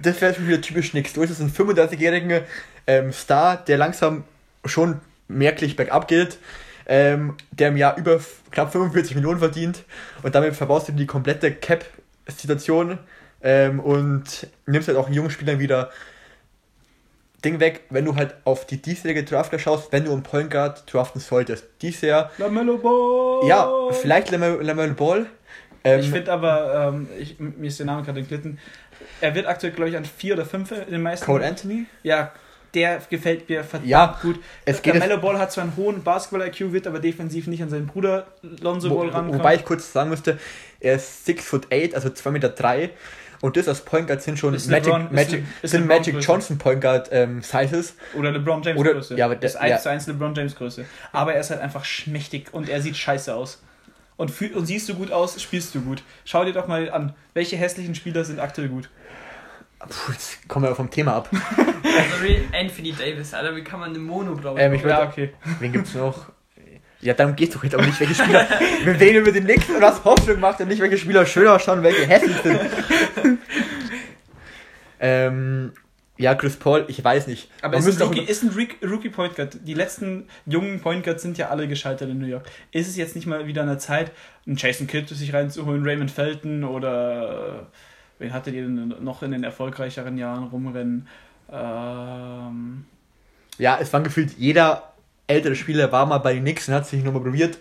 das 0.00 0.20
wäre 0.20 0.34
schon 0.34 0.48
wieder 0.48 0.60
typisch 0.60 0.92
nix. 0.94 1.12
Du 1.12 1.22
hast 1.22 1.40
einen 1.40 1.52
35-jährigen 1.52 2.42
ähm, 2.86 3.12
Star, 3.12 3.56
der 3.56 3.78
langsam 3.78 4.24
schon 4.64 5.00
merklich 5.28 5.76
bergab 5.76 6.08
geht, 6.08 6.38
ähm, 6.86 7.36
der 7.50 7.68
im 7.68 7.76
Jahr 7.76 7.96
über 7.96 8.20
knapp 8.50 8.72
45 8.72 9.14
Millionen 9.14 9.38
verdient 9.38 9.84
und 10.22 10.34
damit 10.34 10.56
verbaust 10.56 10.88
du 10.88 10.92
die 10.92 11.06
komplette 11.06 11.52
Cap-Situation 11.52 12.98
ähm, 13.42 13.78
und 13.78 14.48
nimmst 14.66 14.88
halt 14.88 14.96
auch 14.96 15.08
jungen 15.10 15.30
Spielern 15.30 15.58
wieder 15.58 15.90
Ding 17.44 17.60
weg, 17.60 17.82
wenn 17.90 18.04
du 18.04 18.16
halt 18.16 18.34
auf 18.44 18.66
die 18.66 18.82
diesjährige 18.82 19.22
Draft 19.24 19.58
schaust, 19.60 19.92
wenn 19.92 20.04
du 20.04 20.12
einen 20.12 20.22
Point 20.24 20.50
Guard 20.50 20.92
draften 20.92 21.20
solltest. 21.20 21.66
Dies 21.82 22.00
Jahr, 22.00 22.30
LaMelo 22.38 22.78
Ball. 22.78 23.48
ja, 23.48 23.70
vielleicht 23.92 24.30
Lamel 24.30 24.60
Lamel 24.62 24.92
Ball. 24.94 25.26
Ähm, 25.84 26.00
Ich 26.00 26.10
finde 26.10 26.32
aber, 26.32 26.88
ähm, 26.92 27.08
ich, 27.18 27.38
mir 27.38 27.68
ist 27.68 27.78
der 27.78 27.86
Name 27.86 28.02
gerade 28.02 28.18
entglitten. 28.18 28.58
Er 29.20 29.34
wird 29.34 29.46
aktuell, 29.46 29.72
glaube 29.72 29.90
ich, 29.90 29.96
an 29.96 30.04
vier 30.04 30.34
oder 30.34 30.44
fünf 30.44 30.72
in 30.72 30.90
den 30.90 31.02
meisten. 31.02 31.24
Cole 31.26 31.46
Anthony? 31.46 31.86
Ja, 32.02 32.32
der 32.74 33.00
gefällt 33.08 33.48
mir 33.48 33.62
verdammt 33.64 33.88
Ja, 33.88 34.18
gut. 34.20 34.40
es 34.64 34.82
geht 34.82 34.94
Lamelo 34.94 35.18
Ball 35.18 35.38
hat 35.38 35.52
zwar 35.52 35.64
einen 35.64 35.76
hohen 35.76 36.02
Basketball-IQ, 36.02 36.72
wird 36.72 36.86
aber 36.88 36.98
defensiv 36.98 37.46
nicht 37.46 37.62
an 37.62 37.70
seinen 37.70 37.86
Bruder 37.86 38.26
Lonzo 38.60 38.88
Ball 38.88 39.06
wo, 39.08 39.10
rankommen. 39.12 39.38
wobei 39.38 39.54
ich 39.54 39.64
kurz 39.64 39.92
sagen 39.92 40.10
müsste, 40.10 40.38
er 40.80 40.96
ist 40.96 41.24
6 41.24 41.44
foot 41.46 41.68
8, 41.72 41.94
also 41.94 42.10
2 42.10 42.30
Meter 42.32 42.48
3 42.50 42.90
und 43.40 43.56
das 43.56 43.68
als 43.68 43.80
Point 43.84 44.06
Guard 44.08 44.22
sind 44.22 44.38
schon 44.38 44.54
Ist 44.54 44.68
Magic, 44.70 44.92
LeBron- 44.92 45.04
ist 45.06 45.12
Magic, 45.12 45.32
Le- 45.40 45.46
ist 45.62 45.70
sind 45.70 45.80
LeBron 45.82 45.96
Magic 45.98 46.14
Größe. 46.14 46.26
Johnson 46.26 46.58
Point 46.58 46.80
Guard 46.80 47.08
ähm, 47.12 47.42
Sizes. 47.42 47.94
Oder 48.14 48.32
LeBron 48.32 48.62
James 48.62 48.80
Oder- 48.80 48.92
Größe. 48.94 49.16
ja, 49.16 49.24
aber 49.26 49.36
das 49.36 49.52
der- 49.52 49.62
1 49.62 49.70
ja. 49.70 49.78
zu 49.78 49.90
1 49.90 50.06
LeBron 50.08 50.34
James 50.34 50.54
Größe. 50.56 50.84
Aber 51.12 51.34
er 51.34 51.40
ist 51.40 51.50
halt 51.50 51.60
einfach 51.60 51.84
schmächtig 51.84 52.52
und 52.52 52.68
er 52.68 52.80
sieht 52.82 52.96
scheiße 52.96 53.34
aus. 53.34 53.62
Und, 54.16 54.30
fühl, 54.32 54.52
und 54.54 54.66
siehst 54.66 54.88
du 54.88 54.94
gut 54.94 55.12
aus, 55.12 55.40
spielst 55.40 55.74
du 55.76 55.80
gut. 55.80 56.02
Schau 56.24 56.44
dir 56.44 56.52
doch 56.52 56.66
mal 56.66 56.90
an, 56.90 57.14
welche 57.34 57.56
hässlichen 57.56 57.94
Spieler 57.94 58.24
sind 58.24 58.40
aktuell 58.40 58.68
gut. 58.68 58.88
Puh, 59.78 60.10
jetzt 60.12 60.48
kommen 60.48 60.64
wir 60.66 60.74
vom 60.74 60.90
Thema 60.90 61.14
ab. 61.14 61.28
Also 61.84 62.34
Anthony 62.52 62.92
Davis, 62.92 63.32
Alter, 63.34 63.56
wie 63.56 63.62
kann 63.64 63.80
man 63.80 63.90
eine 63.90 63.98
Monoblau 63.98 64.56
Ähm, 64.56 64.74
ich 64.74 64.82
Ja, 64.82 65.04
okay. 65.04 65.32
wen 65.58 65.72
gibt's 65.72 65.94
noch? 65.94 66.26
Ja, 67.00 67.14
darum 67.14 67.36
geht's 67.36 67.54
doch 67.54 67.62
jetzt 67.62 67.74
aber 67.74 67.86
nicht, 67.86 68.00
welche 68.00 68.14
Spieler. 68.14 68.46
Wir 68.84 68.98
reden 68.98 69.18
über 69.18 69.32
den 69.32 69.44
Knicks 69.44 69.68
und 69.68 69.80
was 69.80 70.04
Hoffnung 70.04 70.36
gemacht 70.36 70.60
und 70.60 70.68
nicht, 70.68 70.80
welche 70.80 70.98
Spieler 70.98 71.24
schön 71.26 71.46
ausschauen 71.46 71.78
und 71.78 71.84
welche 71.84 72.06
hässlich 72.06 72.36
sind. 72.42 72.60
ähm, 75.00 75.72
ja, 76.16 76.34
Chris 76.34 76.56
Paul, 76.56 76.84
ich 76.88 77.02
weiß 77.02 77.28
nicht. 77.28 77.48
Aber 77.62 77.78
Man 77.78 77.88
ist 77.88 78.02
ein, 78.02 78.02
auch 78.02 78.10
Rookie, 78.10 78.24
ist 78.24 78.42
ein 78.42 78.50
Rookie 78.82 79.08
Point 79.08 79.36
Guard. 79.36 79.58
Die 79.62 79.74
letzten 79.74 80.26
jungen 80.46 80.80
Point 80.80 81.04
Guards 81.04 81.22
sind 81.22 81.38
ja 81.38 81.50
alle 81.50 81.68
gescheitert 81.68 82.10
in 82.10 82.18
New 82.18 82.26
York. 82.26 82.44
Ist 82.72 82.88
es 82.88 82.96
jetzt 82.96 83.14
nicht 83.14 83.28
mal 83.28 83.46
wieder 83.46 83.62
an 83.62 83.68
der 83.68 83.78
Zeit, 83.78 84.10
einen 84.44 84.56
Jason 84.56 84.88
Kidd 84.88 85.14
sich 85.14 85.32
reinzuholen, 85.32 85.84
Raymond 85.84 86.10
Felton 86.10 86.64
oder 86.64 87.68
äh, 88.18 88.22
wen 88.24 88.32
hattet 88.32 88.54
ihr 88.54 88.62
denn 88.62 88.96
noch 89.00 89.22
in 89.22 89.30
den 89.30 89.44
erfolgreicheren 89.44 90.18
Jahren 90.18 90.48
rumrennen? 90.48 91.06
Ähm, 91.52 92.86
Ja, 93.58 93.78
es 93.80 93.92
war 93.92 94.00
gefühlt 94.00 94.32
jeder 94.36 94.87
ältere 95.28 95.54
Spieler 95.54 95.92
war 95.92 96.06
mal 96.06 96.18
bei 96.18 96.34
den 96.34 96.42
Knicks 96.42 96.68
und 96.68 96.74
hat 96.74 96.86
sich 96.86 97.04
nochmal 97.04 97.22
probiert. 97.22 97.58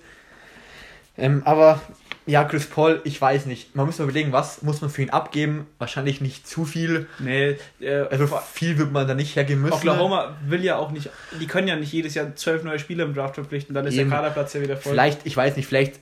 Ähm, 1.17 1.41
aber 1.45 1.81
ja, 2.27 2.43
Chris 2.43 2.67
Paul, 2.67 3.01
ich 3.05 3.19
weiß 3.19 3.45
nicht. 3.45 3.75
Man 3.75 3.85
muss 3.85 3.97
mal 3.97 4.03
überlegen, 4.03 4.33
was 4.33 4.61
muss 4.61 4.81
man 4.81 4.89
für 4.89 5.01
ihn 5.01 5.09
abgeben? 5.09 5.65
Wahrscheinlich 5.79 6.19
nicht 6.19 6.47
zu 6.47 6.65
viel. 6.65 7.07
nee, 7.19 7.55
äh, 7.79 8.05
Also 8.11 8.27
viel 8.51 8.77
wird 8.77 8.91
man 8.91 9.07
da 9.07 9.13
nicht 9.13 9.35
hergeben 9.35 9.61
müssen. 9.61 9.75
Oklahoma 9.75 10.35
will 10.45 10.63
ja 10.63 10.75
auch 10.75 10.91
nicht, 10.91 11.09
die 11.39 11.47
können 11.47 11.67
ja 11.67 11.77
nicht 11.77 11.93
jedes 11.93 12.15
Jahr 12.15 12.35
zwölf 12.35 12.63
neue 12.63 12.79
Spieler 12.79 13.05
im 13.05 13.13
Draft 13.13 13.35
verpflichten, 13.35 13.73
dann 13.73 13.87
ist 13.87 13.95
Eben. 13.95 14.09
der 14.09 14.19
Kaderplatz 14.19 14.53
ja 14.53 14.61
wieder 14.61 14.75
voll. 14.75 14.91
Vielleicht, 14.91 15.25
ich 15.25 15.37
weiß 15.37 15.55
nicht, 15.55 15.67
vielleicht 15.67 15.99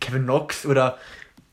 Kevin 0.00 0.22
Knox 0.22 0.64
oder 0.64 0.96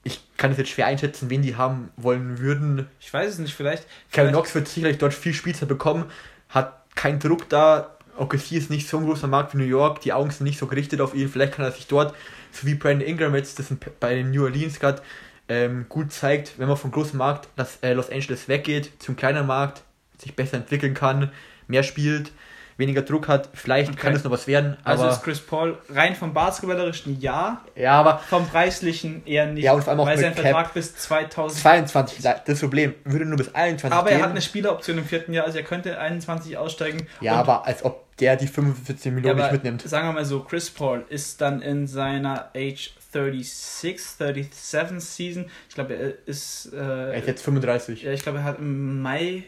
ich 0.03 0.21
kann 0.38 0.51
es 0.51 0.58
jetzt 0.60 0.69
schwer 0.69 0.86
einschätzen, 0.86 1.31
wen 1.31 1.41
die 1.41 1.55
haben 1.55 1.89
wollen 1.97 2.38
würden. 2.38 2.88
Ich 2.99 3.12
weiß 3.12 3.27
es 3.34 3.39
nicht, 3.39 3.55
vielleicht. 3.55 3.84
Kevin 4.12 4.29
vielleicht 4.29 4.34
Knox 4.34 4.55
wird 4.55 4.67
sicherlich 4.67 4.97
dort 4.99 5.15
viel 5.15 5.34
Spielzeit 5.34 5.67
bekommen, 5.67 6.05
hat 6.49 6.84
keinen 6.93 7.19
Druck 7.19 7.49
da. 7.49 7.94
OKC 8.17 8.54
ist 8.54 8.69
nicht 8.69 8.88
so 8.88 8.97
ein 8.97 9.06
großer 9.06 9.28
Markt 9.28 9.54
wie 9.54 9.58
New 9.58 9.65
York, 9.65 10.01
die 10.01 10.13
Augen 10.13 10.32
sind 10.32 10.45
nicht 10.45 10.60
so 10.60 10.67
gerichtet 10.67 11.01
auf 11.01 11.13
ihn. 11.13 11.30
Vielleicht 11.30 11.54
kann 11.54 11.65
er 11.65 11.71
sich 11.71 11.88
dort, 11.88 12.15
so 12.51 12.65
wie 12.67 12.75
Brandon 12.75 13.08
Ingram 13.08 13.36
jetzt 13.36 13.60
das 13.60 13.67
bei 13.99 14.15
den 14.15 14.32
New 14.32 14.43
Orleans 14.43 14.80
gerade 14.80 15.01
ähm, 15.47 15.86
gut 15.89 16.12
zeigt, 16.12 16.58
wenn 16.58 16.67
man 16.67 16.78
vom 16.78 16.91
großen 16.91 17.17
Markt 17.17 17.49
das, 17.56 17.78
äh, 17.82 17.93
Los 17.93 18.10
Angeles 18.10 18.47
weggeht, 18.47 18.91
zum 18.99 19.15
kleinen 19.15 19.45
Markt, 19.45 19.84
sich 20.17 20.36
besser 20.36 20.58
entwickeln 20.58 20.93
kann, 20.93 21.32
mehr 21.67 21.84
spielt, 21.84 22.32
weniger 22.78 23.02
Druck 23.04 23.28
hat. 23.28 23.50
Vielleicht 23.54 23.92
Okay. 23.92 24.00
kann 24.00 24.14
es 24.14 24.24
noch 24.24 24.32
was 24.32 24.48
werden. 24.48 24.78
also 24.84 25.04
Aber, 25.04 25.12
ist 25.14 25.24
Chris 25.24 25.40
Paul 25.40 25.78
rein 25.90 26.16
vom 26.16 26.34
basketballerischen 26.34 27.20
ja, 27.22 27.62
ja, 27.76 27.94
aber 27.94 28.20
vom 28.20 28.46
preislichen 28.48 29.26
eher 29.26 29.46
nicht, 29.48 29.64
Ja, 29.64 29.74
und 29.74 29.84
vor 29.84 29.92
allem 29.92 30.00
auch 30.02 30.06
weil 30.08 30.18
sein 30.18 30.34
Cap. 30.36 30.44
Vertrag 30.44 30.74
bis 30.74 30.96
2000 30.96 31.62
22, 31.62 32.24
das 32.46 32.60
Problem, 32.60 32.96
würde 33.06 33.26
nur 33.26 33.38
bis 33.38 33.54
21 33.56 33.98
aber 33.98 34.10
gehen. 34.10 34.20
er 34.20 34.24
hat 34.26 34.32
eine 34.32 34.42
Spieleroption 34.42 34.98
im 34.98 35.06
vierten 35.06 35.34
Jahr, 35.34 35.46
also 35.46 35.58
er 35.58 35.64
könnte 35.64 35.98
21 36.00 36.58
aussteigen. 36.58 37.08
ja, 37.22 37.34
aber 37.34 37.66
als 37.66 37.84
ob 37.86 38.04
der 38.18 38.36
die 38.38 38.48
45 38.48 39.06
ja, 39.06 39.12
Millionen 39.12 39.40
aber 39.40 39.52
nicht 39.52 39.64
mitnimmt. 39.64 39.82
sagen 39.90 40.08
wir 40.08 40.14
mal 40.14 40.26
so, 40.26 40.40
Chris 40.42 40.70
Paul 40.70 41.04
ist 41.10 41.42
dann 41.42 41.62
in 41.62 41.86
seiner 41.88 42.50
Age 42.56 42.94
36, 43.12 44.50
37 44.54 45.00
Season. 45.10 45.46
Ich 45.70 45.76
glaube, 45.76 45.94
er 45.96 46.14
ist, 46.28 46.72
Er 46.74 47.14
äh, 47.14 47.20
ist 47.20 47.28
jetzt 47.28 47.42
35. 47.44 48.04
ja, 48.04 48.12
ich 48.12 48.22
glaube, 48.24 48.40
er 48.40 48.44
hat 48.46 48.60
im 48.60 49.02
Mai, 49.02 49.44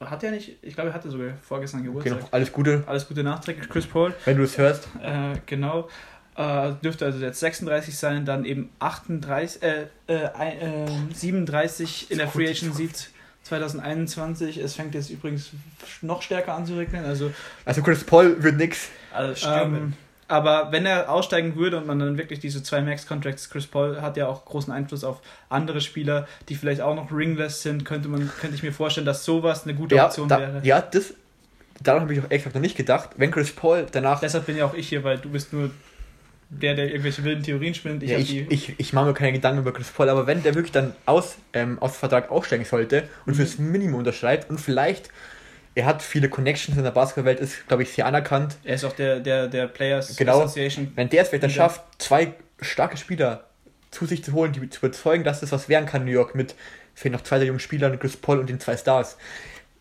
hat 0.00 0.22
er 0.22 0.30
nicht, 0.32 0.56
ich 0.62 0.74
glaube, 0.74 0.90
er 0.90 0.94
hatte 0.94 1.10
sogar 1.10 1.30
vorgestern 1.42 1.80
Okay, 1.80 1.86
Geburtstag. 1.88 2.20
noch 2.20 2.32
alles 2.32 2.52
Gute, 2.52 2.84
Alles 2.86 3.08
Gute 3.08 3.22
nachträglich, 3.22 3.68
Chris 3.68 3.86
Paul. 3.86 4.14
wenn 4.24 4.36
du 4.36 4.42
es 4.44 4.58
hörst. 4.58 4.88
Äh, 5.02 5.34
genau. 5.46 5.88
Äh, 6.36 6.72
dürfte 6.82 7.04
also 7.04 7.18
jetzt 7.20 7.38
36 7.40 7.96
sein, 7.96 8.24
dann 8.26 8.44
eben 8.44 8.70
38, 8.80 9.62
äh, 9.62 9.86
äh, 10.08 10.28
ein- 10.34 10.58
äh, 10.58 11.14
37 11.14 12.10
in 12.10 12.18
der 12.18 12.26
Free 12.28 12.48
Agency 12.50 12.90
2021. 13.44 14.58
Es 14.58 14.74
fängt 14.74 14.94
jetzt 14.94 15.10
übrigens 15.10 15.50
noch 16.02 16.22
stärker 16.22 16.54
an 16.54 16.66
zu 16.66 16.76
regnen. 16.76 17.04
Also, 17.04 17.32
Also 17.64 17.82
Chris 17.82 18.02
Paul 18.04 18.42
wird 18.42 18.56
nix. 18.56 18.88
Also 19.12 19.34
stimmt. 19.36 19.76
ähm, 19.76 19.92
aber 20.28 20.72
wenn 20.72 20.86
er 20.86 21.10
aussteigen 21.10 21.56
würde 21.56 21.76
und 21.76 21.86
man 21.86 21.98
dann 21.98 22.16
wirklich 22.18 22.40
diese 22.40 22.62
zwei 22.62 22.80
Max-Contracts, 22.80 23.50
Chris 23.50 23.66
Paul 23.66 24.00
hat 24.00 24.16
ja 24.16 24.26
auch 24.26 24.44
großen 24.44 24.72
Einfluss 24.72 25.04
auf 25.04 25.20
andere 25.48 25.80
Spieler, 25.80 26.26
die 26.48 26.54
vielleicht 26.54 26.80
auch 26.80 26.94
noch 26.94 27.12
ringless 27.12 27.62
sind, 27.62 27.84
könnte 27.84 28.08
man, 28.08 28.30
könnte 28.40 28.56
ich 28.56 28.62
mir 28.62 28.72
vorstellen, 28.72 29.06
dass 29.06 29.24
sowas 29.24 29.64
eine 29.64 29.74
gute 29.74 29.96
Ja, 29.96 30.06
Option 30.06 30.28
da, 30.28 30.38
wäre. 30.40 30.60
ja, 30.64 30.80
das, 30.80 31.14
daran 31.82 32.02
habe 32.02 32.14
ich 32.14 32.20
auch 32.20 32.30
exakt 32.30 32.54
noch 32.54 32.62
nicht 32.62 32.76
gedacht. 32.76 33.10
Wenn 33.16 33.30
Chris 33.30 33.52
Paul 33.52 33.86
danach, 33.92 34.20
Deshalb 34.20 34.46
bin 34.46 34.56
ja 34.56 34.64
auch 34.64 34.74
ich 34.74 34.88
hier, 34.88 35.04
weil 35.04 35.18
du 35.18 35.28
bist 35.30 35.52
nur 35.52 35.70
der, 36.50 36.74
der 36.74 36.86
irgendwelche 36.88 37.24
wilden 37.24 37.42
Theorien 37.42 37.74
spinnt. 37.74 38.02
Ich 38.02 38.10
ja, 38.10 38.18
ich, 38.18 38.28
die 38.28 38.46
ich, 38.48 38.74
ich 38.78 38.92
mache 38.92 39.06
mir 39.06 39.14
keine 39.14 39.32
Gedanken 39.32 39.60
über 39.60 39.72
Chris 39.72 39.88
Paul, 39.88 40.08
aber 40.08 40.26
wenn 40.26 40.42
der 40.42 40.54
wirklich 40.54 40.72
dann 40.72 40.94
aus, 41.04 41.36
ähm, 41.52 41.78
aus 41.80 41.92
dem 41.92 41.98
Vertrag 42.00 42.30
aussteigen 42.30 42.64
sollte 42.64 43.08
und 43.26 43.32
Mhm. 43.32 43.36
fürs 43.36 43.58
Minimum 43.58 43.96
unterschreibt 44.00 44.50
und 44.50 44.60
vielleicht, 44.60 45.10
er 45.74 45.86
hat 45.86 46.02
viele 46.02 46.28
Connections 46.28 46.76
in 46.76 46.84
der 46.84 46.90
Basketballwelt, 46.92 47.40
ist, 47.40 47.66
glaube 47.66 47.82
ich, 47.82 47.92
sehr 47.92 48.06
anerkannt. 48.06 48.56
Er 48.64 48.76
ist 48.76 48.84
auch 48.84 48.92
der, 48.92 49.20
der, 49.20 49.48
der 49.48 49.66
Players 49.66 50.16
Genau. 50.16 50.40
Association. 50.42 50.92
Wenn 50.94 51.08
der 51.08 51.22
es 51.22 51.28
vielleicht 51.28 51.44
dann 51.44 51.50
schafft, 51.50 51.82
zwei 51.98 52.34
starke 52.60 52.96
Spieler 52.96 53.44
zu 53.90 54.06
sich 54.06 54.22
zu 54.24 54.32
holen, 54.32 54.52
die 54.52 54.68
zu 54.70 54.78
überzeugen, 54.78 55.24
dass 55.24 55.40
das 55.40 55.52
was 55.52 55.68
werden 55.68 55.86
kann, 55.86 56.04
New 56.04 56.10
York, 56.10 56.34
mit 56.34 56.54
vielleicht 56.94 57.12
noch 57.14 57.22
zwei 57.22 57.38
der 57.38 57.46
jungen 57.48 57.60
Spielern, 57.60 57.98
Chris 57.98 58.16
Paul 58.16 58.38
und 58.38 58.48
den 58.48 58.60
zwei 58.60 58.76
Stars. 58.76 59.16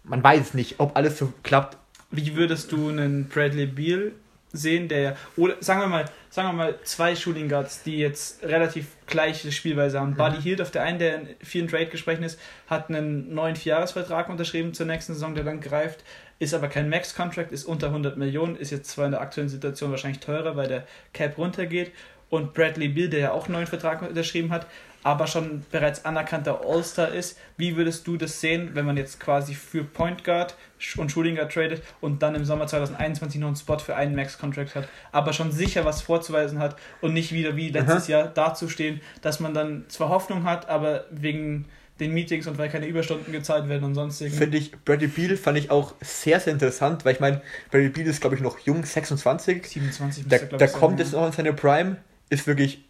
Man 0.04 0.24
weiß 0.24 0.42
es 0.42 0.54
nicht, 0.54 0.80
ob 0.80 0.98
alles 0.98 1.18
so 1.18 1.32
klappt. 1.44 1.78
Wie 2.12 2.36
würdest 2.36 2.72
du 2.72 2.90
einen 2.90 3.28
Bradley 3.28 3.66
Beal 3.66 4.12
sehen, 4.54 4.88
der 4.88 5.18
oder 5.36 5.56
sagen 5.60 5.82
wir 5.82 5.88
mal, 5.88 6.06
sagen 6.30 6.50
wir 6.50 6.54
mal 6.54 6.80
zwei 6.84 7.16
Shooting 7.16 7.50
Guards, 7.50 7.84
die 7.84 7.98
jetzt 7.98 8.44
relativ 8.44 8.88
gleiche 9.08 9.52
Spielweise 9.52 10.00
haben. 10.00 10.16
Buddy 10.16 10.42
Hield 10.42 10.62
auf 10.62 10.72
der 10.72 10.84
einen, 10.84 11.00
der 11.00 11.16
in 11.16 11.28
vielen 11.42 11.68
Trade-Gesprächen 11.68 12.24
ist, 12.24 12.40
hat 12.68 12.90
einen 12.90 13.34
neuen 13.34 13.56
Vierjahresvertrag 13.56 14.30
unterschrieben 14.30 14.74
zur 14.74 14.86
nächsten 14.86 15.14
Saison, 15.14 15.36
der 15.36 15.44
dann 15.44 15.60
greift, 15.60 16.04
ist 16.40 16.54
aber 16.54 16.68
kein 16.68 16.90
Max-Contract, 16.90 17.52
ist 17.52 17.66
unter 17.66 17.88
100 17.88 18.18
Millionen, 18.18 18.56
ist 18.56 18.72
jetzt 18.72 18.90
zwar 18.92 19.06
in 19.06 19.12
der 19.12 19.22
aktuellen 19.22 19.50
Situation 19.50 19.92
wahrscheinlich 19.92 20.20
teurer, 20.20 20.56
weil 20.56 20.68
der 20.68 20.88
Cap 21.14 21.38
runtergeht. 21.38 21.92
Und 22.30 22.54
Bradley 22.54 22.90
Beal, 22.90 23.10
der 23.10 23.20
ja 23.20 23.32
auch 23.32 23.46
einen 23.46 23.54
neuen 23.54 23.68
Vertrag 23.68 24.02
unterschrieben 24.02 24.52
hat, 24.52 24.66
aber 25.04 25.28
schon 25.28 25.64
bereits 25.72 26.06
anerkannter 26.06 26.62
All-Star 26.66 27.10
ist. 27.10 27.38
Wie 27.58 27.76
würdest 27.76 28.08
du 28.08 28.18
das 28.18 28.40
sehen, 28.42 28.72
wenn 28.74 28.86
man 28.86 28.98
jetzt 28.98 29.20
quasi 29.20 29.54
für 29.54 29.84
Point 29.84 30.24
Guard 30.24 30.56
und 30.98 31.12
Shooting 31.12 31.36
Guard 31.36 31.52
tradet 31.52 31.82
und 32.02 32.24
dann 32.24 32.36
im 32.36 32.46
Sommer 32.46 32.68
2021 32.68 33.40
noch 33.40 33.48
einen 33.48 33.56
Spot 33.56 33.80
für 33.80 33.96
einen 33.96 34.16
Max-Contract 34.16 34.76
hat, 34.76 34.88
aber 35.12 35.34
schon 35.34 35.52
sicher 35.52 35.86
was 35.86 36.02
vorzuweisen 36.02 36.60
hat 36.60 36.76
und 37.02 37.14
nicht 37.14 37.32
wieder 37.34 37.56
wie 37.56 37.70
letztes 37.70 38.08
Jahr 38.08 38.28
dazustehen, 38.28 39.02
dass 39.22 39.40
man 39.40 39.54
dann 39.54 39.86
zwar 39.90 40.10
Hoffnung 40.10 40.46
hat, 40.46 40.70
aber 40.70 41.06
wegen 41.12 41.66
den 42.00 42.14
Meetings 42.14 42.48
und 42.48 42.58
weil 42.58 42.70
keine 42.70 42.88
Überstunden 42.88 43.32
gezahlt 43.32 43.70
werden 43.70 43.84
und 43.84 43.96
sonstigen. 43.96 44.34
Finde 44.34 44.58
ich, 44.58 44.72
Bradley 44.84 45.08
Beal 45.08 45.38
fand 45.38 45.58
ich 45.58 45.70
auch 45.70 45.94
sehr, 46.02 46.40
sehr 46.40 46.54
interessant, 46.54 47.06
weil 47.06 47.14
ich 47.14 47.20
meine, 47.20 47.42
Bradley 47.70 47.90
Beal 47.90 48.08
ist, 48.08 48.20
glaube 48.20 48.36
ich, 48.36 48.42
noch 48.42 48.60
jung, 48.60 48.84
26. 48.84 49.66
27 49.66 50.28
Der, 50.28 50.40
müsste, 50.40 50.48
glaub 50.48 50.58
der 50.58 50.68
ich, 50.68 50.72
sein, 50.72 50.80
kommt 50.80 51.00
jetzt 51.00 51.14
noch 51.14 51.26
in 51.26 51.32
seine 51.32 51.54
Prime, 51.54 51.98
ist 52.30 52.48
wirklich 52.48 52.84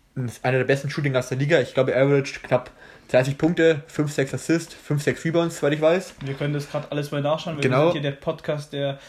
einer 0.44 0.58
der 0.60 0.66
besten 0.66 0.90
Shooting 0.90 1.12
Guards 1.14 1.30
der 1.30 1.38
Liga. 1.38 1.60
Ich 1.60 1.74
glaube, 1.74 1.94
er 1.94 2.04
averaged 2.06 2.44
knapp 2.44 2.72
30 3.10 3.38
Punkte, 3.38 3.84
5, 3.88 4.12
6 4.12 4.34
Assists, 4.34 4.74
5, 4.74 5.02
6 5.04 5.26
Rebounds, 5.26 5.58
soweit 5.60 5.74
ich 5.74 5.82
weiß. 5.82 6.16
Wir 6.24 6.34
können 6.36 6.54
das 6.54 6.70
gerade 6.70 6.92
alles 6.92 7.12
mal 7.12 7.22
nachschauen. 7.22 7.58
Wir 7.58 7.62
Genau. 7.64 7.92
sind 7.92 8.02
hier 8.02 8.12
der 8.12 8.18
Podcast, 8.18 8.74
der 8.74 9.00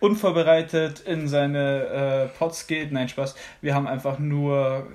unvorbereitet 0.00 1.00
in 1.00 1.28
seine 1.28 2.28
äh, 2.32 2.38
Pods 2.38 2.66
geht. 2.66 2.92
Nein, 2.92 3.08
Spaß. 3.08 3.34
Wir 3.62 3.74
haben 3.74 3.86
einfach 3.86 4.18
nur 4.18 4.86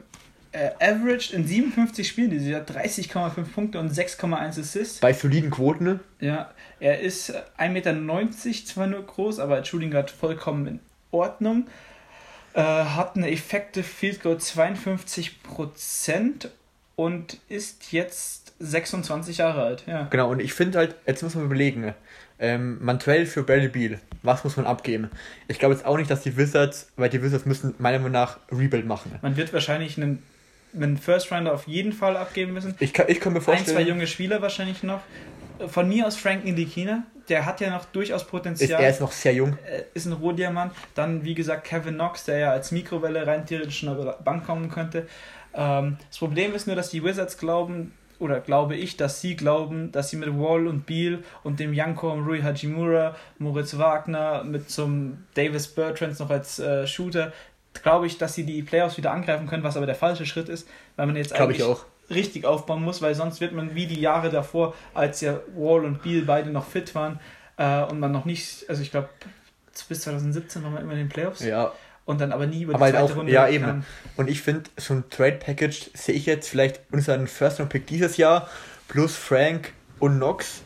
äh, 0.51 0.69
averaged 0.79 1.31
in 1.33 1.45
57 1.47 2.07
Spielen 2.07 2.29
dieses 2.31 2.47
Jahr 2.47 2.61
30,5 2.61 3.43
Punkte 3.53 3.79
und 3.79 3.91
6,1 3.91 4.59
Assists. 4.59 4.99
Bei 4.99 5.13
soliden 5.13 5.49
Quoten. 5.51 5.83
ne? 5.83 5.99
Ja, 6.19 6.51
er 6.79 6.99
ist 6.99 7.33
1,90 7.57 7.69
Meter 7.69 8.65
zwar 8.65 8.87
nur 8.87 9.03
groß, 9.05 9.39
aber 9.39 9.55
als 9.55 9.67
Shooting 9.67 9.91
Guard 9.91 10.11
vollkommen 10.11 10.67
in 10.67 10.79
Ordnung. 11.11 11.67
Äh, 12.53 12.61
hat 12.61 13.15
eine 13.15 13.31
Effective 13.31 13.83
Field 13.83 14.23
Goal 14.23 14.37
52% 14.37 16.47
und 16.95 17.37
ist 17.47 17.91
jetzt 17.91 18.53
26 18.59 19.37
Jahre 19.37 19.63
alt. 19.63 19.83
Ja. 19.87 20.07
Genau, 20.09 20.31
und 20.31 20.41
ich 20.41 20.53
finde 20.53 20.79
halt, 20.79 20.95
jetzt 21.05 21.23
muss 21.23 21.35
man 21.35 21.45
überlegen, 21.45 21.93
ähm, 22.39 22.83
Mantrell 22.83 23.25
für 23.25 23.43
Bradley 23.43 23.69
Beal, 23.69 23.99
was 24.23 24.43
muss 24.43 24.57
man 24.57 24.65
abgeben? 24.65 25.09
Ich 25.47 25.59
glaube 25.59 25.75
jetzt 25.75 25.85
auch 25.85 25.97
nicht, 25.97 26.09
dass 26.09 26.23
die 26.23 26.37
Wizards, 26.37 26.91
weil 26.97 27.09
die 27.09 27.21
Wizards 27.21 27.45
müssen 27.45 27.75
meiner 27.77 27.99
Meinung 27.99 28.13
nach 28.13 28.39
Rebuild 28.51 28.85
machen. 28.85 29.11
Man 29.21 29.37
wird 29.37 29.53
wahrscheinlich 29.53 29.97
einen, 29.97 30.23
einen 30.73 30.97
First 30.97 31.31
Rounder 31.31 31.53
auf 31.53 31.67
jeden 31.67 31.93
Fall 31.93 32.17
abgeben 32.17 32.53
müssen. 32.53 32.75
Ich 32.79 32.93
kann, 32.93 33.05
ich 33.09 33.19
kann 33.19 33.33
mir 33.33 33.39
Ein, 33.39 33.45
zwei 33.45 33.57
vorstellen, 33.57 33.87
junge 33.87 34.07
Spieler 34.07 34.41
wahrscheinlich 34.41 34.83
noch. 34.83 35.01
Von 35.67 35.89
mir 35.89 36.07
aus 36.07 36.15
Frank 36.15 36.43
Ntilikina, 36.43 37.03
der 37.27 37.45
hat 37.45 37.61
ja 37.61 37.69
noch 37.69 37.85
durchaus 37.85 38.21
ist, 38.21 38.27
Potenzial. 38.29 38.81
er 38.81 38.89
ist 38.89 39.01
noch 39.01 39.11
sehr 39.11 39.33
jung. 39.33 39.57
äh, 39.65 39.83
ist 39.93 40.05
ein 40.05 40.13
Rohdiamant. 40.13 40.73
Dann, 40.95 41.23
wie 41.23 41.35
gesagt, 41.35 41.65
Kevin 41.65 41.95
Knox, 41.95 42.25
der 42.25 42.37
ja 42.37 42.51
als 42.51 42.71
Mikrowelle 42.71 43.25
rein 43.25 43.45
theoretisch 43.45 43.79
schon 43.79 43.95
der 43.95 44.13
Bank 44.23 44.45
kommen 44.45 44.69
könnte. 44.69 45.07
Ähm, 45.53 45.97
das 46.07 46.17
Problem 46.17 46.53
ist 46.53 46.67
nur, 46.67 46.75
dass 46.75 46.89
die 46.89 47.03
Wizards 47.03 47.37
glauben, 47.37 47.93
oder 48.19 48.41
glaube 48.41 48.75
ich, 48.75 48.97
dass 48.97 49.21
sie 49.21 49.35
glauben, 49.35 49.91
dass 49.91 50.09
sie 50.09 50.17
mit 50.17 50.29
Wall 50.37 50.67
und 50.67 50.85
Beal 50.85 51.19
und 51.43 51.59
dem 51.59 51.73
Yanko 51.73 52.11
und 52.11 52.25
Rui 52.25 52.41
Hajimura, 52.41 53.15
Moritz 53.37 53.77
Wagner, 53.77 54.43
mit 54.43 54.69
zum 54.69 55.25
Davis 55.35 55.67
Bertrands 55.67 56.19
noch 56.19 56.29
als 56.29 56.59
äh, 56.59 56.85
Shooter, 56.85 57.31
glaube 57.81 58.07
ich, 58.07 58.17
dass 58.17 58.35
sie 58.35 58.45
die 58.45 58.61
Playoffs 58.61 58.97
wieder 58.97 59.11
angreifen 59.11 59.47
können, 59.47 59.63
was 59.63 59.77
aber 59.77 59.85
der 59.85 59.95
falsche 59.95 60.25
Schritt 60.25 60.49
ist, 60.49 60.67
weil 60.97 61.05
man 61.07 61.15
jetzt 61.15 61.33
Glaube 61.33 61.53
ich 61.53 61.63
eigentlich 61.63 61.77
auch. 61.77 61.85
Richtig 62.09 62.45
aufbauen 62.45 62.83
muss, 62.83 63.01
weil 63.01 63.15
sonst 63.15 63.41
wird 63.41 63.53
man 63.53 63.75
wie 63.75 63.87
die 63.87 63.99
Jahre 63.99 64.29
davor, 64.29 64.73
als 64.93 65.21
ja 65.21 65.39
Wall 65.55 65.85
und 65.85 66.01
Beal 66.03 66.23
beide 66.23 66.49
noch 66.49 66.65
fit 66.65 66.95
waren 66.95 67.19
äh, 67.57 67.83
und 67.83 67.99
man 67.99 68.11
noch 68.11 68.25
nicht, 68.25 68.65
also 68.69 68.81
ich 68.81 68.91
glaube, 68.91 69.09
bis 69.87 70.01
2017 70.01 70.63
waren 70.63 70.73
wir 70.73 70.81
immer 70.81 70.93
in 70.93 70.99
den 70.99 71.09
Playoffs. 71.09 71.41
Ja, 71.41 71.71
und 72.09 72.19
dann 72.19 72.31
aber 72.31 72.47
nie 72.47 72.63
über 72.63 72.73
die 72.73 72.75
Aber 72.75 72.85
halt 72.85 72.95
zweite 72.95 73.13
auch, 73.13 73.17
Runde 73.17 73.31
ja 73.31 73.47
eben. 73.47 73.85
Und 74.17 74.31
ich 74.31 74.41
finde, 74.41 74.67
so 74.77 74.95
ein 74.95 75.03
Trade-Package 75.11 75.91
sehe 75.93 76.15
ich 76.15 76.25
jetzt 76.25 76.49
vielleicht 76.49 76.81
unseren 76.91 77.27
First-Round-Pick 77.27 77.85
dieses 77.85 78.17
Jahr 78.17 78.49
plus 78.87 79.15
Frank 79.15 79.73
und 79.99 80.17
Knox. 80.17 80.63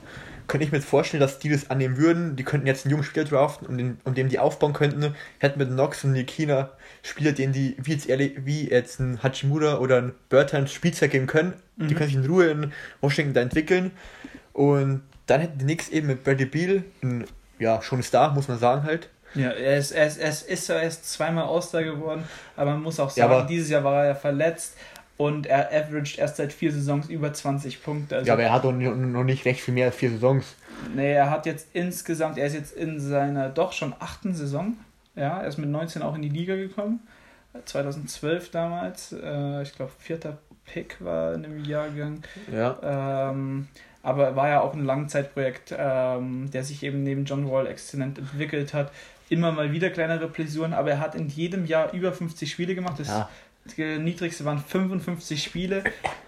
Könnte 0.47 0.65
ich 0.65 0.71
mir 0.71 0.77
jetzt 0.79 0.87
vorstellen, 0.87 1.21
dass 1.21 1.39
die 1.39 1.49
das 1.49 1.69
annehmen 1.69 1.97
würden. 1.97 2.35
Die 2.35 2.43
könnten 2.43 2.67
jetzt 2.67 2.85
einen 2.85 2.91
jungen 2.91 3.03
Spieler 3.03 3.25
draften, 3.25 3.67
um, 3.67 3.77
den, 3.77 3.97
um 4.03 4.13
den 4.13 4.29
die 4.29 4.39
aufbauen 4.39 4.73
könnten. 4.73 5.15
Hätten 5.39 5.59
mit 5.59 5.69
Knox 5.69 6.03
und 6.03 6.11
Nikina 6.13 6.71
Spieler, 7.01 7.31
denen 7.31 7.53
die, 7.53 7.75
wie 7.81 7.91
jetzt, 7.93 8.07
ehrlich, 8.09 8.33
wie 8.45 8.69
jetzt 8.69 8.99
ein 8.99 9.21
Hachimura 9.23 9.77
oder 9.77 9.97
ein 9.97 10.13
Burton 10.29 10.67
Spielzeit 10.67 11.11
geben 11.11 11.27
können. 11.27 11.53
Die 11.77 11.95
können 11.95 12.07
sich 12.09 12.15
in 12.17 12.25
Ruhe 12.25 12.45
in 12.51 12.71
Washington 13.01 13.33
da 13.33 13.41
entwickeln. 13.41 13.91
Und 14.53 15.01
dann 15.25 15.41
hätten 15.41 15.57
die 15.59 15.65
Knicks 15.65 15.89
eben 15.89 16.07
mit 16.07 16.23
Bradley 16.23 16.45
Beal, 16.45 16.83
ein, 17.01 17.25
ja, 17.59 17.81
schon 17.81 18.03
Star, 18.03 18.33
muss 18.33 18.47
man 18.47 18.59
sagen 18.59 18.83
halt. 18.83 19.09
Ja, 19.35 19.49
er 19.49 19.77
ist, 19.77 19.91
er 19.91 20.05
ist, 20.05 20.17
er 20.17 20.29
ist, 20.29 20.47
ist 20.47 20.65
zwar 20.67 20.81
erst 20.83 21.11
zweimal 21.11 21.45
All-Star 21.45 21.83
geworden, 21.83 22.23
aber 22.55 22.71
man 22.73 22.83
muss 22.83 22.99
auch 22.99 23.09
Ja, 23.15 23.23
sagen, 23.23 23.33
aber- 23.39 23.47
dieses 23.47 23.69
Jahr 23.69 23.83
war 23.83 24.01
er 24.03 24.09
ja 24.09 24.15
verletzt 24.15 24.75
und 25.17 25.45
er 25.45 25.67
averaged 25.67 26.17
erst 26.17 26.37
seit 26.37 26.53
vier 26.53 26.71
Saisons 26.71 27.09
über 27.09 27.33
20 27.33 27.83
Punkte. 27.83 28.17
Also, 28.17 28.27
Ja, 28.27 28.33
aber 28.33 28.43
er 28.43 28.53
hat 28.53 28.63
noch 28.65 29.23
nicht 29.23 29.45
recht 29.45 29.61
viel 29.61 29.73
mehr 29.73 29.87
als 29.87 29.95
vier 29.95 30.11
Saisons. 30.11 30.55
nee, 30.95 31.13
er 31.13 31.29
hat 31.29 31.45
jetzt 31.45 31.67
insgesamt, 31.73 32.37
er 32.37 32.47
ist 32.47 32.53
jetzt 32.55 32.75
in 32.75 32.99
seiner 32.99 33.49
doch 33.49 33.73
schon 33.73 33.93
achten 33.99 34.33
Saison. 34.33 34.77
Ja, 35.15 35.41
er 35.41 35.47
ist 35.47 35.57
mit 35.57 35.69
19 35.69 36.01
auch 36.01 36.15
in 36.15 36.23
die 36.23 36.29
Liga 36.29 36.55
gekommen. 36.55 36.99
2012 37.65 38.49
damals. 38.51 39.13
Äh, 39.13 39.61
ich 39.61 39.75
glaube, 39.75 39.91
vierter 39.99 40.37
Pick 40.65 41.03
war 41.03 41.33
in 41.33 41.43
dem 41.43 41.63
Jahrgang. 41.63 42.23
Ja. 42.51 43.29
Ähm, 43.31 43.67
aber 44.01 44.35
war 44.35 44.49
ja 44.49 44.61
auch 44.61 44.73
ein 44.73 44.83
Langzeitprojekt, 44.83 45.73
ähm, 45.77 46.49
der 46.51 46.63
sich 46.63 46.83
eben 46.83 47.03
neben 47.03 47.25
John 47.25 47.49
Wall 47.49 47.67
exzellent 47.67 48.17
entwickelt 48.17 48.73
hat. 48.73 48.91
Immer 49.29 49.51
mal 49.51 49.71
wieder 49.71 49.89
kleinere 49.89 50.27
Blessuren, 50.27 50.73
aber 50.73 50.91
er 50.91 50.99
hat 50.99 51.15
in 51.15 51.29
jedem 51.29 51.65
Jahr 51.65 51.93
über 51.93 52.11
50 52.11 52.51
Spiele 52.51 52.75
gemacht. 52.75 52.99
Das 52.99 53.07
Ja. 53.07 53.29
Niedrigste 53.77 54.45
waren 54.45 54.59
55 54.59 55.41
Spiele 55.43 55.83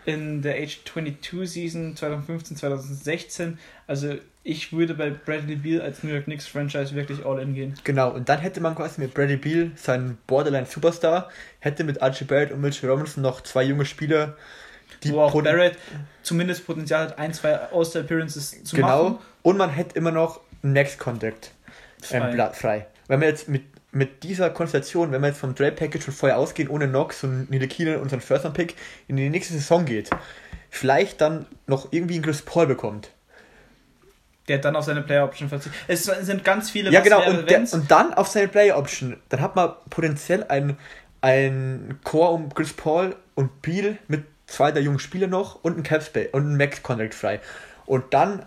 in 0.05 0.41
der 0.41 0.55
Age 0.55 0.79
22 0.85 1.49
Season 1.49 1.95
2015, 1.95 2.57
2016. 2.57 3.59
Also 3.87 4.15
ich 4.43 4.71
würde 4.71 4.93
bei 4.93 5.09
Bradley 5.09 5.55
Beal 5.55 5.81
als 5.81 6.03
New 6.03 6.11
York 6.11 6.25
Knicks 6.25 6.47
Franchise 6.47 6.95
wirklich 6.95 7.25
all 7.25 7.39
in 7.39 7.53
gehen. 7.55 7.73
Genau, 7.83 8.11
und 8.11 8.29
dann 8.29 8.39
hätte 8.39 8.61
man 8.61 8.75
quasi 8.75 9.01
mit 9.01 9.13
Bradley 9.13 9.37
Beal, 9.37 9.71
seinen 9.75 10.17
Borderline-Superstar, 10.27 11.29
hätte 11.59 11.83
mit 11.83 12.01
Archie 12.01 12.25
Barrett 12.25 12.51
und 12.51 12.61
Mitchell 12.61 12.89
Robinson 12.89 13.23
noch 13.23 13.41
zwei 13.41 13.63
junge 13.63 13.85
Spieler, 13.85 14.37
die 15.03 15.11
Wo 15.11 15.21
auch 15.21 15.31
Pot- 15.31 15.43
Barrett 15.45 15.77
zumindest 16.23 16.65
Potenzial 16.65 17.07
hat, 17.07 17.19
ein, 17.19 17.33
zwei 17.33 17.55
All-Star-Appearances 17.55 18.63
zu 18.63 18.75
genau, 18.75 19.03
machen. 19.09 19.17
und 19.41 19.57
man 19.57 19.69
hätte 19.71 19.95
immer 19.97 20.11
noch 20.11 20.41
Next 20.61 20.99
Contact 20.99 21.51
Frei. 22.01 22.17
ähm, 22.29 22.31
Blatt 22.35 22.55
frei. 22.55 22.87
Wenn 23.07 23.21
wir 23.21 23.27
jetzt 23.27 23.49
mit, 23.49 23.63
mit 23.95 24.23
dieser 24.23 24.49
Konstellation, 24.49 25.13
wenn 25.13 25.21
wir 25.21 25.29
jetzt 25.29 25.39
vom 25.39 25.55
Trade 25.55 25.71
Package 25.71 26.03
schon 26.03 26.13
vorher 26.13 26.37
ausgehen, 26.37 26.67
ohne 26.67 26.85
Knox 26.89 27.23
und 27.23 27.49
Nidekine 27.49 27.95
und 27.95 28.03
unseren 28.03 28.19
First 28.19 28.43
Round 28.43 28.53
Pick 28.53 28.75
in 29.07 29.15
die 29.15 29.29
nächste 29.29 29.53
Saison 29.53 29.85
geht, 29.85 30.09
vielleicht 30.69 31.21
dann 31.21 31.45
noch 31.65 31.93
irgendwie 31.93 32.15
einen 32.15 32.23
Chris 32.23 32.41
Paul 32.41 32.67
bekommt. 32.67 33.11
Der 34.49 34.57
dann 34.57 34.75
auf 34.75 34.83
seine 34.83 35.01
Player 35.01 35.23
Option 35.23 35.47
verzichtet. 35.47 35.79
Es 35.87 36.03
sind 36.03 36.43
ganz 36.43 36.69
viele 36.69 36.91
Ja, 36.91 36.99
genau, 36.99 37.25
und, 37.25 37.49
der, 37.49 37.61
und 37.71 37.89
dann 37.89 38.13
auf 38.13 38.27
seine 38.27 38.49
Player 38.49 38.77
Option. 38.77 39.15
Dann 39.29 39.39
hat 39.39 39.55
man 39.55 39.71
potenziell 39.89 40.43
ein, 40.43 40.77
ein 41.21 41.97
Core 42.03 42.33
um 42.33 42.53
Chris 42.53 42.73
Paul 42.73 43.15
und 43.33 43.61
Beal 43.61 43.97
mit 44.09 44.25
zwei 44.45 44.73
der 44.73 44.83
jungen 44.83 44.99
Spieler 44.99 45.27
noch 45.27 45.63
und 45.63 45.77
ein 45.77 45.83
Cap 45.83 46.03
Space 46.03 46.27
und 46.33 46.51
ein 46.51 46.57
Max 46.57 46.83
Contract 46.83 47.15
frei. 47.15 47.39
Und 47.85 48.13
dann 48.13 48.45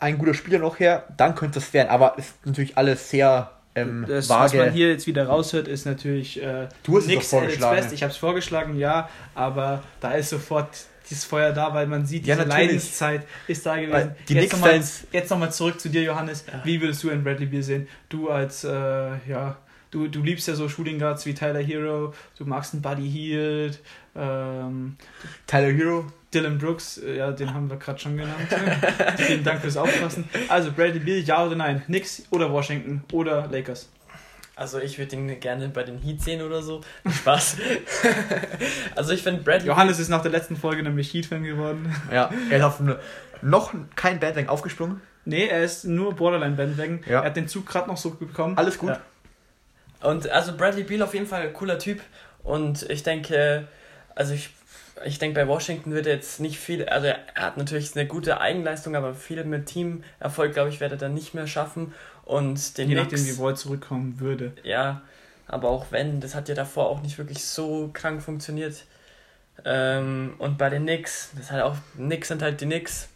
ein 0.00 0.18
guter 0.18 0.34
Spieler 0.34 0.58
noch 0.58 0.78
her, 0.78 1.04
dann 1.16 1.34
könnte 1.34 1.60
es 1.60 1.72
werden. 1.72 1.88
Aber 1.88 2.16
es 2.18 2.26
ist 2.26 2.46
natürlich 2.46 2.76
alles 2.76 3.08
sehr 3.08 3.52
ähm, 3.74 4.04
Das, 4.08 4.28
was 4.28 4.52
vage. 4.52 4.64
man 4.64 4.72
hier 4.72 4.88
jetzt 4.88 5.06
wieder 5.06 5.26
raushört, 5.26 5.68
ist 5.68 5.86
natürlich 5.86 6.42
äh, 6.42 6.68
Du 6.82 6.96
hast 6.96 7.06
nix 7.06 7.28
vorgeschlagen. 7.28 7.88
Ich 7.92 8.02
habe 8.02 8.12
es 8.12 8.16
vorgeschlagen, 8.18 8.76
ja, 8.78 9.08
aber 9.34 9.82
da 10.00 10.12
ist 10.12 10.30
sofort 10.30 10.68
dieses 11.08 11.24
Feuer 11.24 11.52
da, 11.52 11.74
weil 11.74 11.86
man 11.86 12.06
sieht, 12.06 12.26
Ja, 12.26 12.36
diese 12.36 12.48
natürlich. 12.48 12.68
Leidenszeit 12.68 13.26
ist 13.48 13.66
da 13.66 13.76
gewesen. 13.76 13.92
Weil 13.92 14.16
die 14.28 14.34
jetzt 14.34 14.52
nochmal 14.52 14.80
noch 15.30 15.38
mal 15.38 15.50
zurück 15.50 15.80
zu 15.80 15.88
dir, 15.88 16.02
Johannes. 16.02 16.44
Wie 16.64 16.80
würdest 16.80 17.02
du 17.02 17.10
einen 17.10 17.24
Bradley 17.24 17.46
Beal 17.46 17.62
sehen? 17.62 17.88
Du 18.08 18.30
als, 18.30 18.64
äh, 18.64 18.70
ja, 18.70 19.56
du, 19.90 20.06
du 20.08 20.22
liebst 20.22 20.46
ja 20.48 20.54
so 20.54 20.68
Shooting 20.68 20.98
Guards 20.98 21.26
wie 21.26 21.34
Tyler 21.34 21.60
Hero, 21.62 22.14
du 22.38 22.44
magst 22.44 22.74
einen 22.74 22.82
Buddy 22.82 23.10
Hield, 23.10 23.80
ähm, 24.14 24.96
Tyler 25.46 25.72
Hero. 25.72 26.06
Dylan 26.32 26.58
Brooks, 26.58 26.98
äh, 26.98 27.16
ja, 27.16 27.32
den 27.32 27.52
haben 27.52 27.68
wir 27.68 27.76
gerade 27.76 27.98
schon 27.98 28.16
genannt. 28.16 28.48
Vielen 29.16 29.42
Dank 29.42 29.60
fürs 29.60 29.76
Aufpassen. 29.76 30.28
Also, 30.48 30.72
Bradley 30.72 31.00
Beal, 31.00 31.18
ja 31.18 31.44
oder 31.44 31.56
nein? 31.56 31.82
Knicks 31.86 32.22
oder 32.30 32.52
Washington 32.52 33.02
oder 33.12 33.48
Lakers? 33.48 33.88
Also 34.60 34.78
ich 34.78 34.98
würde 34.98 35.16
ihn 35.16 35.40
gerne 35.40 35.70
bei 35.70 35.84
den 35.84 35.96
Heat 35.96 36.20
sehen 36.20 36.42
oder 36.42 36.60
so. 36.60 36.82
Spaß. 37.10 37.56
also 38.94 39.14
ich 39.14 39.22
finde 39.22 39.42
Bradley 39.42 39.68
Johannes 39.68 39.98
ist 39.98 40.10
nach 40.10 40.20
der 40.20 40.30
letzten 40.30 40.54
Folge 40.54 40.82
nämlich 40.82 41.14
Heat-Fan 41.14 41.44
geworden. 41.44 41.96
Ja, 42.12 42.30
er 42.50 42.58
ist 42.58 42.64
auf 42.64 42.78
eine, 42.78 42.98
noch 43.40 43.72
kein 43.96 44.20
Bandwagon 44.20 44.50
aufgesprungen. 44.50 45.00
Nee, 45.24 45.46
er 45.46 45.64
ist 45.64 45.84
nur 45.84 46.14
Borderline-Bandwagon. 46.14 47.00
Ja. 47.06 47.20
Er 47.20 47.24
hat 47.24 47.36
den 47.36 47.48
Zug 47.48 47.64
gerade 47.64 47.88
noch 47.88 47.96
so 47.96 48.10
bekommen. 48.10 48.58
Alles 48.58 48.76
gut. 48.76 48.90
Ja. 48.90 49.00
Und 50.02 50.28
also 50.28 50.54
Bradley 50.54 50.82
Beal 50.82 51.00
auf 51.02 51.14
jeden 51.14 51.26
Fall 51.26 51.40
ein 51.40 51.54
cooler 51.54 51.78
Typ. 51.78 52.02
Und 52.42 52.82
ich 52.90 53.02
denke, 53.02 53.66
also 54.14 54.34
ich, 54.34 54.50
ich 55.04 55.18
denke, 55.18 55.40
bei 55.40 55.48
Washington 55.48 55.92
wird 55.92 56.06
er 56.06 56.14
jetzt 56.14 56.40
nicht 56.40 56.58
viel, 56.58 56.86
also 56.88 57.06
er 57.08 57.18
hat 57.36 57.56
natürlich 57.56 57.94
eine 57.96 58.06
gute 58.06 58.40
Eigenleistung, 58.40 58.96
aber 58.96 59.14
viel 59.14 59.42
mit 59.44 59.66
Teamerfolg, 59.66 60.52
glaube 60.54 60.68
ich, 60.70 60.80
wird 60.80 60.92
er 60.92 60.98
dann 60.98 61.14
nicht 61.14 61.34
mehr 61.34 61.46
schaffen. 61.46 61.94
Und 62.24 62.78
den 62.78 62.88
Je 62.88 62.94
nachdem, 62.94 63.24
wie 63.26 63.38
Wall 63.38 63.56
zurückkommen 63.56 64.20
würde. 64.20 64.52
Ja, 64.62 65.02
aber 65.48 65.68
auch 65.68 65.86
wenn, 65.90 66.20
das 66.20 66.34
hat 66.36 66.48
ja 66.48 66.54
davor 66.54 66.88
auch 66.88 67.02
nicht 67.02 67.18
wirklich 67.18 67.42
so 67.44 67.90
krank 67.92 68.22
funktioniert. 68.22 68.84
Ähm, 69.64 70.34
und 70.38 70.56
bei 70.58 70.70
den 70.70 70.82
Knicks, 70.84 71.30
das 71.36 71.50
halt 71.50 71.62
auch, 71.62 71.76
Knicks 71.96 72.28
sind 72.28 72.42
halt 72.42 72.60
die 72.60 72.66
Knicks. 72.66 73.08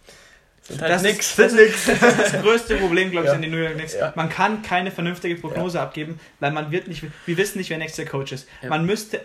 Sind 0.63 0.81
halt 0.83 0.93
Das 0.93 1.03
ist- 1.03 1.09
Knicks. 1.11 1.37
Das 1.37 1.53
ist 1.53 1.89
das 2.03 2.33
größte 2.43 2.77
Problem, 2.77 3.11
glaube 3.11 3.27
ich, 3.27 3.31
Ja. 3.31 3.37
an 3.37 3.43
den 3.43 3.51
New 3.51 3.59
York 3.59 3.75
Knicks. 3.75 3.95
Ja. 3.95 4.13
Man 4.17 4.29
kann 4.29 4.63
keine 4.63 4.91
vernünftige 4.91 5.37
Prognose 5.37 5.81
abgeben, 5.81 6.19
weil 6.41 6.51
man 6.53 6.71
wird 6.71 6.89
nicht, 6.89 7.05
wir 7.27 7.37
wissen 7.37 7.59
nicht, 7.59 7.71
wer 7.71 7.79
nächstes 7.79 8.05
Jahr 8.05 8.11
Coach 8.11 8.33
ist. 8.33 8.49
Ja. 8.63 8.69
Man 8.69 8.85
müsste, 8.85 9.21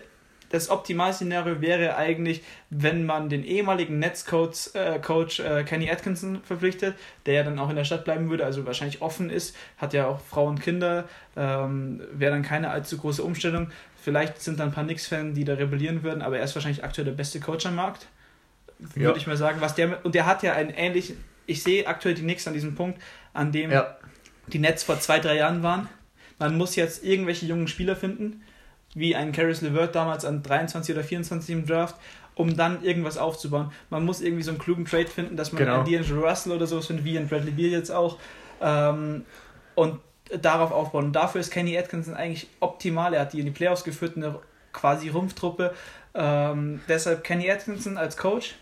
das 0.50 0.68
Optimalszenario 0.68 1.60
wäre 1.60 1.96
eigentlich, 1.96 2.42
wenn 2.70 3.06
man 3.06 3.28
den 3.28 3.44
ehemaligen 3.44 3.98
Nets-Coach 3.98 4.74
äh, 4.74 4.98
Coach, 4.98 5.40
äh, 5.40 5.64
Kenny 5.64 5.90
Atkinson 5.90 6.42
verpflichtet, 6.42 6.96
der 7.24 7.34
ja 7.34 7.42
dann 7.44 7.58
auch 7.58 7.70
in 7.70 7.76
der 7.76 7.84
Stadt 7.84 8.04
bleiben 8.04 8.28
würde, 8.28 8.44
also 8.44 8.66
wahrscheinlich 8.66 9.00
offen 9.00 9.30
ist, 9.30 9.56
hat 9.78 9.94
ja 9.94 10.06
auch 10.06 10.20
Frau 10.20 10.46
und 10.46 10.60
Kinder, 10.60 11.08
ähm, 11.36 12.02
wäre 12.12 12.32
dann 12.32 12.42
keine 12.42 12.70
allzu 12.70 12.98
große 12.98 13.22
Umstellung. 13.22 13.70
Vielleicht 14.02 14.40
sind 14.42 14.58
dann 14.58 14.68
ein 14.68 14.74
paar 14.74 14.84
Knicks-Fans, 14.84 15.34
die 15.34 15.44
da 15.44 15.54
rebellieren 15.54 16.02
würden, 16.02 16.22
aber 16.22 16.38
er 16.38 16.44
ist 16.44 16.54
wahrscheinlich 16.54 16.82
aktuell 16.82 17.04
der 17.04 17.12
beste 17.12 17.38
Coach 17.38 17.66
am 17.66 17.76
Markt. 17.76 18.06
Ja. 18.96 19.02
Würde 19.02 19.18
ich 19.18 19.26
mal 19.26 19.36
sagen. 19.36 19.60
Was 19.60 19.74
der, 19.74 20.04
und 20.04 20.14
der 20.14 20.26
hat 20.26 20.42
ja 20.42 20.54
einen 20.54 20.70
ähnlichen, 20.70 21.22
ich 21.46 21.62
sehe 21.62 21.86
aktuell 21.86 22.14
die 22.14 22.22
Knicks 22.22 22.48
an 22.48 22.54
diesem 22.54 22.74
Punkt, 22.74 23.00
an 23.34 23.52
dem 23.52 23.70
Ja. 23.70 23.98
die 24.48 24.58
Nets 24.58 24.82
vor 24.82 24.98
zwei, 25.00 25.20
drei 25.20 25.36
Jahren 25.36 25.62
waren. 25.62 25.88
Man 26.38 26.56
muss 26.56 26.76
jetzt 26.76 27.04
irgendwelche 27.04 27.46
jungen 27.46 27.68
Spieler 27.68 27.94
finden, 27.94 28.42
wie 28.94 29.14
ein 29.14 29.32
Caris 29.32 29.60
LeVert 29.60 29.94
damals 29.94 30.24
an 30.24 30.42
23 30.42 30.94
oder 30.94 31.04
24 31.04 31.54
im 31.54 31.66
Draft, 31.66 31.96
um 32.34 32.56
dann 32.56 32.82
irgendwas 32.82 33.18
aufzubauen. 33.18 33.70
Man 33.88 34.04
muss 34.04 34.20
irgendwie 34.20 34.42
so 34.42 34.50
einen 34.50 34.58
klugen 34.58 34.84
Trade 34.84 35.06
finden, 35.06 35.36
dass 35.36 35.52
man 35.52 35.60
Genau. 35.64 35.80
einen 35.80 35.86
D'Angelo 35.86 36.20
Russell 36.28 36.52
oder 36.52 36.66
sowas 36.66 36.86
findet, 36.86 37.04
wie 37.04 37.18
ein 37.18 37.28
Bradley 37.28 37.52
Beal 37.52 37.70
jetzt 37.70 37.90
auch. 37.90 38.18
Ähm, 38.60 39.24
und 39.74 40.00
darauf 40.42 40.70
aufbauen. 40.72 41.06
Und 41.06 41.12
dafür 41.12 41.40
ist 41.40 41.50
Kenny 41.50 41.76
Atkinson 41.76 42.14
eigentlich 42.14 42.48
optimal. 42.60 43.14
Er 43.14 43.22
hat 43.22 43.32
die 43.32 43.40
in 43.40 43.46
die 43.46 43.52
Playoffs 43.52 43.84
geführt, 43.84 44.16
eine 44.16 44.38
quasi 44.72 45.08
Rumpftruppe. 45.08 45.74
Ähm, 46.14 46.80
deshalb 46.88 47.24
Kenny 47.24 47.50
Atkinson 47.50 47.96
als 47.96 48.16
Coach 48.16 48.54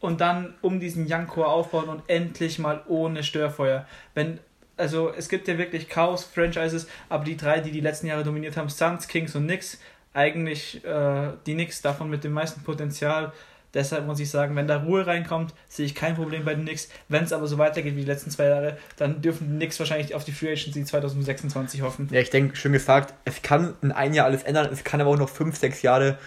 und 0.00 0.20
dann 0.20 0.54
um 0.62 0.80
diesen 0.80 1.06
Young 1.10 1.26
Core 1.26 1.48
aufbauen 1.48 1.88
und 1.88 2.02
endlich 2.06 2.58
mal 2.58 2.82
ohne 2.86 3.22
Störfeuer. 3.22 3.86
Wenn 4.14 4.40
also 4.80 5.12
es 5.16 5.28
gibt 5.28 5.46
ja 5.46 5.58
wirklich 5.58 5.88
Chaos-Franchises, 5.88 6.88
aber 7.08 7.24
die 7.24 7.36
drei, 7.36 7.60
die 7.60 7.70
die 7.70 7.80
letzten 7.80 8.06
Jahre 8.06 8.24
dominiert 8.24 8.56
haben, 8.56 8.68
Suns, 8.68 9.06
Kings 9.06 9.36
und 9.36 9.44
Knicks, 9.44 9.78
eigentlich 10.14 10.84
äh, 10.84 11.28
die 11.46 11.54
Knicks 11.54 11.82
davon 11.82 12.10
mit 12.10 12.24
dem 12.24 12.32
meisten 12.32 12.62
Potenzial. 12.62 13.32
Deshalb 13.72 14.04
muss 14.06 14.18
ich 14.18 14.28
sagen, 14.28 14.56
wenn 14.56 14.66
da 14.66 14.78
Ruhe 14.78 15.06
reinkommt, 15.06 15.54
sehe 15.68 15.86
ich 15.86 15.94
kein 15.94 16.16
Problem 16.16 16.44
bei 16.44 16.54
den 16.54 16.64
Knicks. 16.64 16.88
Wenn 17.08 17.22
es 17.22 17.32
aber 17.32 17.46
so 17.46 17.56
weitergeht 17.58 17.94
wie 17.94 18.00
die 18.00 18.06
letzten 18.06 18.30
zwei 18.30 18.46
Jahre, 18.46 18.78
dann 18.96 19.22
dürfen 19.22 19.48
die 19.48 19.56
Knicks 19.56 19.78
wahrscheinlich 19.78 20.14
auf 20.16 20.24
die 20.24 20.32
Free 20.32 20.50
Agency 20.50 20.84
2026 20.84 21.82
hoffen. 21.82 22.08
Ja, 22.10 22.20
ich 22.20 22.30
denke, 22.30 22.56
schön 22.56 22.72
gesagt, 22.72 23.14
es 23.24 23.42
kann 23.42 23.74
in 23.80 23.92
ein 23.92 24.12
Jahr 24.12 24.26
alles 24.26 24.42
ändern, 24.42 24.68
es 24.72 24.82
kann 24.82 25.00
aber 25.00 25.10
auch 25.10 25.18
noch 25.18 25.28
fünf, 25.28 25.56
sechs 25.56 25.82
Jahre 25.82 26.18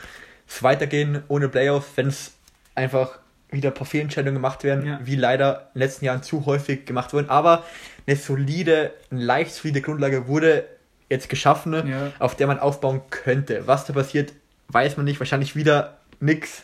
weitergehen 0.62 1.24
ohne 1.28 1.50
Playoffs, 1.50 1.88
wenn 1.96 2.08
es 2.08 2.34
einfach 2.76 3.20
wieder 3.54 3.70
ein 3.70 3.74
paar 3.74 3.88
Fehlentscheidungen 3.88 4.36
gemacht 4.36 4.64
werden, 4.64 4.86
Ja. 4.86 5.00
wie 5.04 5.16
leider 5.16 5.70
in 5.74 5.80
den 5.80 5.88
letzten 5.88 6.06
Jahren 6.06 6.24
zu 6.24 6.46
häufig 6.46 6.86
gemacht 6.86 7.14
wurden. 7.14 7.30
Aber 7.30 7.64
eine 8.08 8.16
solide, 8.18 8.92
eine 9.12 9.24
leicht 9.24 9.54
solide 9.54 9.82
Grundlage 9.82 10.28
wurde 10.28 10.66
jetzt 11.10 11.30
geschaffen, 11.30 11.74
Ja. 11.88 12.12
auf 12.20 12.36
der 12.36 12.48
man 12.48 12.60
aufbauen 12.60 13.02
könnte. 13.10 13.68
Was 13.68 13.86
da 13.86 13.94
passiert, 13.94 14.34
weiß 14.70 14.98
man 14.98 15.06
nicht. 15.06 15.20
Wahrscheinlich 15.20 15.56
wieder 15.56 15.98
nix. 16.20 16.64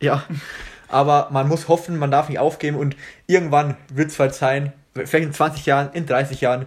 Ja. 0.00 0.24
Aber 0.88 1.28
man 1.32 1.48
muss 1.48 1.66
hoffen, 1.68 1.98
man 1.98 2.10
darf 2.12 2.28
nicht 2.28 2.38
aufgeben 2.38 2.76
und 2.76 2.94
irgendwann 3.26 3.76
wird 3.92 4.10
es 4.12 4.20
halt 4.20 4.34
sein, 4.34 4.72
vielleicht 4.94 5.14
in 5.26 5.32
20 5.32 5.66
Jahren, 5.66 5.90
in 5.94 6.06
30 6.06 6.40
Jahren. 6.40 6.66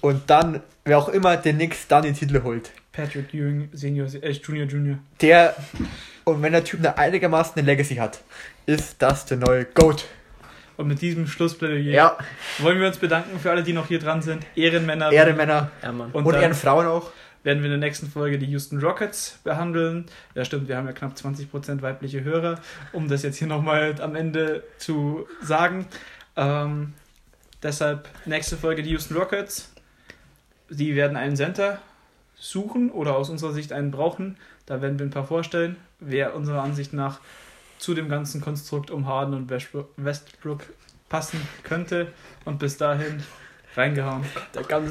Und 0.00 0.30
dann, 0.30 0.60
wer 0.84 0.98
auch 0.98 1.08
immer 1.08 1.36
den 1.36 1.56
Nix 1.56 1.88
dann 1.88 2.02
den 2.04 2.14
Titel 2.14 2.42
holt, 2.44 2.70
Patrick 2.92 3.32
Ewing 3.34 3.68
Senior, 3.72 4.06
äh, 4.22 4.30
Junior, 4.30 4.66
Junior. 4.66 4.98
Der, 5.20 5.54
und 6.24 6.42
wenn 6.42 6.52
der 6.52 6.64
Typ 6.64 6.80
eine 6.80 6.96
einigermaßen 6.98 7.54
eine 7.56 7.66
Legacy 7.66 7.96
hat, 7.96 8.20
ist 8.70 9.02
das 9.02 9.26
der 9.26 9.36
neue 9.38 9.64
GOAT. 9.64 10.04
Und 10.76 10.86
mit 10.86 11.02
diesem 11.02 11.26
Schlussplädoyer 11.26 11.92
Ja, 11.92 12.18
wollen 12.58 12.80
wir 12.80 12.86
uns 12.86 12.98
bedanken 12.98 13.38
für 13.38 13.50
alle, 13.50 13.62
die 13.62 13.72
noch 13.72 13.88
hier 13.88 13.98
dran 13.98 14.22
sind. 14.22 14.46
Ehrenmänner. 14.54 15.10
Ehrenmänner 15.12 15.70
Ja. 15.82 15.90
Und 15.90 16.14
und, 16.14 16.34
Ehrenfrauen 16.34 16.86
auch. 16.86 17.10
werden 17.42 17.58
wir 17.62 17.66
in 17.66 17.80
der 17.80 17.88
nächsten 17.88 18.08
Folge 18.08 18.38
die 18.38 18.46
Houston 18.46 18.78
Rockets 18.78 19.40
behandeln. 19.44 20.06
Ja, 20.34 20.44
stimmt, 20.44 20.68
wir 20.68 20.76
haben 20.76 20.86
ja 20.86 20.92
knapp 20.92 21.14
20% 21.14 21.82
weibliche 21.82 22.22
Hörer, 22.22 22.60
um 22.92 23.08
das 23.08 23.22
jetzt 23.24 23.36
hier 23.38 23.48
nochmal 23.48 23.96
am 24.00 24.14
Ende 24.14 24.62
zu 24.78 25.26
sagen. 25.42 25.86
Ähm, 26.36 26.94
deshalb 27.62 28.08
nächste 28.24 28.56
Folge 28.56 28.82
die 28.82 28.90
Houston 28.90 29.16
Rockets. 29.16 29.72
Die 30.70 30.94
werden 30.94 31.16
einen 31.16 31.34
Center 31.36 31.78
suchen 32.36 32.90
oder 32.90 33.16
aus 33.16 33.28
unserer 33.30 33.52
Sicht 33.52 33.72
einen 33.72 33.90
brauchen. 33.90 34.38
Da 34.64 34.80
werden 34.80 34.98
wir 35.00 35.06
ein 35.06 35.10
paar 35.10 35.26
vorstellen, 35.26 35.76
wer 35.98 36.34
unserer 36.36 36.62
Ansicht 36.62 36.92
nach 36.92 37.18
zu 37.80 37.94
dem 37.94 38.08
ganzen 38.08 38.40
Konstrukt 38.40 38.90
um 38.90 39.06
Harden 39.06 39.34
und 39.34 39.50
Westbrook 39.50 40.62
passen 41.08 41.40
könnte. 41.64 42.12
Und 42.44 42.58
bis 42.58 42.76
dahin 42.76 43.22
reingehauen. 43.76 44.24
Der 44.54 44.62
ganze 44.62 44.88